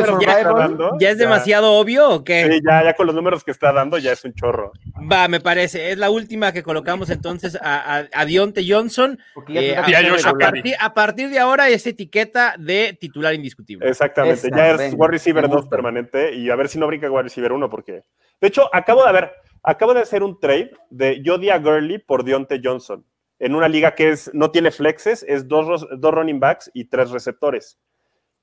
¿Ya 0.99 1.09
es 1.09 1.17
demasiado 1.17 1.73
obvio 1.73 2.09
o 2.09 2.23
qué? 2.23 2.49
Sí, 2.49 2.61
ya, 2.65 2.83
ya 2.83 2.93
con 2.93 3.07
los 3.07 3.15
números 3.15 3.43
que 3.43 3.51
está 3.51 3.73
dando 3.73 3.97
ya 3.97 4.13
es 4.13 4.23
un 4.23 4.33
chorro. 4.33 4.71
Va, 5.11 5.27
me 5.27 5.41
parece. 5.41 5.91
Es 5.91 5.97
la 5.97 6.09
última 6.09 6.53
que 6.53 6.63
colocamos 6.63 7.09
entonces 7.09 7.57
a, 7.61 8.05
a, 8.13 8.25
Dionte 8.25 8.63
Johnson. 8.67 9.19
Eh, 9.49 9.75
a, 9.75 10.93
partir, 10.93 11.29
de 11.29 11.39
ahora 11.39 11.67
es 11.69 11.85
etiqueta 11.85 12.55
de 12.57 12.97
titular 12.99 13.33
indiscutible. 13.33 13.89
Exactamente, 13.89 14.49
ya 14.55 14.71
es 14.71 14.93
wide 14.93 15.11
receiver 15.11 15.49
2 15.49 15.67
permanente 15.67 16.33
y 16.33 16.49
a 16.49 16.55
ver 16.55 16.69
si 16.69 16.79
no 16.79 16.87
brinca 16.87 17.11
wide 17.11 17.23
receiver 17.23 17.51
1 17.51 17.69
porque... 17.69 18.03
De 18.39 18.49
hecho, 18.49 18.69
acabo 18.71 19.03
de 19.03 19.11
ver 19.11 19.31
Acabo 19.63 19.93
de 19.93 20.01
hacer 20.01 20.23
un 20.23 20.39
trade 20.39 20.71
de 20.89 21.21
Jodia 21.25 21.57
Gurley 21.59 21.99
por 21.99 22.23
Dionte 22.23 22.61
Johnson 22.63 23.05
en 23.39 23.55
una 23.55 23.67
liga 23.67 23.95
que 23.95 24.09
es, 24.09 24.31
no 24.33 24.51
tiene 24.51 24.71
flexes, 24.71 25.23
es 25.27 25.47
dos, 25.47 25.85
dos 25.97 26.13
running 26.13 26.39
backs 26.39 26.71
y 26.73 26.85
tres 26.85 27.11
receptores. 27.11 27.77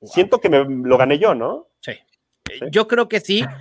Siento 0.02 0.40
que 0.40 0.48
me, 0.48 0.64
lo 0.64 0.98
gané 0.98 1.18
yo, 1.18 1.34
¿no? 1.34 1.68
Sí. 1.80 1.92
Yo 2.70 2.86
creo 2.86 3.08
que 3.08 3.20
sí. 3.20 3.44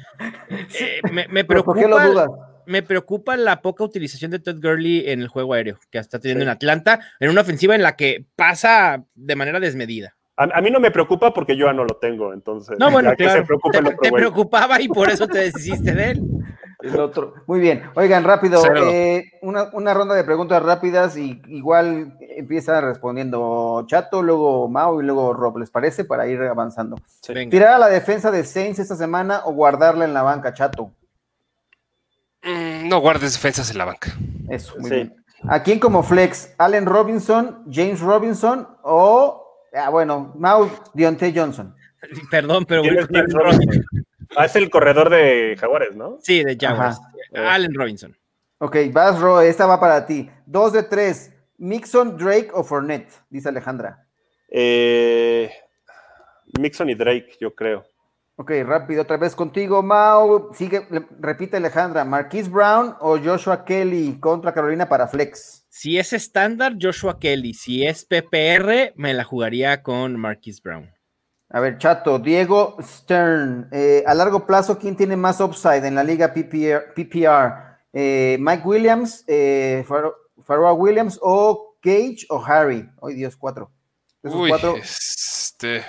Eh, 0.79 1.01
me, 1.11 1.43
preocupa, 1.45 2.27
me 2.65 2.83
preocupa 2.83 3.35
la 3.35 3.61
poca 3.61 3.83
utilización 3.83 4.31
de 4.31 4.39
Todd 4.39 4.61
Gurley 4.61 5.09
en 5.09 5.21
el 5.21 5.27
juego 5.27 5.53
aéreo 5.53 5.79
que 5.89 5.97
está 5.97 6.19
teniendo 6.19 6.43
en 6.43 6.49
Atlanta, 6.49 6.99
en 7.19 7.29
una 7.29 7.41
ofensiva 7.41 7.75
en 7.75 7.81
la 7.81 7.95
que 7.95 8.25
pasa 8.35 9.03
de 9.15 9.35
manera 9.35 9.59
desmedida. 9.59 10.15
A, 10.35 10.61
mí 10.61 10.71
no 10.71 10.79
me 10.79 10.89
preocupa 10.89 11.33
porque 11.33 11.55
yo 11.55 11.67
ya 11.67 11.73
no 11.73 11.83
lo 11.83 11.95
tengo, 11.97 12.33
entonces. 12.33 12.77
No, 12.79 12.89
bueno, 12.89 13.13
claro, 13.15 13.45
te, 14.01 14.11
preocupaba 14.11 14.81
y 14.81 14.87
por 14.87 15.09
eso 15.09 15.27
te 15.27 15.39
deshiciste 15.39 15.93
de 15.93 16.11
él. 16.11 16.21
El 16.83 16.99
otro. 16.99 17.35
Muy 17.47 17.61
bien. 17.61 17.83
Oigan, 17.95 18.25
rápido, 18.25 18.61
eh, 18.75 19.31
una, 19.41 19.93
ronda 19.93 20.15
de 20.15 20.23
preguntas 20.25 20.61
rápidas 20.61 21.15
y 21.15 21.41
igual 21.47 22.17
empieza 22.19 22.81
respondiendo 22.81 23.85
Chato, 23.87 24.21
luego 24.21 24.67
Mao 24.67 25.01
y 25.01 25.05
luego 25.05 25.33
Rob, 25.33 25.59
¿les 25.59 25.69
parece? 25.69 26.03
Para 26.03 26.27
ir 26.27 26.41
avanzando. 26.41 26.97
¿Tirar 27.21 27.75
a 27.75 27.77
la 27.79 27.87
defensa 27.87 28.31
de 28.31 28.43
Saints 28.43 28.79
esta 28.79 28.97
semana 28.97 29.43
o 29.45 29.53
guardarla 29.53 30.03
en 30.03 30.13
la 30.13 30.23
banca, 30.23 30.53
Chato? 30.53 30.91
Mm, 32.43 32.89
no 32.89 32.99
guardes 32.99 33.31
defensas 33.31 33.71
en 33.71 33.77
la 33.77 33.85
banca. 33.85 34.11
Eso, 34.49 34.75
muy 34.77 34.91
bien. 34.91 35.15
¿A 35.47 35.63
quién 35.63 35.79
como 35.79 36.03
flex? 36.03 36.53
¿Allen 36.57 36.85
Robinson, 36.85 37.63
James 37.71 38.01
Robinson 38.01 38.67
o, 38.83 39.41
ah, 39.73 39.89
bueno, 39.89 40.33
Mao 40.37 40.69
Dionte 40.93 41.31
Johnson? 41.33 41.73
Perdón, 42.29 42.65
pero... 42.65 42.83
Ah, 44.35 44.45
es 44.45 44.55
el 44.55 44.69
corredor 44.69 45.09
de 45.09 45.55
Jaguares, 45.59 45.95
¿no? 45.95 46.17
Sí, 46.21 46.43
de 46.43 46.57
Jaguares. 46.59 46.99
Allen 47.33 47.73
Robinson. 47.73 48.17
Ok, 48.59 48.77
vas, 48.91 49.19
Ro, 49.19 49.41
esta 49.41 49.65
va 49.65 49.79
para 49.79 50.05
ti. 50.05 50.29
Dos 50.45 50.73
de 50.73 50.83
tres. 50.83 51.31
Mixon, 51.57 52.17
Drake 52.17 52.49
o 52.53 52.63
Fournette, 52.63 53.11
dice 53.29 53.49
Alejandra. 53.49 54.07
Eh, 54.49 55.51
Mixon 56.59 56.89
y 56.89 56.95
Drake, 56.95 57.37
yo 57.39 57.53
creo. 57.53 57.85
Ok, 58.35 58.51
rápido, 58.65 59.03
otra 59.03 59.17
vez 59.17 59.35
contigo, 59.35 59.83
Mau. 59.83 60.53
Sigue, 60.53 60.87
repite 61.19 61.57
Alejandra, 61.57 62.03
Marquise 62.03 62.49
Brown 62.49 62.95
o 62.99 63.17
Joshua 63.17 63.63
Kelly 63.63 64.17
contra 64.19 64.53
Carolina 64.53 64.89
para 64.89 65.07
Flex. 65.07 65.65
Si 65.69 65.99
es 65.99 66.13
estándar, 66.13 66.75
Joshua 66.81 67.19
Kelly. 67.19 67.53
Si 67.53 67.85
es 67.85 68.05
PPR, 68.05 68.93
me 68.95 69.13
la 69.13 69.23
jugaría 69.23 69.83
con 69.83 70.19
Marquise 70.19 70.61
Brown. 70.63 70.91
A 71.53 71.59
ver, 71.59 71.77
Chato, 71.77 72.19
Diego 72.19 72.75
Stern. 72.81 73.69
Eh, 73.71 74.03
a 74.05 74.13
largo 74.13 74.45
plazo, 74.45 74.77
¿quién 74.77 74.97
tiene 74.97 75.15
más 75.15 75.39
upside 75.39 75.85
en 75.85 75.95
la 75.95 76.03
liga 76.03 76.33
PPR? 76.33 76.93
Eh, 77.93 78.37
¿Mike 78.39 78.63
Williams, 78.65 79.23
eh, 79.27 79.85
Williams 80.75 81.19
o 81.21 81.77
Cage 81.79 82.25
o 82.29 82.43
Harry? 82.43 82.89
Hoy 82.99 83.13
Dios, 83.13 83.37
cuatro. 83.37 83.71
Uy, 84.23 84.51
Este 84.81 85.83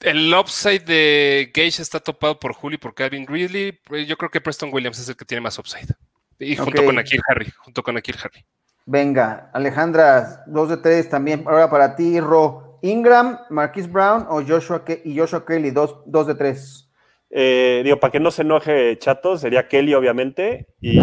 el 0.00 0.32
upside 0.34 0.84
de 0.84 1.50
Gage 1.54 1.80
está 1.80 2.00
topado 2.00 2.38
por 2.38 2.52
Julio 2.52 2.76
y 2.76 2.78
por 2.78 2.94
Calvin 2.94 3.26
Ridley. 3.26 3.72
Pues, 3.72 4.06
yo 4.06 4.16
creo 4.16 4.30
que 4.30 4.40
Preston 4.40 4.72
Williams 4.72 4.98
es 4.98 5.08
el 5.08 5.16
que 5.16 5.24
tiene 5.24 5.40
más 5.40 5.58
upside. 5.58 5.94
Y 6.38 6.54
junto 6.56 6.84
con 6.84 6.98
Akil 6.98 7.20
Harry, 7.28 7.50
junto 7.50 7.82
con 7.82 7.96
Akil 7.96 8.16
Harry. 8.22 8.44
Venga, 8.84 9.50
Alejandra, 9.54 10.44
dos 10.46 10.68
de 10.68 10.76
tres 10.76 11.08
también. 11.08 11.44
Ahora 11.46 11.70
para 11.70 11.96
ti, 11.96 12.20
Ro. 12.20 12.65
Ingram, 12.82 13.38
Marquis 13.50 13.90
Brown 13.90 14.26
o 14.28 14.42
Joshua 14.42 14.84
y 15.04 15.18
Joshua 15.18 15.44
Kelly, 15.44 15.70
dos, 15.70 15.96
dos 16.06 16.26
de 16.26 16.34
tres. 16.34 16.90
Eh, 17.30 17.82
digo, 17.84 17.98
para 17.98 18.12
que 18.12 18.20
no 18.20 18.30
se 18.30 18.42
enoje 18.42 18.96
Chato, 18.98 19.36
sería 19.36 19.68
Kelly, 19.68 19.94
obviamente. 19.94 20.68
Y 20.80 20.98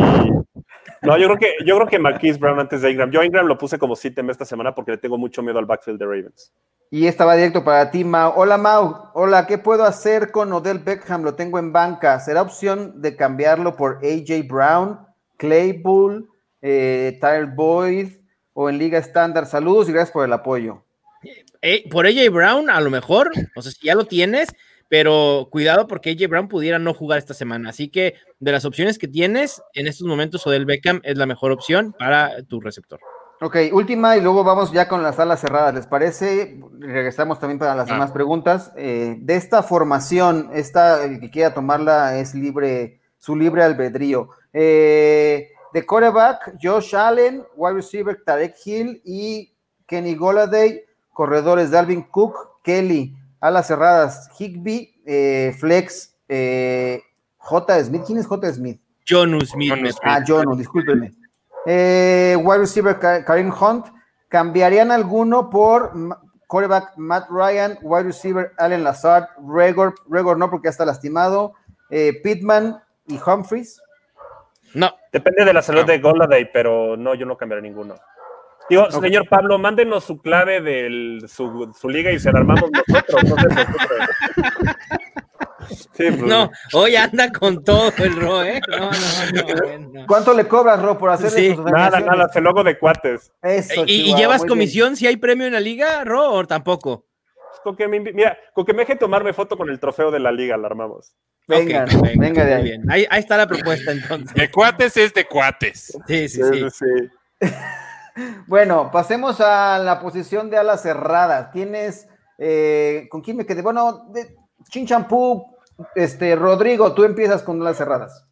no, 1.04 1.18
yo 1.18 1.28
creo 1.28 1.38
que, 1.38 1.56
yo 1.66 1.76
creo 1.76 1.88
que 1.88 2.00
Marquise 2.00 2.40
Brown 2.40 2.60
antes 2.60 2.82
de 2.82 2.92
Ingram. 2.92 3.12
Yo 3.12 3.20
a 3.20 3.26
Ingram 3.26 3.46
lo 3.46 3.58
puse 3.58 3.78
como 3.78 3.96
sitem 3.96 4.30
esta 4.30 4.46
semana 4.46 4.74
porque 4.74 4.92
le 4.92 4.98
tengo 4.98 5.18
mucho 5.18 5.44
miedo 5.44 5.60
al 5.60 5.66
backfield 5.66 6.00
de 6.00 6.06
Ravens. 6.06 6.54
Y 6.90 7.08
esta 7.08 7.26
va 7.26 7.36
directo 7.36 7.64
para 7.64 7.92
ti, 7.92 8.04
Mau. 8.04 8.34
Hola, 8.36 8.58
Mau. 8.58 9.10
Hola, 9.14 9.46
¿qué 9.46 9.58
puedo 9.58 9.84
hacer 9.84 10.32
con 10.32 10.54
Odell 10.54 10.80
Beckham? 10.80 11.24
Lo 11.24 11.36
tengo 11.36 11.60
en 11.60 11.74
banca. 11.74 12.20
¿Será 12.20 12.42
opción 12.42 13.02
de 13.02 13.16
cambiarlo 13.16 13.76
por 13.76 14.00
AJ 14.04 14.48
Brown, 14.48 15.00
Claypool, 15.38 16.30
eh, 16.62 17.18
Tyler 17.20 17.48
Boyd 17.48 18.10
o 18.54 18.70
en 18.70 18.78
Liga 18.78 19.00
Estándar? 19.00 19.46
Saludos 19.46 19.90
y 19.90 19.92
gracias 19.92 20.14
por 20.14 20.24
el 20.24 20.32
apoyo. 20.34 20.84
Eh, 21.66 21.90
por 21.90 22.06
AJ 22.06 22.30
Brown, 22.30 22.70
a 22.70 22.82
lo 22.82 22.90
mejor, 22.90 23.32
o 23.56 23.62
sea, 23.62 23.72
si 23.72 23.88
ya 23.88 23.96
lo 23.96 24.06
tienes, 24.06 24.50
pero 24.90 25.48
cuidado 25.50 25.88
porque 25.88 26.12
AJ 26.12 26.28
Brown 26.30 26.48
pudiera 26.50 26.78
no 26.78 26.94
jugar 26.94 27.20
esta 27.20 27.34
semana. 27.34 27.70
Así 27.70 27.88
que 27.88 28.16
de 28.42 28.52
las 28.52 28.66
opciones 28.66 29.00
que 29.00 29.08
tienes, 29.08 29.64
en 29.74 29.88
estos 29.88 30.06
momentos 30.06 30.46
Odell 30.46 30.66
Beckham 30.66 31.00
es 31.04 31.18
la 31.18 31.26
mejor 31.26 31.54
opción 31.54 31.96
para 31.98 32.44
tu 32.44 32.60
receptor. 32.60 33.00
Ok, 33.40 33.58
última 33.72 34.18
y 34.18 34.22
luego 34.22 34.44
vamos 34.44 34.74
ya 34.74 34.90
con 34.90 35.04
las 35.04 35.16
salas 35.16 35.40
cerradas, 35.40 35.74
¿les 35.74 35.88
parece? 35.88 36.60
Regresamos 36.80 37.40
también 37.40 37.60
para 37.60 37.76
las 37.76 37.90
ah. 37.90 37.94
demás 37.94 38.12
preguntas. 38.12 38.74
Eh, 38.76 39.16
de 39.20 39.36
esta 39.36 39.64
formación, 39.64 40.50
esta, 40.54 41.04
el 41.06 41.22
que 41.22 41.32
quiera 41.32 41.54
tomarla 41.54 42.18
es 42.20 42.36
libre, 42.36 43.00
su 43.18 43.38
libre 43.38 43.64
albedrío. 43.64 44.30
Eh, 44.52 45.50
de 45.74 45.86
coreback, 45.86 46.58
Josh 46.62 46.94
Allen, 46.94 47.44
wide 47.56 47.74
receiver 47.74 48.22
Tarek 48.26 48.56
Hill 48.66 49.02
y 49.04 49.54
Kenny 49.88 50.16
Goladay, 50.16 50.84
corredores 51.14 51.72
Dalvin 51.72 52.04
Cook, 52.04 52.62
Kelly, 52.64 53.16
alas 53.40 53.68
cerradas, 53.68 54.30
Higby, 54.38 55.02
eh, 55.06 55.56
Flex, 55.60 56.16
J. 57.38 57.84
Smith. 57.84 58.04
¿Quién 58.06 58.18
es 58.18 58.28
J. 58.28 58.54
Smith? 58.54 58.80
John 59.08 59.40
Smith. 59.46 59.96
Ah, 60.04 60.22
John, 60.26 60.58
discúlpenme. 60.58 61.14
Eh, 61.66 62.38
wide 62.42 62.60
receiver 62.60 62.98
Karim 63.00 63.52
Hunt. 63.52 63.88
¿Cambiarían 64.28 64.92
alguno 64.92 65.50
por 65.50 65.94
quarterback 66.48 66.98
Matt 66.98 67.30
Ryan, 67.30 67.78
wide 67.84 68.04
receiver 68.04 68.52
Allen 68.58 68.84
Lazard, 68.84 69.28
Regor, 69.48 69.94
Regor 70.10 70.38
no 70.38 70.50
porque 70.50 70.66
ya 70.66 70.72
está 70.72 70.86
lastimado, 70.86 71.54
eh, 71.92 72.20
Pittman 72.24 72.82
y 73.08 73.20
Humphries? 73.24 73.80
No. 74.74 74.92
Depende 75.12 75.46
de 75.46 75.54
la 75.54 75.62
salud 75.62 75.86
de 75.86 76.00
Goladay, 76.00 76.52
pero 76.52 76.98
no, 76.98 77.14
yo 77.14 77.28
no 77.28 77.38
cambiaría 77.38 77.70
ninguno. 77.70 77.96
Digo, 78.70 78.90
señor 78.92 79.28
Pablo, 79.28 79.58
mándenos 79.58 80.04
su 80.04 80.18
clave 80.20 80.62
de 80.62 81.28
su, 81.28 81.74
su, 81.78 81.90
liga 81.90 82.12
y 82.12 82.20
se 82.20 82.32
la 82.32 82.40
armamos 82.40 82.70
nosotros. 82.72 83.24
Pues. 85.96 86.18
No, 86.22 86.52
hoy 86.74 86.96
anda 86.96 87.32
con 87.32 87.64
todo 87.64 87.92
el 87.98 88.16
Ro, 88.16 88.44
¿eh? 88.44 88.60
No, 88.68 88.92
no, 88.92 89.80
no, 89.80 90.08
¿Cuánto 90.08 90.34
le 90.34 90.48
cobras, 90.48 90.82
Ro, 90.82 90.98
por 90.98 91.10
hacer 91.10 91.30
sí. 91.30 91.56
Nada, 91.56 92.00
nada, 92.00 92.30
se 92.30 92.42
logo 92.42 92.64
de 92.64 92.78
cuates. 92.78 93.32
¿Y, 93.86 94.16
llevas 94.16 94.44
comisión 94.44 94.96
si 94.96 95.08
hay 95.08 95.18
premio 95.18 95.48
en 95.48 95.54
la 95.54 95.60
liga, 95.60 96.04
Ro, 96.04 96.32
o 96.32 96.46
tampoco? 96.46 97.06
Con 97.64 97.76
que 97.76 97.88
me, 97.88 98.00
mira, 98.00 98.38
con 98.54 98.66
que 98.66 98.74
me 98.74 98.80
deje 98.80 98.98
tomarme 98.98 99.32
foto 99.34 99.58
con 99.58 99.70
el 99.70 99.80
trofeo 99.80 100.12
de 100.12 100.20
la 100.20 100.32
liga, 100.32 100.58
la 100.58 100.68
armamos. 100.68 101.16
Venga, 101.48 101.86
venga, 102.18 102.44
de 102.44 102.54
ahí. 102.54 102.72
ahí. 102.90 103.08
ahí. 103.10 103.20
está 103.20 103.38
la 103.38 103.48
propuesta 103.48 103.92
entonces. 103.92 104.34
De 104.34 104.52
cuates 104.52 104.98
es 104.98 105.14
de 105.14 105.26
cuates. 105.26 105.98
Sí, 106.08 106.28
sí, 106.28 106.42
sí. 106.70 107.50
Bueno, 108.48 108.90
pasemos 108.92 109.42
a 109.42 109.80
la 109.80 110.00
posición 110.00 110.50
de 110.50 110.58
ala 110.58 110.78
cerrada. 110.78 111.52
Tienes, 111.52 112.08
eh, 112.38 113.08
¿con 113.10 113.22
quién 113.22 113.38
me 113.38 113.46
quedé? 113.46 113.62
Bueno, 113.62 114.10
de, 114.14 114.36
Chinchampú, 114.70 115.46
este, 115.96 116.36
Rodrigo, 116.36 116.94
tú 116.94 117.04
empiezas 117.04 117.44
con 117.44 117.64
las 117.64 117.78
cerradas. 117.78 118.28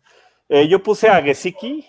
Eh, 0.49 0.67
yo 0.67 0.83
puse 0.83 1.07
a 1.09 1.21
Gesicki, 1.21 1.87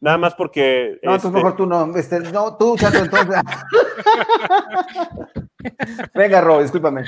nada 0.00 0.18
más 0.18 0.34
porque. 0.34 0.98
No, 1.02 1.14
este... 1.14 1.28
mejor 1.28 1.56
tú 1.56 1.66
no. 1.66 1.94
Este, 1.96 2.20
no, 2.20 2.56
tú, 2.56 2.76
chato, 2.76 2.98
entonces. 2.98 3.42
Venga, 6.14 6.40
Ro, 6.40 6.62
discúlpame. 6.62 7.04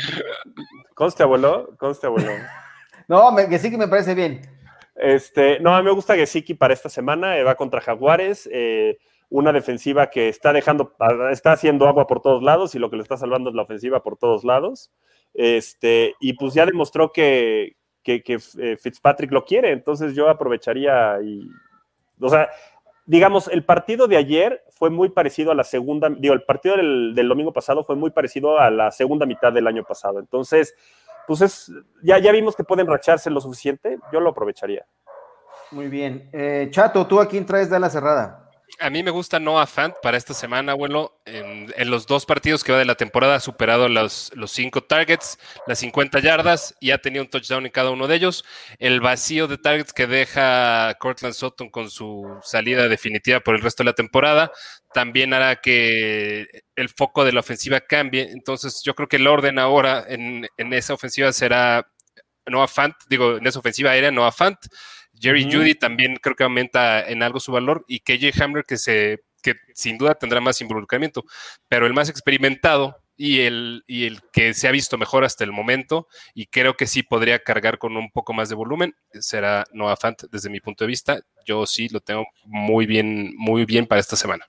Conste, 0.95 1.23
abuelo, 1.23 1.75
conste, 1.79 2.07
abuelo. 2.07 2.31
no, 3.09 3.33
me, 3.33 3.47
Gesicki 3.47 3.77
me 3.77 3.89
parece 3.89 4.15
bien. 4.15 4.43
Este, 4.95 5.59
no, 5.61 5.75
a 5.75 5.79
mí 5.81 5.85
me 5.87 5.91
gusta 5.91 6.15
Gesicki 6.15 6.55
para 6.55 6.75
esta 6.75 6.89
semana, 6.89 7.37
eh, 7.37 7.43
va 7.43 7.57
contra 7.57 7.81
Jaguares. 7.81 8.49
Eh, 8.53 8.99
una 9.31 9.53
defensiva 9.53 10.11
que 10.11 10.29
está 10.29 10.53
dejando, 10.53 10.95
está 11.31 11.53
haciendo 11.53 11.89
agua 11.89 12.07
por 12.07 12.21
todos 12.21 12.43
lados 12.43 12.75
y 12.75 12.79
lo 12.79 12.91
que 12.91 12.97
le 12.97 13.03
está 13.03 13.17
salvando 13.17 13.51
es 13.51 13.57
la 13.57 13.63
ofensiva 13.63 14.03
por 14.03 14.17
todos 14.17 14.45
lados. 14.45 14.91
Este, 15.35 16.15
y 16.21 16.35
pues 16.35 16.55
ya 16.55 16.65
demostró 16.65 17.13
que, 17.13 17.77
eh, 18.07 18.77
Fitzpatrick 18.81 19.33
lo 19.33 19.45
quiere, 19.45 19.73
entonces 19.73 20.15
yo 20.15 20.29
aprovecharía 20.29 21.19
y, 21.23 21.49
o 22.21 22.29
sea, 22.29 22.49
digamos, 23.07 23.49
el 23.49 23.65
partido 23.65 24.07
de 24.07 24.17
ayer 24.17 24.65
fue 24.71 24.91
muy 24.91 25.09
parecido 25.09 25.51
a 25.51 25.55
la 25.55 25.65
segunda, 25.65 26.09
digo, 26.09 26.35
el 26.35 26.43
partido 26.43 26.77
del, 26.77 27.15
domingo 27.29 27.53
pasado 27.53 27.85
fue 27.85 27.97
muy 27.97 28.11
parecido 28.11 28.59
a 28.59 28.71
la 28.71 28.91
segunda 28.91 29.27
mitad 29.27 29.53
del 29.53 29.67
año 29.67 29.85
pasado, 29.85 30.21
entonces, 30.21 30.77
pues 31.27 31.41
es, 31.41 31.73
ya, 32.03 32.19
ya 32.19 32.31
vimos 32.33 32.55
que 32.55 32.65
pueden 32.65 32.87
racharse 32.87 33.31
lo 33.31 33.41
suficiente, 33.41 33.99
yo 34.13 34.21
lo 34.21 34.31
aprovecharía. 34.31 34.87
Muy 35.71 35.89
bien. 35.89 36.29
Eh, 36.33 36.69
Chato, 36.71 37.07
¿tú 37.07 37.21
a 37.21 37.27
quién 37.27 37.47
traes 37.47 37.71
de 37.71 37.81
la 37.81 37.91
cerrada? 37.91 38.44
A 38.81 38.91
mí 38.91 39.03
me 39.03 39.11
gusta 39.11 39.39
Noah 39.39 39.67
Fant 39.67 39.95
para 40.03 40.17
esta 40.17 40.35
semana, 40.35 40.73
abuelo. 40.73 41.21
En, 41.25 41.73
los 41.91 42.07
dos 42.07 42.27
partidos 42.27 42.65
que 42.65 42.73
va 42.73 42.79
de 42.79 42.85
la 42.85 42.97
temporada 42.97 43.37
ha 43.37 43.41
superado 43.41 43.89
los, 43.89 44.33
los 44.35 44.51
cinco 44.51 44.83
targets, 44.83 45.39
las 45.67 45.79
50 45.79 46.19
yardas 46.19 46.75
y 46.81 46.91
ha 46.91 46.99
tenido 46.99 47.25
un 47.25 47.31
touchdown 47.31 47.67
en 47.67 47.73
cada 47.73 47.91
uno 47.91 48.09
de 48.09 48.17
ellos. 48.17 48.45
El 48.79 49.01
vacío 49.01 49.47
de 49.47 49.59
targets 49.59 49.93
que 49.93 50.07
deja 50.07 50.95
Cortland 50.99 51.35
Sutton 51.35 51.71
con 51.71 51.89
su 51.89 52.27
salida 52.43 52.89
definitiva 52.89 53.41
por 53.41 53.55
el 53.55 53.63
resto 53.63 53.85
de 53.85 53.91
la 53.91 53.95
temporada 53.95 54.51
también 54.93 55.35
hará 55.35 55.57
que 55.57 56.47
el 56.77 56.89
foco 56.89 57.25
de 57.25 57.33
la 57.33 57.41
ofensiva 57.41 57.81
cambie. 57.81 58.31
Entonces, 58.33 58.83
yo 58.85 58.95
creo 58.95 59.09
que 59.09 59.17
el 59.17 59.27
orden 59.27 59.59
ahora 59.59 60.05
en, 60.09 60.49
en 60.57 60.73
esa 60.73 60.95
ofensiva 60.95 61.33
será 61.33 61.87
Noah 62.47 62.69
Fant, 62.69 62.95
digo, 63.09 63.37
en 63.37 63.47
esa 63.47 63.59
ofensiva 63.61 63.91
aérea, 63.91 64.11
Noah 64.11 64.33
Fant. 64.33 64.59
Jerry 65.21 65.51
Judy 65.51 65.75
también 65.75 66.17
creo 66.17 66.37
que 66.37 66.45
aumenta 66.45 67.01
en 67.09 67.23
algo 67.23 67.41
su 67.41 67.53
valor 67.53 67.85
y 67.89 68.01
KJ 68.01 68.43
Hammer 68.43 68.65
que 68.65 68.77
se 68.77 69.23
que 69.43 69.57
sin 69.75 69.99
duda 69.99 70.15
tendrá 70.15 70.41
más 70.41 70.61
involucramiento, 70.63 71.25
pero 71.69 71.87
el 71.87 71.93
más 71.93 72.09
experimentado 72.09 72.97
y 73.17 73.41
el, 73.41 73.85
y 73.87 74.07
el 74.07 74.21
que 74.33 74.55
se 74.55 74.67
ha 74.67 74.73
visto 74.73 74.99
mejor 74.99 75.25
hasta 75.25 75.45
el 75.45 75.53
momento 75.53 76.09
y 76.35 76.47
creo 76.47 76.77
que 76.77 76.87
sí 76.87 77.03
podría 77.03 77.39
cargar 77.39 77.79
con 77.79 77.97
un 77.97 78.11
poco 78.11 78.33
más 78.33 78.49
de 78.49 78.55
volumen 78.55 78.95
será 79.13 79.65
Noah 79.73 79.97
Fant 79.97 80.23
desde 80.31 80.51
mi 80.51 80.61
punto 80.61 80.85
de 80.85 80.89
vista. 80.89 81.21
Yo 81.45 81.67
sí 81.67 81.89
lo 81.91 82.01
tengo 82.01 82.27
muy 82.45 82.87
bien, 82.87 83.35
muy 83.37 83.67
bien 83.67 83.87
para 83.87 84.01
esta 84.01 84.17
semana. 84.17 84.47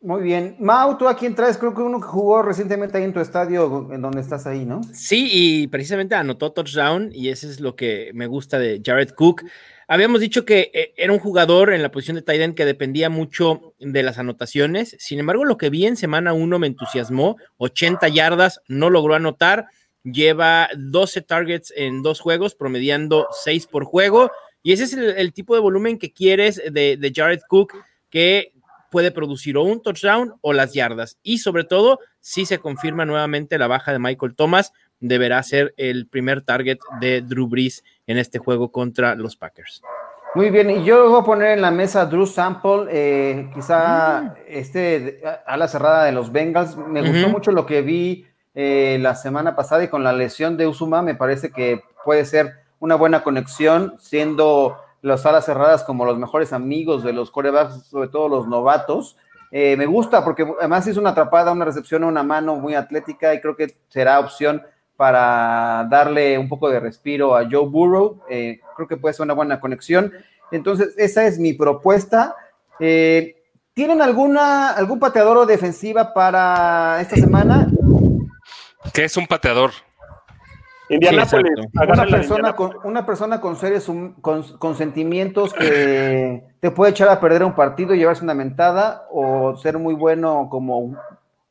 Muy 0.00 0.22
bien. 0.22 0.56
Mau, 0.60 0.98
tú 0.98 1.08
a 1.08 1.16
quién 1.16 1.34
traes? 1.34 1.56
Creo 1.56 1.74
que 1.74 1.80
uno 1.80 1.98
que 1.98 2.06
jugó 2.06 2.42
recientemente 2.42 2.98
ahí 2.98 3.04
en 3.04 3.14
tu 3.14 3.20
estadio, 3.20 3.88
en 3.90 4.02
donde 4.02 4.20
estás 4.20 4.46
ahí, 4.46 4.66
¿no? 4.66 4.82
Sí, 4.92 5.30
y 5.32 5.66
precisamente 5.68 6.14
anotó 6.14 6.52
touchdown, 6.52 7.08
y 7.10 7.30
ese 7.30 7.48
es 7.48 7.58
lo 7.58 7.74
que 7.74 8.10
me 8.12 8.26
gusta 8.26 8.58
de 8.58 8.82
Jared 8.84 9.12
Cook. 9.12 9.44
Habíamos 9.88 10.20
dicho 10.20 10.44
que 10.44 10.70
eh, 10.72 10.94
era 10.96 11.12
un 11.12 11.18
jugador 11.18 11.72
en 11.72 11.82
la 11.82 11.90
posición 11.90 12.16
de 12.16 12.22
tight 12.22 12.40
end 12.40 12.54
que 12.54 12.64
dependía 12.64 13.10
mucho 13.10 13.74
de 13.78 14.02
las 14.02 14.18
anotaciones. 14.18 14.96
Sin 14.98 15.18
embargo, 15.18 15.44
lo 15.44 15.58
que 15.58 15.70
vi 15.70 15.86
en 15.86 15.96
semana 15.96 16.32
1 16.32 16.58
me 16.58 16.66
entusiasmó. 16.66 17.36
80 17.58 18.08
yardas, 18.08 18.60
no 18.68 18.90
logró 18.90 19.14
anotar. 19.14 19.66
Lleva 20.02 20.68
12 20.76 21.22
targets 21.22 21.72
en 21.76 22.02
dos 22.02 22.20
juegos, 22.20 22.54
promediando 22.54 23.28
6 23.44 23.66
por 23.66 23.84
juego. 23.84 24.30
Y 24.62 24.72
ese 24.72 24.84
es 24.84 24.94
el, 24.94 25.32
tipo 25.32 25.54
de 25.54 25.60
volumen 25.60 25.98
que 25.98 26.12
quieres 26.12 26.56
de, 26.70 26.96
de 26.96 27.12
Jared 27.14 27.40
Cook, 27.48 27.74
que 28.10 28.54
puede 28.94 29.10
producir 29.10 29.56
o 29.56 29.62
un 29.64 29.82
touchdown 29.82 30.34
o 30.40 30.52
las 30.52 30.72
yardas. 30.72 31.18
Y 31.24 31.38
sobre 31.38 31.64
todo, 31.64 31.98
si 32.20 32.46
se 32.46 32.58
confirma 32.58 33.04
nuevamente 33.04 33.58
la 33.58 33.66
baja 33.66 33.92
de 33.92 33.98
Michael 33.98 34.36
Thomas, 34.36 34.72
deberá 35.00 35.42
ser 35.42 35.74
el 35.76 36.06
primer 36.06 36.42
target 36.42 36.78
de 37.00 37.20
Drew 37.22 37.46
Brees 37.48 37.84
en 38.06 38.18
este 38.18 38.38
juego 38.38 38.70
contra 38.70 39.14
los 39.14 39.36
Packers. 39.36 39.82
Muy 40.34 40.50
bien, 40.50 40.68
y 40.68 40.84
yo 40.84 41.08
voy 41.08 41.20
a 41.20 41.24
poner 41.24 41.52
en 41.52 41.62
la 41.62 41.70
mesa 41.70 42.06
Drew 42.06 42.26
Sample, 42.26 42.86
eh, 42.90 43.50
quizá 43.54 44.22
mm. 44.22 44.32
este 44.48 45.22
a 45.46 45.56
la 45.56 45.68
cerrada 45.68 46.04
de 46.04 46.12
los 46.12 46.32
Bengals. 46.32 46.76
Me 46.76 47.08
gustó 47.08 47.28
mucho 47.28 47.52
lo 47.52 47.66
que 47.66 47.82
vi 47.82 48.26
eh, 48.54 48.98
la 49.00 49.14
semana 49.14 49.54
pasada 49.54 49.84
y 49.84 49.88
con 49.88 50.02
la 50.02 50.12
lesión 50.12 50.56
de 50.56 50.66
Usuma 50.66 51.02
me 51.02 51.14
parece 51.14 51.50
que 51.50 51.82
puede 52.04 52.24
ser 52.24 52.52
una 52.80 52.96
buena 52.96 53.22
conexión, 53.22 53.94
siendo 54.00 54.76
las 55.02 55.24
alas 55.26 55.44
cerradas 55.44 55.84
como 55.84 56.04
los 56.04 56.18
mejores 56.18 56.52
amigos 56.52 57.04
de 57.04 57.12
los 57.12 57.30
corebacks, 57.30 57.86
sobre 57.86 58.08
todo 58.08 58.28
los 58.28 58.48
novatos. 58.48 59.16
Eh, 59.52 59.76
me 59.76 59.86
gusta 59.86 60.24
porque 60.24 60.44
además 60.58 60.86
hizo 60.88 60.98
una 60.98 61.10
atrapada, 61.10 61.52
una 61.52 61.64
recepción 61.64 62.02
a 62.02 62.08
una 62.08 62.24
mano 62.24 62.56
muy 62.56 62.74
atlética 62.74 63.34
y 63.34 63.40
creo 63.40 63.54
que 63.54 63.76
será 63.88 64.18
opción 64.18 64.62
para 64.96 65.86
darle 65.90 66.38
un 66.38 66.48
poco 66.48 66.70
de 66.70 66.80
respiro 66.80 67.36
a 67.36 67.48
Joe 67.50 67.68
Burrow. 67.68 68.22
Eh, 68.28 68.60
creo 68.76 68.88
que 68.88 68.96
puede 68.96 69.14
ser 69.14 69.24
una 69.24 69.34
buena 69.34 69.60
conexión. 69.60 70.12
Entonces, 70.50 70.94
esa 70.96 71.26
es 71.26 71.38
mi 71.38 71.52
propuesta. 71.52 72.36
Eh, 72.78 73.36
¿Tienen 73.72 74.00
alguna, 74.00 74.70
algún 74.70 75.00
pateador 75.00 75.36
o 75.38 75.46
defensiva 75.46 76.14
para 76.14 77.00
esta 77.00 77.16
semana? 77.16 77.68
¿Qué 78.92 79.04
es 79.04 79.16
un 79.16 79.26
pateador? 79.26 79.72
Indianapolis. 80.88 81.66
una, 81.72 82.06
persona 82.06 82.54
con, 82.54 82.72
una 82.84 83.06
persona 83.06 83.40
con 83.40 83.56
serios 83.56 83.90
con, 84.20 84.76
sentimientos 84.76 85.54
que 85.54 86.44
te 86.60 86.70
puede 86.70 86.92
echar 86.92 87.08
a 87.08 87.20
perder 87.20 87.42
un 87.42 87.54
partido 87.54 87.94
y 87.94 87.98
llevarse 87.98 88.22
una 88.22 88.34
mentada, 88.34 89.06
o 89.10 89.56
ser 89.56 89.78
muy 89.78 89.94
bueno 89.94 90.48
como 90.50 90.94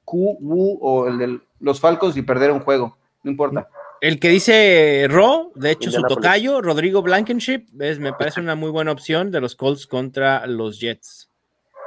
Q, 0.05 0.37
Wu 0.39 0.77
o 0.81 1.07
el 1.07 1.17
de 1.17 1.39
los 1.59 1.81
Falcos 1.81 2.15
y 2.15 2.21
perder 2.21 2.51
un 2.51 2.59
juego 2.59 2.95
no 3.23 3.31
importa. 3.31 3.67
El 4.01 4.19
que 4.19 4.27
dice 4.29 5.05
Ro, 5.09 5.51
de 5.55 5.71
hecho, 5.71 5.89
su 5.89 6.01
tocayo, 6.01 6.61
Rodrigo 6.61 7.01
Blankenship, 7.01 7.67
es, 7.79 7.99
me 7.99 8.11
parece 8.11 8.41
una 8.41 8.55
muy 8.55 8.69
buena 8.69 8.91
opción 8.91 9.31
de 9.31 9.39
los 9.39 9.55
Colts 9.55 9.87
contra 9.87 10.45
los 10.45 10.79
Jets. 10.81 11.31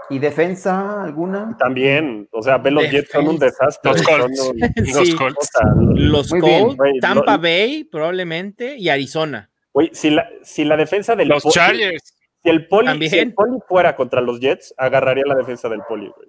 ¿Y 0.09 0.19
defensa 0.19 1.03
alguna? 1.03 1.57
También, 1.59 2.29
o 2.33 2.43
sea, 2.43 2.59
ve 2.59 2.71
los 2.71 2.91
Jets 2.91 3.11
son 3.11 3.29
un 3.29 3.39
desastre. 3.39 3.93
Los 3.93 4.03
Colts. 4.03 4.53
los 4.77 5.15
Colts. 5.15 5.51
Los 5.95 6.31
Colts, 6.31 6.77
Tampa 7.01 7.37
Bay, 7.37 7.85
probablemente, 7.85 8.77
y 8.79 8.89
Arizona. 8.89 9.51
Oye, 9.73 9.91
si 9.93 10.11
la, 10.11 10.27
si 10.43 10.65
la 10.65 10.77
defensa 10.77 11.17
del 11.17 11.29
los 11.29 11.45
Chargers. 11.45 12.15
Si 12.43 12.49
el, 12.49 12.67
poli, 12.69 13.09
si 13.09 13.19
el 13.19 13.35
poli 13.35 13.59
fuera 13.69 13.97
contra 13.97 14.21
los 14.21 14.41
Jets, 14.41 14.73
agarraría 14.79 15.25
la 15.27 15.35
defensa 15.35 15.69
del 15.69 15.83
poli, 15.87 16.11
güey. 16.17 16.29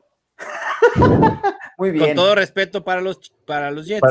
Muy 1.78 1.92
bien. 1.92 2.08
Con 2.08 2.16
todo 2.16 2.36
respeto 2.36 2.84
para 2.84 3.02
los, 3.02 3.32
para 3.46 3.70
los 3.70 3.86
Jets. 3.86 4.02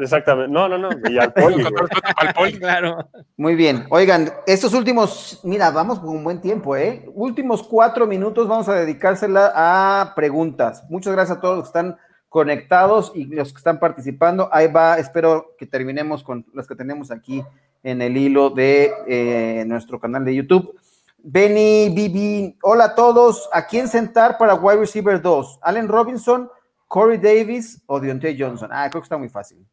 exactamente. 0.00 0.52
No, 0.52 0.68
no, 0.68 0.76
no. 0.76 0.90
Y 1.08 1.18
al 1.18 1.32
poli. 1.34 1.64
claro. 2.58 3.08
Muy 3.36 3.54
bien. 3.54 3.86
Oigan, 3.88 4.30
estos 4.46 4.74
últimos, 4.74 5.40
mira, 5.42 5.70
vamos 5.70 6.00
con 6.00 6.10
un 6.10 6.22
buen 6.22 6.40
tiempo, 6.40 6.76
¿eh? 6.76 7.08
Últimos 7.14 7.62
cuatro 7.62 8.06
minutos 8.06 8.46
vamos 8.46 8.68
a 8.68 8.74
dedicársela 8.74 9.52
a 9.54 10.14
preguntas. 10.14 10.84
Muchas 10.90 11.14
gracias 11.14 11.38
a 11.38 11.40
todos 11.40 11.56
los 11.56 11.64
que 11.64 11.78
están 11.78 11.96
conectados 12.28 13.12
y 13.14 13.24
los 13.26 13.52
que 13.52 13.58
están 13.58 13.78
participando. 13.78 14.48
Ahí 14.52 14.66
va, 14.66 14.98
espero 14.98 15.54
que 15.56 15.66
terminemos 15.66 16.22
con 16.22 16.44
las 16.52 16.66
que 16.66 16.74
tenemos 16.74 17.10
aquí 17.10 17.42
en 17.82 18.02
el 18.02 18.16
hilo 18.16 18.50
de 18.50 18.92
eh, 19.06 19.64
nuestro 19.66 19.98
canal 19.98 20.24
de 20.24 20.34
YouTube. 20.34 20.76
Benny, 21.18 21.88
Bibi, 21.88 22.58
hola 22.60 22.84
a 22.84 22.94
todos. 22.94 23.48
¿A 23.52 23.66
quién 23.66 23.88
sentar 23.88 24.36
para 24.36 24.56
wide 24.56 24.80
receiver 24.80 25.22
2? 25.22 25.60
¿Allen 25.62 25.88
Robinson, 25.88 26.50
Corey 26.88 27.18
Davis 27.18 27.82
o 27.86 28.00
Deontay 28.00 28.38
Johnson? 28.38 28.70
Ah, 28.72 28.88
creo 28.90 29.02
que 29.02 29.06
está 29.06 29.18
muy 29.18 29.28
fácil. 29.28 29.66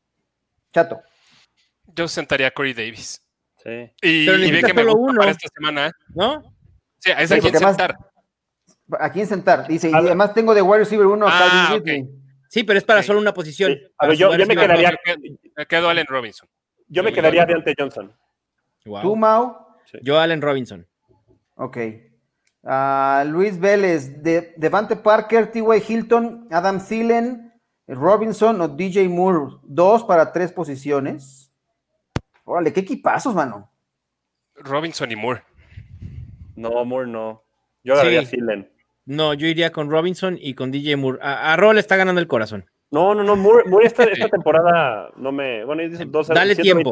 Chato. 0.74 1.02
Yo 1.88 2.08
sentaría 2.08 2.48
a 2.48 2.52
Corey 2.52 2.74
Davis. 2.74 3.22
Sí. 3.64 3.92
Y, 4.02 4.26
ve 4.28 4.64
que 4.64 4.74
me 4.74 4.84
gusta 4.84 5.20
para 5.20 5.32
esta 5.32 5.50
semana, 5.54 5.88
¿eh? 5.88 5.92
¿no? 6.16 6.42
Sí, 6.98 7.12
es 7.16 7.32
a 7.32 7.40
quién 7.40 7.58
sentar. 7.58 7.98
¿A 9.00 9.12
quién 9.12 9.28
sentar? 9.28 9.68
Dice, 9.68 9.90
y 9.90 9.94
además 9.94 10.34
tengo 10.34 10.54
de 10.54 10.62
wide 10.62 10.80
receiver 10.80 11.06
1 11.06 11.28
a 11.28 11.32
ah, 11.32 11.80
Sí, 12.50 12.64
pero 12.64 12.78
es 12.78 12.84
para 12.84 13.02
solo 13.02 13.20
una 13.20 13.34
posición. 13.34 13.78
yo, 14.18 14.32
me 14.32 14.56
quedaría. 14.56 14.98
Me 15.56 15.66
quedo 15.66 15.90
Allen 15.90 16.06
Robinson. 16.08 16.50
Yo 16.88 17.04
me 17.04 17.14
quedaría 17.14 17.46
Deontay 17.46 17.76
Johnson. 17.78 18.14
¿Tú, 18.84 19.16
Mau? 19.16 19.58
Yo, 20.02 20.20
Allen 20.20 20.42
Robinson. 20.42 20.88
Ok. 21.56 21.78
Uh, 22.64 23.26
Luis 23.26 23.60
Vélez, 23.60 24.22
de, 24.22 24.54
Devante 24.56 24.96
Parker, 24.96 25.52
T.Y. 25.52 25.84
Hilton, 25.88 26.48
Adam 26.52 26.80
Thielen, 26.80 27.52
Robinson 27.88 28.62
o 28.62 28.68
DJ 28.68 29.10
Moore, 29.10 29.56
dos 29.64 30.04
para 30.04 30.32
tres 30.32 30.52
posiciones. 30.52 31.52
Órale, 32.44 32.72
qué 32.72 32.82
equipazos, 32.82 33.34
mano. 33.34 33.72
Robinson 34.56 35.12
y 35.12 35.16
Moore. 35.16 35.44
No, 36.56 36.86
Moore 36.86 37.10
no. 37.10 37.44
Yo 37.84 37.94
agarraría 37.94 38.26
Thielen. 38.26 38.72
No, 39.06 39.34
yo 39.34 39.48
iría 39.48 39.72
con 39.72 39.90
Robinson 39.90 40.38
y 40.40 40.54
con 40.54 40.72
DJ 40.72 40.98
Moore. 40.98 41.18
A, 41.24 41.54
a 41.54 41.80
está 41.80 41.96
ganando 41.96 42.22
el 42.22 42.28
corazón. 42.28 42.70
No, 42.92 43.16
no, 43.16 43.24
no. 43.24 43.36
Moore, 43.36 43.66
esta, 43.86 44.06
temporada 44.30 45.10
no 45.16 45.32
me. 45.32 45.66
Bueno, 45.66 45.82
dos 46.08 46.28
Dale 46.28 46.56
tiempo. 46.56 46.92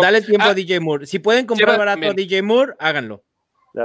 Dale 0.00 0.22
tiempo 0.22 0.46
a 0.46 0.54
DJ 0.54 0.78
Moore. 0.78 1.06
Si 1.06 1.18
pueden 1.18 1.46
comprar 1.46 1.76
barato 1.76 2.10
a 2.10 2.12
DJ 2.12 2.42
Moore, 2.42 2.74
háganlo 2.78 3.24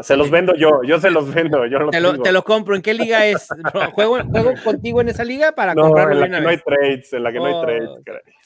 se 0.01 0.17
los 0.17 0.29
vendo 0.29 0.55
yo, 0.55 0.81
yo 0.83 0.99
se 0.99 1.11
los 1.11 1.33
vendo. 1.33 1.65
Yo 1.67 1.89
te, 1.89 1.99
lo, 1.99 2.21
te, 2.21 2.31
lo, 2.31 2.43
compro. 2.43 2.75
¿En 2.75 2.81
qué 2.81 2.93
liga 2.93 3.25
es? 3.25 3.47
¿Juego, 3.93 4.19
juego 4.23 4.53
contigo 4.63 5.01
en 5.01 5.09
esa 5.09 5.23
liga 5.23 5.51
para 5.51 5.75
no, 5.75 5.88
En 5.88 6.19
la 6.19 6.29
que 6.29 6.41
no 6.41 6.49
hay 6.49 6.57
trades, 6.57 7.13
en 7.13 7.23
la 7.23 7.31
que 7.31 7.38
no 7.38 7.45
hay 7.45 7.53
oh. 7.53 7.61
trades. 7.61 7.89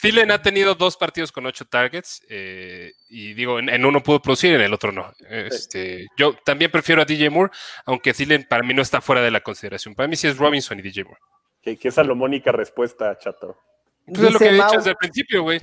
Thielen 0.01 0.31
ha 0.31 0.41
tenido 0.41 0.75
dos 0.75 0.97
partidos 0.97 1.31
con 1.31 1.45
ocho 1.45 1.65
targets 1.65 2.21
eh, 2.29 2.91
y 3.09 3.33
digo, 3.33 3.59
en, 3.59 3.85
uno 3.85 4.03
pudo 4.03 4.21
producir, 4.21 4.53
en 4.53 4.61
el 4.61 4.73
otro 4.73 4.91
no. 4.91 5.11
Este, 5.29 6.07
Yo 6.17 6.35
también 6.43 6.71
prefiero 6.71 7.01
a 7.01 7.05
DJ 7.05 7.29
Moore, 7.29 7.51
aunque 7.85 8.13
Thielen 8.13 8.45
para 8.49 8.63
mí 8.63 8.73
no 8.73 8.81
está 8.81 9.01
fuera 9.01 9.21
de 9.21 9.31
la 9.31 9.41
consideración. 9.41 9.95
Para 9.95 10.07
mí 10.07 10.15
sí 10.15 10.27
es 10.27 10.37
Robinson 10.37 10.79
y 10.79 10.81
DJ 10.81 11.05
Moore. 11.05 11.19
Qué, 11.61 11.77
qué 11.77 11.91
salomónica 11.91 12.51
respuesta, 12.51 13.17
chato. 13.17 13.57
Pues 14.05 14.21
es 14.21 14.33
lo 14.33 14.39
que 14.39 14.49
he 14.49 14.53
dicho 14.53 14.77
desde 14.77 14.91
el 14.91 14.95
principio, 14.97 15.43
güey. 15.43 15.59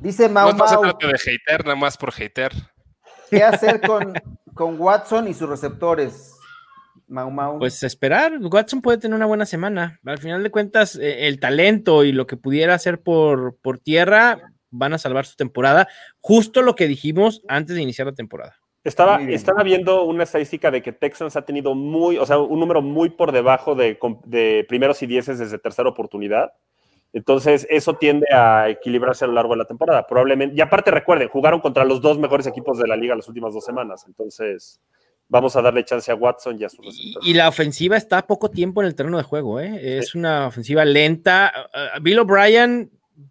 Dice 0.00 0.28
Mau 0.28 0.52
No, 0.52 0.58
no 0.58 0.68
se 0.68 0.76
trata 0.76 1.06
de 1.06 1.18
hater, 1.18 1.64
nada 1.64 1.76
más 1.76 1.96
por 1.96 2.12
hater. 2.12 2.52
¿Qué 3.30 3.42
hacer 3.42 3.80
con, 3.80 4.14
con 4.56 4.80
Watson 4.80 5.28
y 5.28 5.34
sus 5.34 5.48
receptores. 5.48 6.32
Mau 7.06 7.30
Mau. 7.30 7.58
Pues 7.60 7.84
esperar, 7.84 8.38
Watson 8.40 8.82
puede 8.82 8.98
tener 8.98 9.14
una 9.14 9.26
buena 9.26 9.46
semana. 9.46 10.00
Al 10.04 10.18
final 10.18 10.42
de 10.42 10.50
cuentas, 10.50 10.96
eh, 10.96 11.28
el 11.28 11.38
talento 11.38 12.02
y 12.02 12.10
lo 12.10 12.26
que 12.26 12.36
pudiera 12.36 12.74
hacer 12.74 13.00
por, 13.00 13.56
por 13.62 13.78
tierra 13.78 14.40
van 14.70 14.92
a 14.92 14.98
salvar 14.98 15.26
su 15.26 15.36
temporada. 15.36 15.86
Justo 16.20 16.62
lo 16.62 16.74
que 16.74 16.88
dijimos 16.88 17.42
antes 17.46 17.76
de 17.76 17.82
iniciar 17.82 18.08
la 18.08 18.14
temporada. 18.14 18.56
Estaba, 18.82 19.20
estaba 19.20 19.62
viendo 19.64 20.04
una 20.04 20.22
estadística 20.22 20.70
de 20.70 20.80
que 20.80 20.92
Texans 20.92 21.34
ha 21.34 21.42
tenido 21.42 21.74
muy, 21.74 22.18
o 22.18 22.26
sea, 22.26 22.38
un 22.38 22.60
número 22.60 22.82
muy 22.82 23.10
por 23.10 23.32
debajo 23.32 23.74
de, 23.74 23.98
de 24.24 24.64
primeros 24.68 25.02
y 25.02 25.06
dieces 25.06 25.40
desde 25.40 25.58
tercera 25.58 25.88
oportunidad. 25.88 26.52
Entonces, 27.16 27.66
eso 27.70 27.94
tiende 27.94 28.26
a 28.30 28.68
equilibrarse 28.68 29.24
a 29.24 29.28
lo 29.28 29.32
largo 29.32 29.54
de 29.54 29.60
la 29.60 29.64
temporada, 29.64 30.06
probablemente. 30.06 30.54
Y 30.54 30.60
aparte, 30.60 30.90
recuerden, 30.90 31.28
jugaron 31.28 31.60
contra 31.60 31.82
los 31.86 32.02
dos 32.02 32.18
mejores 32.18 32.46
equipos 32.46 32.76
de 32.76 32.86
la 32.86 32.94
liga 32.94 33.16
las 33.16 33.26
últimas 33.26 33.54
dos 33.54 33.64
semanas. 33.64 34.04
Entonces, 34.06 34.82
vamos 35.26 35.56
a 35.56 35.62
darle 35.62 35.82
chance 35.82 36.12
a 36.12 36.14
Watson 36.14 36.60
y 36.60 36.64
a 36.64 36.68
sus 36.68 36.94
Y, 37.22 37.32
la 37.32 37.48
ofensiva 37.48 37.96
está 37.96 38.26
poco 38.26 38.50
tiempo 38.50 38.82
en 38.82 38.88
el 38.88 38.94
terreno 38.94 39.16
de 39.16 39.22
juego, 39.22 39.60
¿eh? 39.60 39.96
Es 39.96 40.14
una 40.14 40.46
ofensiva 40.46 40.84
lenta. 40.84 41.70
Uh, 41.72 42.02
Bill 42.02 42.18
O'Brien 42.18 42.90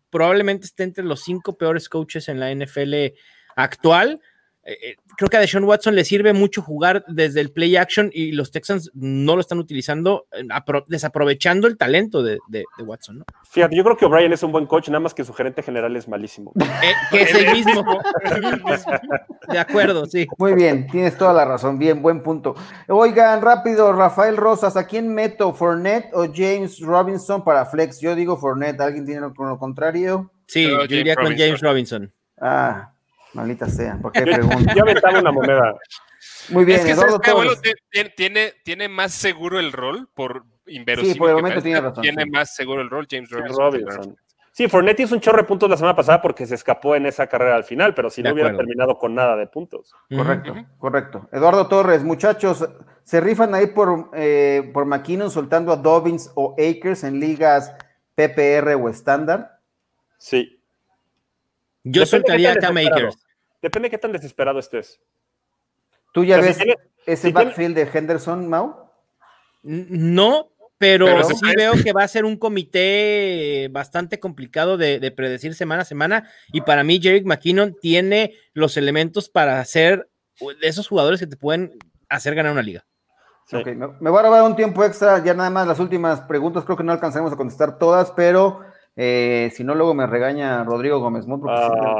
probablemente 0.09 0.65
esté 0.65 0.81
entre 0.81 1.03
los 1.03 1.21
cinco 1.21 1.55
peores 1.55 1.87
coaches 1.87 2.27
en 2.27 2.39
la 2.39 2.51
NFL 2.55 3.13
actual. 3.55 4.19
Eh, 4.67 4.77
eh, 4.81 4.95
creo 5.15 5.29
que 5.29 5.37
a 5.37 5.39
Deshaun 5.39 5.63
Watson 5.63 5.93
le 5.93 6.03
sirve 6.03 6.33
mucho 6.33 6.59
jugar 6.59 7.05
desde 7.07 7.39
el 7.39 7.51
play 7.51 7.75
action 7.75 8.09
y 8.11 8.31
los 8.31 8.49
Texans 8.49 8.89
no 8.95 9.35
lo 9.35 9.41
están 9.41 9.59
utilizando, 9.59 10.27
eh, 10.31 10.43
desaprovechando 10.87 11.67
el 11.67 11.77
talento 11.77 12.23
de, 12.23 12.39
Watson. 12.79 13.19
¿no? 13.19 13.25
Fíjate, 13.47 13.75
yo 13.75 13.83
creo 13.83 13.95
que 13.95 14.05
O'Brien 14.05 14.33
es 14.33 14.41
un 14.41 14.51
buen 14.51 14.65
coach, 14.65 14.89
nada 14.89 15.01
más 15.01 15.13
que 15.13 15.23
su 15.23 15.33
gerente 15.33 15.61
general 15.61 15.95
es 15.95 16.07
malísimo. 16.07 16.51
que 17.11 17.21
es 17.21 17.35
el 17.35 17.51
mismo. 17.51 17.85
de 19.51 19.59
acuerdo, 19.59 20.07
sí. 20.07 20.25
Muy 20.39 20.55
bien, 20.55 20.87
tienes 20.87 21.15
toda 21.15 21.33
la 21.33 21.45
razón, 21.45 21.77
bien, 21.77 22.01
buen 22.01 22.23
punto. 22.23 22.55
Oigan, 22.87 23.43
rápido, 23.43 23.93
Rafael 23.93 24.35
Rosas, 24.35 24.75
¿a 24.77 24.87
quién 24.87 25.13
meto? 25.13 25.53
¿Fournette 25.53 26.11
o 26.13 26.25
James 26.33 26.79
Robinson 26.79 27.43
para 27.43 27.65
Flex? 27.65 28.01
Yo 28.01 28.15
digo 28.15 28.35
Fournette, 28.35 28.81
¿alguien 28.81 29.05
tiene 29.05 29.21
lo, 29.21 29.59
contrario? 29.59 30.31
Sí, 30.47 30.63
yo 30.63 30.83
iría 30.89 31.15
con 31.15 31.37
James 31.37 31.61
Robinson. 31.61 32.11
Ah, 32.41 32.94
Maldita 33.35 33.67
sea, 33.67 33.97
¿por 34.01 34.11
qué 34.11 34.21
pregunto? 34.23 34.73
Yo 34.73 34.83
aventaba 34.83 35.19
una 35.19 35.31
moneda. 35.31 35.75
Muy 36.49 36.63
bien, 36.63 36.79
es 36.79 36.85
que 36.85 36.91
Eduardo 36.91 37.19
tiene, 38.15 38.53
tiene, 38.63 38.87
más 38.87 39.13
seguro 39.13 39.59
el 39.59 39.71
rol 39.71 40.09
por 40.13 40.45
inverosímil. 40.65 41.13
Sí, 41.13 41.19
por 41.19 41.29
el 41.29 41.35
momento 41.35 41.61
tiene 41.61 41.81
razón. 41.81 42.01
Tiene 42.01 42.25
más 42.25 42.55
seguro 42.55 42.81
el 42.81 42.89
rol 42.89 43.07
James 43.09 43.29
Robinson. 43.29 44.15
Sí, 44.51 44.69
Fornetti 44.69 45.03
hizo 45.03 45.15
un 45.15 45.19
chorro 45.19 45.39
de 45.39 45.43
puntos 45.43 45.69
la 45.69 45.75
semana 45.75 45.97
pasada 45.97 46.21
porque 46.21 46.45
se 46.45 46.55
escapó 46.55 46.95
en 46.95 47.05
esa 47.05 47.27
carrera 47.27 47.57
al 47.57 47.65
final, 47.65 47.93
pero 47.93 48.09
si 48.09 48.23
no 48.23 48.31
hubiera 48.31 48.55
terminado 48.55 48.97
con 48.97 49.13
nada 49.13 49.35
de 49.35 49.47
puntos. 49.47 49.93
Correcto, 50.09 50.55
correcto. 50.77 51.29
Eduardo 51.33 51.67
Torres, 51.67 52.05
muchachos, 52.05 52.65
¿se 53.03 53.19
rifan 53.19 53.53
ahí 53.53 53.67
por, 53.67 54.11
eh, 54.13 54.71
por 54.73 54.85
McKinnon 54.85 55.29
soltando 55.29 55.73
a 55.73 55.75
Dobbins 55.75 56.31
o 56.35 56.55
Akers 56.57 57.03
en 57.03 57.19
ligas 57.19 57.75
PPR 58.15 58.75
o 58.75 58.87
estándar? 58.87 59.59
Sí. 60.17 60.61
Yo 61.83 62.05
soltaría 62.05 62.53
a 62.53 62.71
Makers. 62.71 63.24
Depende 63.65 63.87
de 63.87 63.89
qué 63.89 63.97
tan 63.97 64.11
desesperado 64.11 64.59
estés. 64.59 65.01
¿Tú 66.13 66.23
ya 66.23 66.39
ves 66.39 66.59
ese 67.07 67.31
backfield 67.31 67.75
de 67.75 67.89
Henderson, 67.91 68.47
Mau? 68.47 68.91
No, 69.63 70.51
pero, 70.77 71.23
sí 71.23 71.33
veo 71.57 71.73
que 71.83 71.91
va 71.91 72.03
a 72.03 72.07
ser 72.07 72.25
un 72.25 72.37
comité 72.37 73.67
bastante 73.71 74.19
complicado 74.19 74.77
de, 74.77 75.11
predecir 75.17 75.55
semana 75.55 75.81
a 75.81 75.85
semana. 75.85 76.29
Y 76.53 76.61
para 76.61 76.83
mí, 76.83 76.99
Jerick 77.01 77.25
McKinnon 77.25 77.75
tiene 77.81 78.35
los 78.53 78.77
elementos 78.77 79.29
para 79.29 79.65
ser 79.65 80.11
de 80.39 80.67
esos 80.67 80.87
jugadores 80.87 81.19
que 81.19 81.25
te 81.25 81.35
pueden 81.35 81.75
hacer 82.07 82.35
ganar 82.35 82.51
una 82.51 82.61
liga. 82.61 82.85
me, 83.51 84.09
voy 84.11 84.19
a 84.19 84.21
robar 84.21 84.43
un 84.43 84.55
tiempo 84.55 84.83
extra, 84.83 85.23
ya 85.23 85.33
nada 85.33 85.49
más 85.49 85.65
las 85.65 85.79
últimas 85.79 86.21
preguntas, 86.21 86.65
creo 86.65 86.77
que 86.77 86.83
no 86.83 86.91
alcanzaremos 86.91 87.33
a 87.33 87.35
contestar 87.35 87.79
todas, 87.79 88.11
pero 88.11 88.61
eh, 88.97 89.51
si 89.53 89.65
no, 89.65 89.75
luego 89.75 89.93
me 89.93 90.07
regaña 90.07 90.63
Rodrigo 90.63 90.99
Gómez 90.99 91.25
porque 91.27 91.51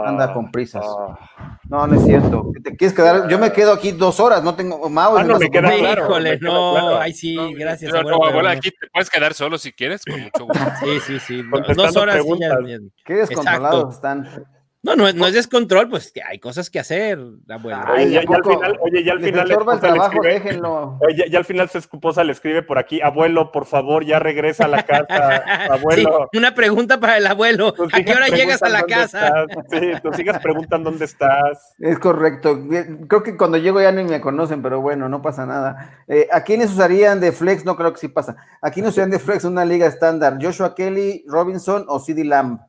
anda 0.06 0.34
con 0.34 0.50
prisas. 0.50 0.86
Ah. 0.88 1.60
No, 1.68 1.86
no 1.88 1.96
es 1.96 2.06
cierto. 2.06 2.52
¿Te 2.64 2.76
quieres 2.76 2.96
quedar? 2.96 3.28
Yo 3.28 3.38
me 3.38 3.52
quedo 3.52 3.74
aquí 3.74 3.92
dos 3.92 4.20
horas, 4.22 4.44
no 4.44 4.56
tengo 4.56 4.90
más. 4.90 5.10
Ah, 5.14 5.24
no, 5.24 5.38
me 5.38 5.50
queda 5.50 5.76
claro, 5.76 6.04
Híjole, 6.06 6.40
no, 6.40 6.98
ay 6.98 7.14
sí, 7.14 7.36
gracias. 7.56 7.92
No, 7.92 8.48
aquí 8.48 8.72
te 8.72 8.88
puedes 8.94 9.10
quedar 9.10 9.34
solo 9.34 9.58
si 9.58 9.74
quieres, 9.74 10.04
con 10.06 10.22
mucho 10.22 10.46
gusto. 10.46 10.56
Sí, 10.86 11.00
sí, 11.06 11.20
sí. 11.20 11.44
dos 11.76 11.96
horas. 11.98 12.24
Ya, 12.40 12.78
Qué 13.04 13.14
descontrolados 13.16 13.96
están. 13.96 14.28
No, 14.86 14.96
no, 14.96 15.12
no 15.14 15.26
es 15.26 15.34
descontrol, 15.34 15.90
pues 15.90 16.12
que 16.12 16.22
hay 16.22 16.38
cosas 16.38 16.70
que 16.70 16.78
hacer, 16.78 17.18
abuelo. 17.50 17.82
Ay, 17.88 18.12
ya, 18.12 18.20
al 18.20 18.44
final, 18.44 18.78
oye, 18.82 19.04
ya 19.04 19.14
al 19.14 19.20
final. 19.20 19.50
El 19.50 19.80
trabajo, 19.80 20.22
déjenlo. 20.22 21.00
Oye, 21.02 21.26
ya, 21.28 21.40
al 21.40 21.46
final 21.46 21.70
su 21.70 21.80
esposa 21.80 22.24
le 22.24 22.32
escribe 22.32 22.62
por 22.62 22.78
aquí, 22.78 23.02
abuelo, 23.02 23.52
por 23.52 23.66
favor, 23.66 24.06
ya 24.06 24.20
regresa 24.20 24.66
a 24.66 24.68
la 24.68 24.84
casa. 24.84 25.44
abuelo. 25.72 26.30
una 26.34 26.54
pregunta 26.54 27.00
para 27.00 27.18
el 27.18 27.26
abuelo. 27.26 27.74
¿A 27.92 28.04
qué 28.04 28.14
hora 28.14 28.28
llegas 28.28 28.62
a 28.62 28.70
la 28.70 28.84
casa? 28.84 29.48
Sí, 29.72 29.92
tus 30.04 30.20
hijas 30.20 30.40
preguntan 30.40 30.84
dónde 30.84 31.06
estás. 31.06 31.74
Es 31.80 31.98
correcto. 31.98 32.56
Creo 33.08 33.24
que 33.24 33.36
cuando 33.38 33.58
llego 33.58 33.82
ya 33.82 33.92
ni 33.92 34.04
me 34.04 34.22
conocen, 34.22 34.62
pero 34.62 34.82
bueno, 34.82 35.10
no 35.10 35.20
pasa 35.20 35.48
nada. 35.48 36.04
Eh, 36.08 36.28
¿A 36.32 36.42
quiénes 36.42 36.72
usarían 36.72 37.20
de 37.20 37.32
flex? 37.32 37.66
No 37.66 37.76
creo 37.76 37.92
que 37.92 38.00
sí 38.00 38.08
pasa. 38.08 38.36
¿A 38.62 38.70
quiénes 38.70 38.92
usarían 38.92 39.10
de 39.10 39.20
flex 39.20 39.46
una 39.46 39.66
liga 39.66 39.88
estándar? 39.88 40.38
¿Joshua 40.40 40.76
Kelly, 40.76 41.24
Robinson 41.28 41.86
o 41.88 42.00
CD 42.00 42.24
Lamb? 42.24 42.60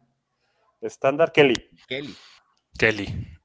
Estándar 0.81 1.33
Kelly. 1.33 1.69
Kelly. 1.87 2.15
Kelly. 2.79 3.39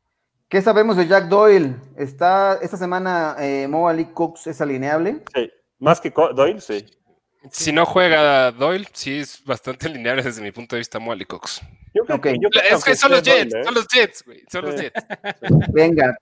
¿Qué 0.49 0.61
sabemos 0.61 0.97
de 0.97 1.07
Jack 1.07 1.25
Doyle? 1.25 1.75
Está 1.95 2.59
esta 2.61 2.75
semana 2.75 3.35
eh, 3.39 3.67
Mo 3.69 3.87
Ali 3.87 4.05
Cooks 4.05 4.47
es 4.47 4.59
alineable. 4.59 5.23
Sí, 5.33 5.49
más 5.79 6.01
que 6.01 6.09
Doyle, 6.09 6.59
sí. 6.59 6.85
Si 7.49 7.71
no 7.71 7.85
juega 7.85 8.51
Doyle, 8.51 8.87
sí 8.93 9.19
es 9.19 9.43
bastante 9.45 9.89
lineal 9.89 10.23
desde 10.23 10.41
mi 10.41 10.51
punto 10.51 10.75
de 10.75 10.79
vista 10.79 10.99
Mo 10.99 11.11
Ali 11.11 11.25
Cox. 11.25 11.61
Yo 11.93 12.05
creo, 12.05 12.21
que, 12.21 12.39
es 12.69 12.83
que, 12.83 12.95
son 12.95 13.11
los 13.11 13.21
Jets, 13.21 13.53
¿eh? 13.53 13.63
son 13.65 13.73
los 13.73 13.85
Jets, 13.87 14.23
güey, 14.25 14.43
son 14.49 14.65
los 14.65 14.79
Jets. 14.79 15.03
Venga, 15.73 16.17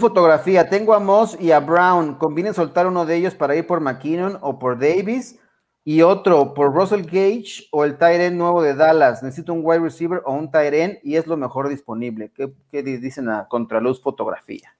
fotografía, 0.00 0.68
tengo 0.68 0.94
a 0.94 0.98
Moss 0.98 1.36
y 1.40 1.52
a 1.52 1.60
Brown. 1.60 2.16
¿Conviene 2.16 2.52
soltar 2.52 2.88
uno 2.88 3.06
de 3.06 3.16
ellos 3.16 3.34
para 3.34 3.54
ir 3.54 3.64
por 3.66 3.80
McKinnon 3.80 4.38
o 4.40 4.58
por 4.58 4.78
Davis? 4.78 5.38
Y 5.84 6.02
otro, 6.02 6.54
por 6.54 6.72
Russell 6.72 7.02
Gage 7.02 7.66
o 7.72 7.84
el 7.84 7.98
Tyren 7.98 8.38
nuevo 8.38 8.62
de 8.62 8.74
Dallas. 8.74 9.22
Necesito 9.22 9.52
un 9.52 9.62
wide 9.64 9.80
receiver 9.80 10.22
o 10.24 10.32
un 10.32 10.50
Tyren 10.50 11.00
y 11.02 11.16
es 11.16 11.26
lo 11.26 11.36
mejor 11.36 11.68
disponible. 11.68 12.30
¿Qué, 12.70 12.82
dicen 12.82 13.28
a 13.28 13.48
Contraluz 13.48 14.00
Fotografía? 14.00 14.76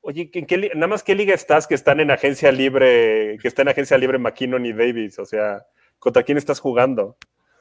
Oye, 0.00 0.30
qué, 0.30 0.70
nada 0.74 0.86
más 0.86 1.02
qué 1.02 1.14
liga 1.14 1.34
estás 1.34 1.66
que 1.66 1.74
están 1.74 1.98
en 1.98 2.10
agencia 2.10 2.52
libre, 2.52 3.38
que 3.40 3.48
está 3.48 3.62
en 3.62 3.68
agencia 3.68 3.98
libre 3.98 4.18
McKinnon 4.18 4.64
y 4.64 4.72
Davis? 4.72 5.18
O 5.18 5.24
sea, 5.24 5.66
¿contra 5.98 6.22
quién 6.22 6.38
estás 6.38 6.60
jugando? 6.60 7.16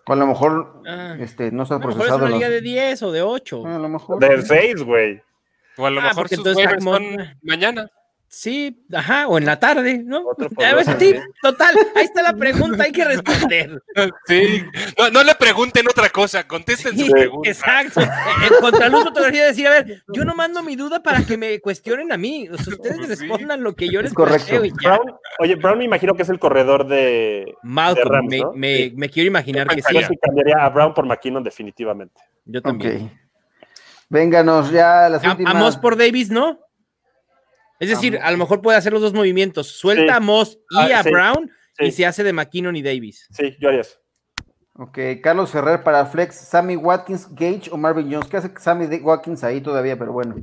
a 0.05 0.15
lo 0.15 0.27
mejor 0.27 0.81
ah. 0.85 1.15
este, 1.19 1.51
no 1.51 1.65
se 1.65 1.73
ha 1.73 1.79
procesado. 1.79 2.17
es 2.17 2.21
una 2.23 2.35
liga 2.35 2.49
de 2.49 2.61
10 2.61 3.03
o 3.03 3.11
de 3.11 3.21
8. 3.21 3.65
a 3.65 3.79
lo 3.79 3.89
mejor. 3.89 4.19
De 4.19 4.41
6, 4.41 4.83
güey. 4.83 5.21
O 5.77 5.85
a 5.85 5.89
lo 5.89 6.01
ah, 6.01 6.03
mejor 6.09 6.29
sus 6.29 6.45
waivers 6.45 6.83
son 6.83 7.03
mañana. 7.41 7.89
Sí, 8.35 8.83
ajá, 8.91 9.27
o 9.27 9.37
en 9.37 9.45
la 9.45 9.59
tarde, 9.59 10.01
¿no? 10.03 10.23
Sí, 10.97 11.13
total, 11.39 11.75
ahí 11.95 12.05
está 12.05 12.23
la 12.23 12.33
pregunta, 12.33 12.83
hay 12.83 12.91
que 12.91 13.05
responder. 13.05 13.79
Sí, 14.25 14.63
no, 15.13 15.23
le 15.23 15.35
pregunten 15.35 15.87
otra 15.87 16.09
cosa, 16.09 16.47
contesten 16.47 16.97
su 16.97 17.11
pregunta. 17.11 17.47
Exacto. 17.47 18.01
En 18.01 18.59
contraluz 18.59 19.03
fotografía 19.03 19.45
decir, 19.45 19.67
a 19.67 19.69
ver, 19.69 20.03
yo 20.07 20.25
no 20.25 20.33
mando 20.33 20.63
mi 20.63 20.75
duda 20.75 21.03
para 21.03 21.23
que 21.23 21.37
me 21.37 21.59
cuestionen 21.59 22.11
a 22.11 22.17
mí, 22.17 22.49
o 22.49 22.57
sea, 22.57 22.73
ustedes 22.73 23.07
respondan 23.07 23.61
lo 23.61 23.75
que 23.75 23.87
yo 23.87 24.01
les 24.01 24.11
correcto. 24.13 24.61
Brown, 24.81 25.13
oye, 25.37 25.53
Brown 25.53 25.77
me 25.77 25.85
imagino 25.85 26.15
que 26.15 26.23
es 26.23 26.29
el 26.29 26.39
corredor 26.39 26.87
de, 26.87 27.53
Malcolm, 27.61 28.29
me, 28.55 29.09
quiero 29.09 29.27
imaginar 29.27 29.67
que 29.67 29.83
sí. 29.83 29.93
Yo 29.93 30.07
cambiaría 30.19 30.65
a 30.65 30.69
Brown 30.69 30.95
por 30.95 31.05
McKinnon 31.05 31.43
definitivamente. 31.43 32.19
Yo 32.45 32.63
también. 32.63 33.11
Vénganos 34.09 34.71
ya 34.71 35.07
las 35.07 35.23
últimas. 35.23 35.53
Amos 35.53 35.77
por 35.77 35.95
Davis, 35.95 36.31
¿no? 36.31 36.59
Es 37.79 37.89
decir, 37.89 38.19
a 38.21 38.31
lo 38.31 38.37
mejor 38.37 38.61
puede 38.61 38.77
hacer 38.77 38.93
los 38.93 39.01
dos 39.01 39.13
movimientos. 39.13 39.67
Suelta 39.67 40.15
a 40.15 40.19
Moss 40.19 40.57
y 40.69 40.91
ah, 40.91 40.99
a 40.99 41.03
Brown 41.03 41.51
y 41.79 41.91
se 41.91 42.05
hace 42.05 42.23
de 42.23 42.33
McKinnon 42.33 42.75
y 42.75 42.81
Davis. 42.81 43.27
Sí, 43.31 43.55
yo 43.59 43.69
haría 43.69 43.81
eso. 43.81 43.97
Ok, 44.75 44.97
Carlos 45.21 45.51
Ferrer 45.51 45.83
para 45.83 46.05
Flex, 46.05 46.35
Sammy 46.35 46.75
Watkins, 46.75 47.27
Gage 47.35 47.69
o 47.71 47.77
Marvin 47.77 48.11
Jones. 48.11 48.27
¿Qué 48.27 48.37
hace 48.37 48.51
Sammy 48.57 48.85
Watkins 48.97 49.43
ahí 49.43 49.61
todavía? 49.61 49.97
Pero 49.97 50.13
bueno. 50.13 50.35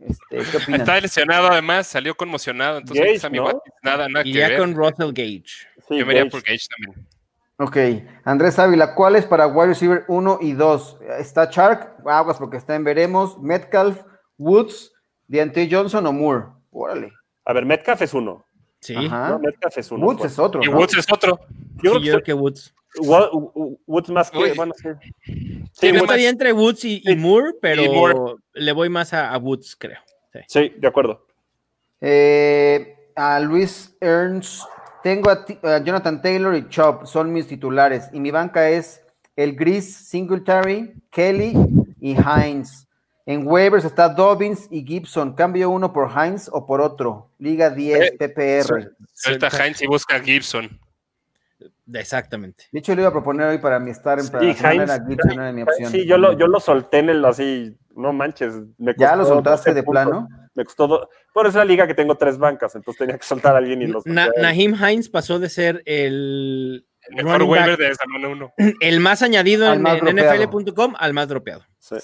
Este, 0.00 0.50
¿qué 0.50 0.56
opinan? 0.56 0.80
Está 0.80 1.00
lesionado 1.00 1.48
además, 1.48 1.86
salió 1.86 2.16
conmocionado. 2.16 2.78
Entonces, 2.78 3.20
Sammy 3.20 3.38
Watkins, 3.38 3.74
nada, 3.82 4.08
nada 4.08 4.26
y 4.26 4.32
ya 4.32 4.56
con 4.56 4.74
Russell 4.74 5.12
Gage. 5.12 5.44
yo 5.90 6.06
me 6.06 6.12
iría 6.14 6.28
por 6.28 6.42
Gage 6.42 6.66
también. 6.68 7.06
Ok, 7.58 7.76
Andrés 8.24 8.58
Ávila, 8.58 8.94
¿cuál 8.96 9.14
es 9.14 9.24
para 9.24 9.46
wide 9.46 9.68
receiver 9.68 10.04
1 10.08 10.38
y 10.40 10.54
2? 10.54 10.98
Está 11.20 11.48
Chark, 11.48 12.04
aguas 12.04 12.38
porque 12.38 12.56
está 12.56 12.74
en 12.74 12.82
veremos, 12.82 13.38
Metcalf, 13.38 14.02
Woods, 14.36 14.92
Deontay 15.28 15.68
Johnson 15.70 16.06
o 16.06 16.12
Moore. 16.12 16.46
Órale. 16.70 17.12
A 17.44 17.52
ver, 17.52 17.64
Metcalf 17.64 18.02
es 18.02 18.14
uno. 18.14 18.44
Sí. 18.80 18.94
Metcalf 18.96 19.78
es 19.78 19.90
uno. 19.90 20.06
Woods 20.06 20.24
es 20.24 20.38
otro. 20.38 20.62
Y 20.62 20.68
Woods 20.68 20.96
es 20.96 21.06
otro. 21.12 21.40
Yo, 21.82 22.00
creo, 22.00 22.22
que, 22.22 22.32
Woods. 22.32 22.74
Woods 23.86 24.10
más 24.10 24.30
que. 24.30 24.52
Bueno, 24.54 24.72
sí. 24.76 24.88
sí 25.72 25.88
estaría 25.88 26.28
entre 26.28 26.52
Woods 26.52 26.84
y, 26.84 27.02
Moore, 27.16 27.54
pero 27.60 28.38
le 28.52 28.72
voy 28.72 28.88
más 28.88 29.12
a, 29.12 29.36
Woods, 29.38 29.76
creo. 29.76 29.98
Sí, 30.48 30.72
de 30.76 30.88
acuerdo. 30.88 31.26
Eh, 32.00 32.96
a 33.14 33.38
Luis 33.38 33.94
Ernst, 34.00 34.62
tengo 35.02 35.30
a, 35.30 35.44
Jonathan 35.84 36.20
Taylor 36.20 36.54
y 36.56 36.68
Chop, 36.68 37.06
son 37.06 37.32
mis 37.32 37.46
titulares. 37.46 38.08
Y 38.12 38.20
mi 38.20 38.30
banca 38.30 38.68
es 38.68 39.02
el 39.36 39.54
Gris, 39.54 39.94
Singletary, 39.94 40.94
Kelly 41.10 41.54
y 42.00 42.16
Hines. 42.16 42.88
En 43.24 43.46
waivers 43.46 43.84
está 43.84 44.08
Dobbins 44.08 44.66
y 44.70 44.84
Gibson. 44.84 45.34
Cambio 45.34 45.70
uno 45.70 45.92
por 45.92 46.10
Heinz 46.10 46.48
o 46.52 46.66
por 46.66 46.80
otro. 46.80 47.30
Liga 47.38 47.70
10 47.70 48.16
PPR. 48.18 48.92
Suelta 49.12 49.48
Heinz 49.48 49.80
y 49.82 49.86
busca 49.86 50.20
Gibson. 50.20 50.80
Exactamente. 51.92 52.64
De 52.72 52.78
hecho, 52.78 52.94
le 52.94 53.02
iba 53.02 53.08
a 53.08 53.12
proponer 53.12 53.48
hoy 53.48 53.58
para 53.58 53.78
mi 53.78 53.90
estar 53.90 54.18
en 54.18 54.24
sí, 54.24 54.32
Gibson, 54.40 54.80
era 55.32 55.52
mi 55.52 55.62
opción. 55.62 55.90
Sí, 55.90 56.06
yo 56.06 56.18
lo, 56.18 56.36
yo 56.36 56.46
lo 56.46 56.58
solté 56.58 56.98
en 56.98 57.10
el 57.10 57.24
así, 57.24 57.76
no 57.94 58.12
manches. 58.12 58.54
¿Ya 58.96 59.14
lo 59.16 59.24
soltaste 59.24 59.74
de 59.74 59.82
plano? 59.82 60.28
Me 60.54 60.64
costó 60.64 60.86
dos. 60.86 61.08
Por 61.32 61.46
esa 61.46 61.64
liga 61.64 61.86
que 61.86 61.94
tengo 61.94 62.16
tres 62.16 62.38
bancas, 62.38 62.74
entonces 62.74 62.98
tenía 62.98 63.16
que 63.16 63.24
soltar 63.24 63.54
a 63.54 63.58
alguien 63.58 63.82
y 63.82 63.86
los. 63.86 64.04
Nahim 64.06 64.74
Heinz 64.74 65.08
pasó 65.08 65.38
de 65.38 65.48
ser 65.48 65.82
el. 65.86 66.86
El 67.08 67.24
mejor 67.24 67.42
waiver 67.42 67.76
de 67.76 67.94
Salón 67.94 68.24
1. 68.58 68.76
El 68.80 69.00
más 69.00 69.22
añadido 69.22 69.72
en, 69.72 69.84
en 69.84 70.16
NFL.com 70.16 70.94
al 70.96 71.12
más 71.12 71.26
dropeado. 71.26 71.64
Sí. 71.80 71.96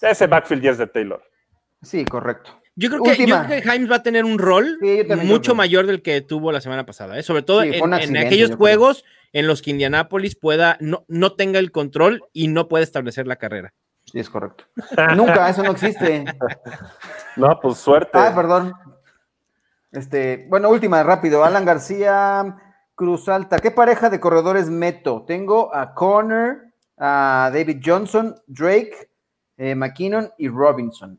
Ese 0.00 0.26
backfield 0.26 0.62
ya 0.62 0.70
es 0.72 0.78
de 0.78 0.86
Taylor. 0.86 1.22
Sí, 1.82 2.04
correcto. 2.04 2.60
Yo 2.74 2.90
creo, 2.90 3.02
que, 3.02 3.26
yo 3.26 3.36
Himes 3.44 3.90
va 3.90 3.96
a 3.96 4.02
tener 4.02 4.26
un 4.26 4.38
rol 4.38 4.78
mucho 5.24 5.54
mayor 5.54 5.86
del 5.86 6.02
que 6.02 6.20
tuvo 6.20 6.52
la 6.52 6.60
semana 6.60 6.84
pasada, 6.84 7.18
¿eh? 7.18 7.22
sobre 7.22 7.42
todo 7.42 7.62
en, 7.62 8.16
aquellos 8.18 8.54
juegos 8.54 9.02
en 9.32 9.46
los 9.46 9.62
que 9.62 9.70
Indianapolis 9.70 10.36
pueda, 10.36 10.76
no, 10.80 11.06
no 11.08 11.32
tenga 11.34 11.58
el 11.58 11.72
control 11.72 12.24
y 12.34 12.48
no 12.48 12.68
puede 12.68 12.84
establecer 12.84 13.26
la 13.26 13.36
carrera. 13.36 13.72
Sí, 14.04 14.20
es 14.20 14.28
correcto. 14.28 14.64
Nunca, 15.16 15.48
eso 15.48 15.62
no 15.62 15.72
existe. 15.72 16.24
no, 17.36 17.58
pues 17.60 17.78
suerte. 17.78 18.10
Ah, 18.12 18.32
perdón. 18.34 18.72
Este, 19.90 20.46
bueno, 20.48 20.68
última, 20.68 21.02
rápido. 21.02 21.44
Alan 21.44 21.64
García, 21.64 22.56
Cruz 22.94 23.28
Alta. 23.28 23.58
¿Qué 23.58 23.70
pareja 23.70 24.10
de 24.10 24.20
corredores 24.20 24.68
meto? 24.68 25.24
Tengo 25.26 25.74
a 25.74 25.94
Corner, 25.94 26.72
a 26.98 27.50
David 27.52 27.80
Johnson, 27.84 28.34
Drake, 28.46 29.10
eh, 29.56 29.74
McKinnon 29.74 30.32
y 30.38 30.48
Robinson. 30.48 31.18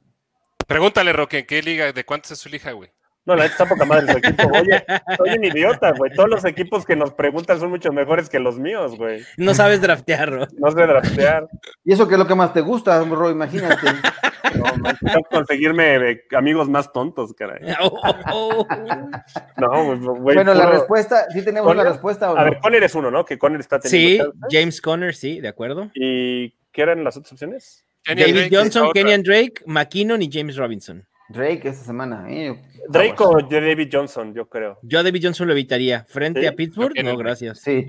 Pregúntale, 0.68 1.14
Roque, 1.14 1.46
¿qué 1.46 1.62
liga, 1.62 1.92
de 1.92 2.06
cuántos 2.06 2.32
es 2.32 2.40
su 2.40 2.50
hija, 2.50 2.72
güey? 2.72 2.92
No, 3.28 3.36
la 3.36 3.46
está 3.46 3.66
poca 3.66 3.84
madre 3.84 4.10
su 4.10 4.18
equipo. 4.20 4.44
Oye, 4.54 4.86
soy 5.18 5.38
un 5.38 5.44
idiota, 5.44 5.92
güey. 5.92 6.14
Todos 6.14 6.30
los 6.30 6.46
equipos 6.46 6.86
que 6.86 6.96
nos 6.96 7.14
preguntan 7.14 7.60
son 7.60 7.70
mucho 7.70 7.92
mejores 7.92 8.30
que 8.30 8.40
los 8.40 8.58
míos, 8.58 8.96
güey. 8.98 9.22
No 9.36 9.54
sabes 9.54 9.82
draftear, 9.82 10.32
Ro. 10.32 10.48
No 10.58 10.72
sé 10.72 10.88
draftear. 10.88 11.46
¿Y 11.84 11.92
eso 11.92 12.08
qué 12.08 12.14
es 12.14 12.20
lo 12.20 12.26
que 12.26 12.36
más 12.36 12.54
te 12.54 12.62
gusta, 12.62 13.04
Ro? 13.04 13.30
Imagínate. 13.30 13.88
No, 14.56 14.64
man, 14.78 14.98
conseguirme 15.30 15.96
eh, 16.12 16.24
amigos 16.36 16.70
más 16.70 16.94
tontos, 16.94 17.34
caray. 17.34 17.62
no, 19.58 19.98
güey. 20.16 20.36
Bueno, 20.36 20.54
la 20.54 20.68
respuesta, 20.68 21.28
sí 21.32 21.44
tenemos 21.44 21.76
la 21.76 21.84
respuesta. 21.84 22.30
A 22.30 22.44
ver, 22.46 22.58
Conner 22.60 22.82
es 22.82 22.96
uno, 22.96 23.12
¿no? 23.12 23.26
Que 23.26 23.38
Conner 23.38 23.60
está 23.60 23.78
teniendo. 23.78 24.32
Sí, 24.32 24.40
James 24.50 24.80
Conner, 24.82 25.14
sí, 25.14 25.42
de 25.42 25.50
acuerdo. 25.50 25.92
¿Y 25.94 26.52
qué 26.72 26.82
eran 26.82 27.04
las 27.04 27.18
otras 27.18 27.34
opciones? 27.34 27.87
David 28.16 28.50
Johnson, 28.52 28.92
Kenyan 28.94 29.24
Drake, 29.24 29.64
McKinnon 29.66 30.22
y 30.22 30.30
James 30.32 30.56
Robinson. 30.56 31.06
Drake 31.30 31.68
esta 31.68 31.86
semana. 31.86 32.26
Eh. 32.30 32.62
Drake 32.90 33.16
o 33.20 33.42
David 33.42 33.90
Johnson, 33.92 34.34
yo 34.34 34.48
creo. 34.48 34.78
Yo 34.82 35.00
a 35.00 35.04
David 35.04 35.22
Johnson 35.24 35.48
lo 35.48 35.54
evitaría. 35.54 36.06
Frente 36.08 36.48
a 36.48 36.54
Pittsburgh, 36.54 36.94
no, 37.04 37.18
gracias. 37.18 37.60
Sí, 37.60 37.86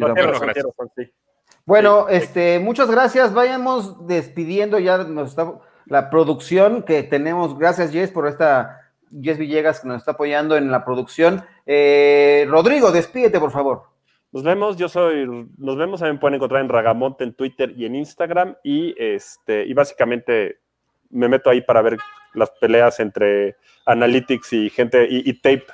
Bueno, 1.64 2.09
este, 2.09 2.59
muchas 2.59 2.91
gracias. 2.91 3.33
Vayamos 3.33 4.07
despidiendo 4.07 4.79
ya 4.79 4.99
nos 4.99 5.31
está 5.31 5.53
la 5.87 6.11
producción 6.11 6.83
que 6.83 7.03
tenemos. 7.03 7.57
Gracias, 7.57 7.93
Jess, 7.93 8.11
por 8.11 8.27
esta 8.27 8.93
Jess 9.23 9.39
Villegas 9.39 9.81
que 9.81 9.89
nos 9.89 9.99
está 9.99 10.12
apoyando 10.12 10.57
en 10.57 10.71
la 10.71 10.85
producción. 10.85 11.45
Eh, 11.64 12.47
Rodrigo, 12.49 12.91
despídete, 12.91 13.39
por 13.39 13.53
favor. 13.53 13.85
Nos 14.31 14.43
vemos, 14.43 14.76
yo 14.76 14.89
soy, 14.89 15.26
nos 15.57 15.76
vemos, 15.76 16.01
también 16.01 16.20
pueden 16.20 16.35
encontrar 16.35 16.61
en 16.61 16.68
Ragamonte 16.68 17.24
en 17.24 17.33
Twitter 17.33 17.72
y 17.76 17.87
en 17.87 17.95
Instagram 17.95 18.57
y 18.62 18.95
este, 18.99 19.64
y 19.64 19.72
básicamente 19.72 20.59
me 21.11 21.29
meto 21.29 21.49
ahí 21.49 21.62
para 21.62 21.81
ver 21.81 21.97
las 22.35 22.51
peleas 22.51 23.01
entre 23.01 23.57
analytics 23.87 24.53
y 24.53 24.70
gente 24.70 25.07
y, 25.11 25.33
tape. 25.41 25.64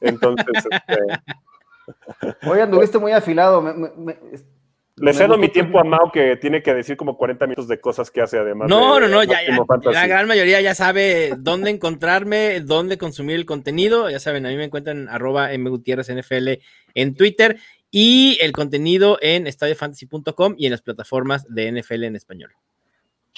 Entonces, 0.00 0.46
este... 0.86 2.48
Oye, 2.48 2.62
anduviste 2.62 2.98
muy 2.98 3.12
afilado. 3.12 3.62
Le 5.00 5.14
cedo 5.14 5.38
mi 5.38 5.48
tiempo 5.48 5.78
a 5.78 5.84
Mao 5.84 6.10
que 6.12 6.36
tiene 6.36 6.62
que 6.62 6.74
decir 6.74 6.96
como 6.96 7.16
40 7.16 7.46
minutos 7.46 7.68
de 7.68 7.80
cosas 7.80 8.10
que 8.10 8.20
hace 8.20 8.38
además. 8.38 8.68
No, 8.68 8.98
no, 9.00 9.08
no, 9.08 9.22
ya, 9.22 9.38
la 9.84 10.06
gran 10.06 10.26
mayoría 10.26 10.60
ya 10.60 10.74
sabe 10.74 11.34
dónde 11.38 11.70
encontrarme, 11.70 12.60
dónde 12.60 12.98
consumir 12.98 13.36
el 13.36 13.46
contenido. 13.46 14.10
Ya 14.10 14.18
saben, 14.18 14.46
a 14.46 14.48
mí 14.48 14.56
me 14.56 14.64
encuentran 14.64 15.08
arroba 15.08 15.50
NFL 15.52 16.48
en 16.94 17.14
Twitter 17.14 17.58
y 17.90 18.38
el 18.40 18.52
contenido 18.52 19.18
en 19.20 19.46
estadiofantasy.com 19.46 20.54
y 20.58 20.66
en 20.66 20.72
las 20.72 20.82
plataformas 20.82 21.46
de 21.48 21.72
NFL 21.72 22.04
en 22.04 22.16
español. 22.16 22.52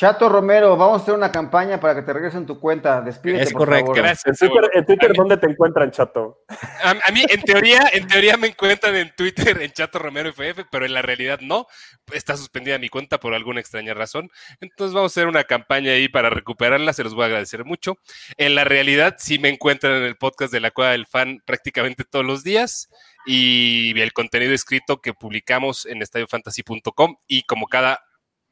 Chato 0.01 0.31
Romero, 0.31 0.79
vamos 0.79 0.99
a 0.99 1.03
hacer 1.03 1.13
una 1.13 1.31
campaña 1.31 1.79
para 1.79 1.95
que 1.95 2.01
te 2.01 2.15
regresen 2.15 2.47
tu 2.47 2.59
cuenta. 2.59 3.03
Despídete, 3.03 3.43
es 3.43 3.53
correcto. 3.53 3.93
Gracias. 3.93 4.41
En 4.41 4.87
Twitter, 4.87 5.13
¿dónde 5.15 5.37
te 5.37 5.47
encuentran, 5.47 5.91
Chato? 5.91 6.39
A, 6.83 7.13
mí, 7.13 7.23
en 7.29 7.43
teoría, 7.43 7.83
en 7.93 8.09
teoría 8.09 8.39
me 8.39 8.47
encuentran 8.47 8.97
en 8.97 9.15
Twitter 9.15 9.61
en 9.61 9.71
Chato 9.73 9.99
Romero 9.99 10.31
FF, 10.31 10.65
pero 10.71 10.87
en 10.87 10.95
la 10.95 11.03
realidad 11.03 11.41
no. 11.43 11.67
Está 12.15 12.39
suspendida 12.39 12.79
mi 12.79 12.89
cuenta 12.89 13.21
por 13.21 13.35
alguna 13.35 13.61
extraña 13.61 13.93
razón. 13.93 14.31
Entonces 14.63 14.95
vamos 14.95 15.13
a 15.13 15.21
hacer 15.21 15.29
una 15.29 15.45
campaña 15.45 15.93
ahí 15.93 16.09
para 16.09 16.31
recuperarla. 16.31 16.95
Se 16.95 17.05
los 17.05 17.13
voy 17.13 17.25
a 17.25 17.27
agradecer 17.27 17.67
mucho. 17.67 17.99
En 18.39 18.55
la 18.55 18.65
realidad, 18.65 19.17
sí 19.19 19.39
me 19.39 19.51
encuentran 19.51 19.93
en 19.97 20.05
el 20.05 20.17
podcast 20.17 20.51
de 20.51 20.61
la 20.61 20.71
Cueva 20.71 20.93
del 20.93 21.05
Fan 21.05 21.43
prácticamente 21.45 22.05
todos 22.05 22.25
los 22.25 22.43
días 22.43 22.89
y 23.27 24.01
el 24.01 24.15
contenido 24.15 24.55
escrito 24.55 25.03
que 25.03 25.13
publicamos 25.13 25.85
en 25.85 26.01
estadiofantasy.com 26.01 27.17
y 27.27 27.43
como 27.43 27.67
cada 27.67 28.01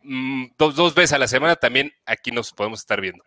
Mm, 0.02 0.46
dos, 0.56 0.76
dos 0.76 0.94
veces 0.94 1.14
a 1.14 1.18
la 1.18 1.28
semana 1.28 1.56
también 1.56 1.92
aquí 2.06 2.30
nos 2.30 2.52
podemos 2.52 2.80
estar 2.80 3.00
viendo. 3.00 3.24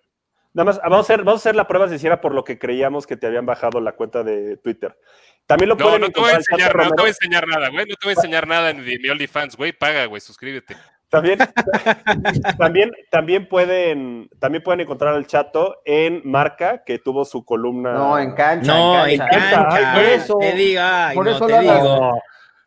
Nada 0.54 0.66
más, 0.66 0.82
vamos 0.84 0.98
a 0.98 1.02
hacer, 1.02 1.20
vamos 1.20 1.40
a 1.40 1.44
hacer 1.44 1.56
la 1.56 1.68
prueba 1.68 1.88
si 1.88 1.96
hiciera 1.96 2.20
por 2.20 2.36
lo 2.36 2.44
que 2.44 2.60
creíamos 2.60 3.08
que 3.08 3.16
te 3.16 3.26
habían 3.26 3.46
bajado 3.46 3.80
la 3.80 3.94
cuenta 3.94 4.22
de 4.24 4.58
Twitter. 4.58 4.98
También 5.46 5.70
lo 5.70 5.76
no, 5.76 5.98
no 5.98 6.10
te 6.10 6.20
voy 6.20 6.32
a 6.32 6.36
enseñar, 6.36 6.76
no 6.76 6.90
te 6.90 7.02
voy 7.02 7.06
a 7.06 7.08
enseñar 7.08 7.48
nada, 7.48 7.70
güey. 7.70 7.86
No 7.86 7.96
te 7.96 8.06
voy 8.06 8.12
a 8.12 8.16
enseñar 8.16 8.48
nada 8.48 8.70
en 8.70 8.84
mi 8.84 9.10
OnlyFans, 9.10 9.56
güey. 9.56 9.72
Paga, 9.72 10.06
güey, 10.06 10.20
suscríbete. 10.20 10.76
También, 11.10 11.40
también, 12.58 12.92
también, 13.10 13.50
pueden, 13.50 14.30
también 14.40 14.64
pueden 14.64 14.80
encontrar 14.80 15.14
al 15.14 15.28
chato 15.28 15.82
en 15.84 16.22
Marca, 16.24 16.84
que 16.86 17.00
tuvo 17.00 17.26
su 17.26 17.44
columna. 17.44 17.94
No, 17.94 18.18
en 18.18 18.34
cancha. 18.34 18.74
No, 18.74 19.06
en 19.06 19.20
cancha. 19.20 19.94
por 19.94 20.04
eso, 20.04 20.38
te 20.40 20.54
diga, 20.54 21.12
por 21.14 21.28
eso 21.28 21.48
te 21.48 21.60
digo. 21.60 22.22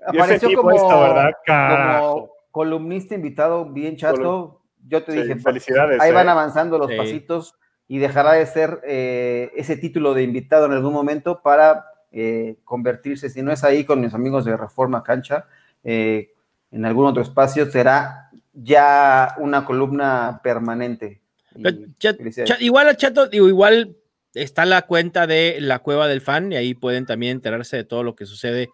Apareció 0.06 0.52
como, 0.52 1.00
¿verdad? 1.00 1.32
como 1.46 2.33
columnista 2.54 3.16
invitado 3.16 3.64
bien 3.64 3.96
chato. 3.96 4.62
Yo 4.86 5.02
te 5.02 5.10
dije, 5.10 5.34
felicidades. 5.40 6.00
Ahí 6.00 6.12
van 6.12 6.28
eh. 6.28 6.30
avanzando 6.30 6.78
los 6.78 6.92
pasitos 6.92 7.56
y 7.88 7.98
dejará 7.98 8.34
de 8.34 8.46
ser 8.46 8.80
eh, 8.86 9.50
ese 9.56 9.76
título 9.76 10.14
de 10.14 10.22
invitado 10.22 10.66
en 10.66 10.72
algún 10.72 10.92
momento 10.92 11.42
para 11.42 11.86
eh, 12.12 12.58
convertirse, 12.62 13.28
si 13.28 13.42
no 13.42 13.50
es 13.50 13.64
ahí 13.64 13.82
con 13.82 14.00
mis 14.00 14.14
amigos 14.14 14.44
de 14.44 14.56
Reforma 14.56 15.02
Cancha, 15.02 15.48
en 15.82 16.84
algún 16.84 17.06
otro 17.06 17.22
espacio, 17.22 17.68
será 17.68 18.30
ya 18.52 19.34
una 19.38 19.64
columna 19.64 20.40
permanente. 20.40 21.22
igual 22.60 22.88
a 22.88 22.96
Chato, 22.96 23.26
digo, 23.26 23.48
igual 23.48 23.96
está 24.32 24.64
la 24.64 24.82
cuenta 24.82 25.26
de 25.26 25.56
la 25.58 25.80
Cueva 25.80 26.06
del 26.06 26.20
Fan 26.20 26.52
y 26.52 26.56
ahí 26.56 26.74
pueden 26.74 27.04
también 27.04 27.32
enterarse 27.32 27.76
de 27.76 27.84
todo 27.84 28.04
lo 28.04 28.14
que 28.14 28.26
sucede 28.26 28.68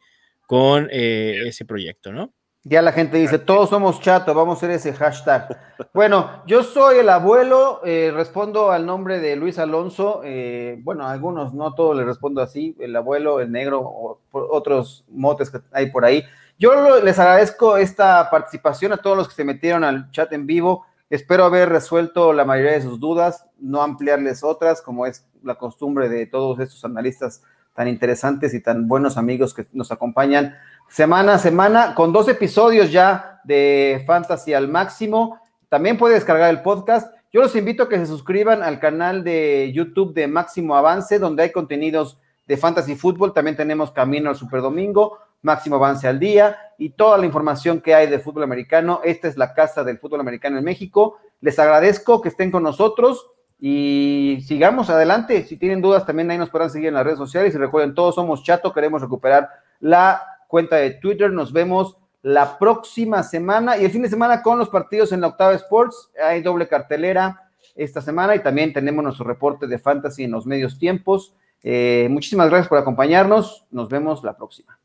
con 0.47 0.89
ese 0.91 1.64
proyecto, 1.64 2.12
¿no? 2.12 2.35
Ya 2.62 2.82
la 2.82 2.92
gente 2.92 3.16
dice, 3.16 3.38
todos 3.38 3.70
somos 3.70 4.00
chato, 4.00 4.34
vamos 4.34 4.56
a 4.56 4.58
hacer 4.58 4.70
ese 4.70 4.92
hashtag. 4.92 5.58
Bueno, 5.94 6.42
yo 6.46 6.62
soy 6.62 6.98
el 6.98 7.08
abuelo, 7.08 7.80
eh, 7.84 8.12
respondo 8.14 8.70
al 8.70 8.84
nombre 8.84 9.18
de 9.18 9.34
Luis 9.34 9.58
Alonso, 9.58 10.20
eh, 10.24 10.78
bueno, 10.82 11.08
algunos, 11.08 11.54
no 11.54 11.74
todos 11.74 11.96
le 11.96 12.04
respondo 12.04 12.42
así, 12.42 12.76
el 12.78 12.94
abuelo, 12.94 13.40
el 13.40 13.50
negro, 13.50 13.80
o 13.80 14.20
otros 14.30 15.04
motes 15.08 15.50
que 15.50 15.61
hay 15.72 15.90
por 15.90 16.04
ahí. 16.04 16.22
Yo 16.58 17.00
les 17.00 17.18
agradezco 17.18 17.78
esta 17.78 18.28
participación 18.30 18.92
a 18.92 18.98
todos 18.98 19.16
los 19.16 19.28
que 19.28 19.34
se 19.34 19.44
metieron 19.44 19.82
al 19.82 20.11
chat 20.11 20.30
en 20.34 20.46
vivo. 20.46 20.84
Espero 21.08 21.44
haber 21.44 21.70
resuelto 21.70 22.34
la 22.34 22.44
mayoría 22.44 22.72
de 22.72 22.82
sus 22.82 23.00
dudas, 23.00 23.48
no 23.58 23.80
ampliarles 23.82 24.44
otras, 24.44 24.82
como 24.82 25.06
es 25.06 25.26
la 25.42 25.54
costumbre 25.54 26.11
de 26.11 26.26
todos 26.26 26.61
estos 26.61 26.84
analistas 26.84 27.42
tan 27.74 27.88
interesantes 27.88 28.52
y 28.52 28.62
tan 28.62 28.86
buenos 28.86 29.16
amigos 29.16 29.54
que 29.54 29.66
nos 29.72 29.90
acompañan 29.90 30.54
semana 30.91 31.34
a 31.34 31.38
semana, 31.38 31.95
con 31.95 32.12
dos 32.12 32.28
episodios 32.28 32.91
ya 32.91 33.41
de 33.45 34.03
Fantasy 34.07 34.53
al 34.53 34.68
máximo. 34.68 35.41
También 35.68 35.97
puede 35.97 36.14
descargar 36.14 36.51
el 36.51 36.62
podcast. 36.62 37.14
Yo 37.32 37.41
los 37.41 37.55
invito 37.55 37.84
a 37.84 37.88
que 37.88 37.97
se 37.97 38.07
suscriban 38.07 38.62
al 38.62 38.80
canal 38.80 39.22
de 39.22 39.70
YouTube 39.72 40.12
de 40.14 40.26
Máximo 40.26 40.74
Avance, 40.74 41.20
donde 41.20 41.45
hay 41.45 41.53
contenidos 41.53 42.18
de 42.49 42.57
Fantasy 42.57 42.97
Fútbol. 42.97 43.32
También 43.32 43.57
tenemos 43.57 43.93
Camino 43.93 44.30
al 44.30 44.36
Super 44.36 44.62
Domingo, 44.62 45.18
Máximo 45.43 45.76
Avance 45.76 46.09
al 46.09 46.18
Día 46.18 46.59
y 46.76 46.91
toda 46.91 47.18
la 47.18 47.26
información 47.26 47.80
que 47.80 47.95
hay 47.95 48.09
de 48.09 48.18
fútbol 48.18 48.43
americano. 48.43 49.01
Esta 49.05 49.28
es 49.28 49.36
la 49.36 49.55
casa 49.55 49.84
del 49.84 49.99
fútbol 49.99 50.20
americano 50.20 50.59
en 50.59 50.64
México. 50.64 51.18
Les 51.41 51.57
agradezco 51.61 52.20
que 52.20 52.30
estén 52.30 52.51
con 52.51 52.64
nosotros 52.64 53.30
y 53.61 54.43
sigamos 54.45 54.91
adelante. 54.91 55.45
Si 55.45 55.57
tienen 55.57 55.82
dudas, 55.82 56.05
también 56.05 56.28
ahí 56.32 56.38
nos 56.38 56.51
podrán 56.51 56.70
seguir 56.70 56.88
en 56.88 56.95
las 56.95 57.05
redes 57.05 57.18
sociales. 57.18 57.55
Y 57.55 57.59
recuerden, 57.59 57.95
todos 57.95 58.16
somos 58.16 58.43
chato, 58.43 58.72
queremos 58.72 59.01
recuperar 59.01 59.49
la 59.78 60.30
cuenta 60.51 60.76
de 60.76 60.90
Twitter. 60.90 61.32
Nos 61.32 61.53
vemos 61.53 61.96
la 62.22 62.59
próxima 62.59 63.22
semana 63.22 63.78
y 63.78 63.84
el 63.84 63.90
fin 63.90 64.03
de 64.03 64.09
semana 64.11 64.42
con 64.42 64.59
los 64.59 64.68
partidos 64.68 65.12
en 65.12 65.22
la 65.22 65.28
Octava 65.28 65.55
Sports. 65.55 66.11
Hay 66.22 66.42
doble 66.42 66.68
cartelera 66.68 67.51
esta 67.74 68.03
semana 68.03 68.34
y 68.34 68.42
también 68.42 68.72
tenemos 68.72 69.03
nuestro 69.03 69.24
reporte 69.24 69.66
de 69.66 69.78
fantasy 69.78 70.24
en 70.24 70.32
los 70.32 70.44
medios 70.44 70.78
tiempos. 70.78 71.34
Eh, 71.62 72.09
muchísimas 72.11 72.51
gracias 72.51 72.68
por 72.68 72.78
acompañarnos. 72.78 73.64
Nos 73.70 73.88
vemos 73.88 74.24
la 74.24 74.36
próxima. 74.36 74.78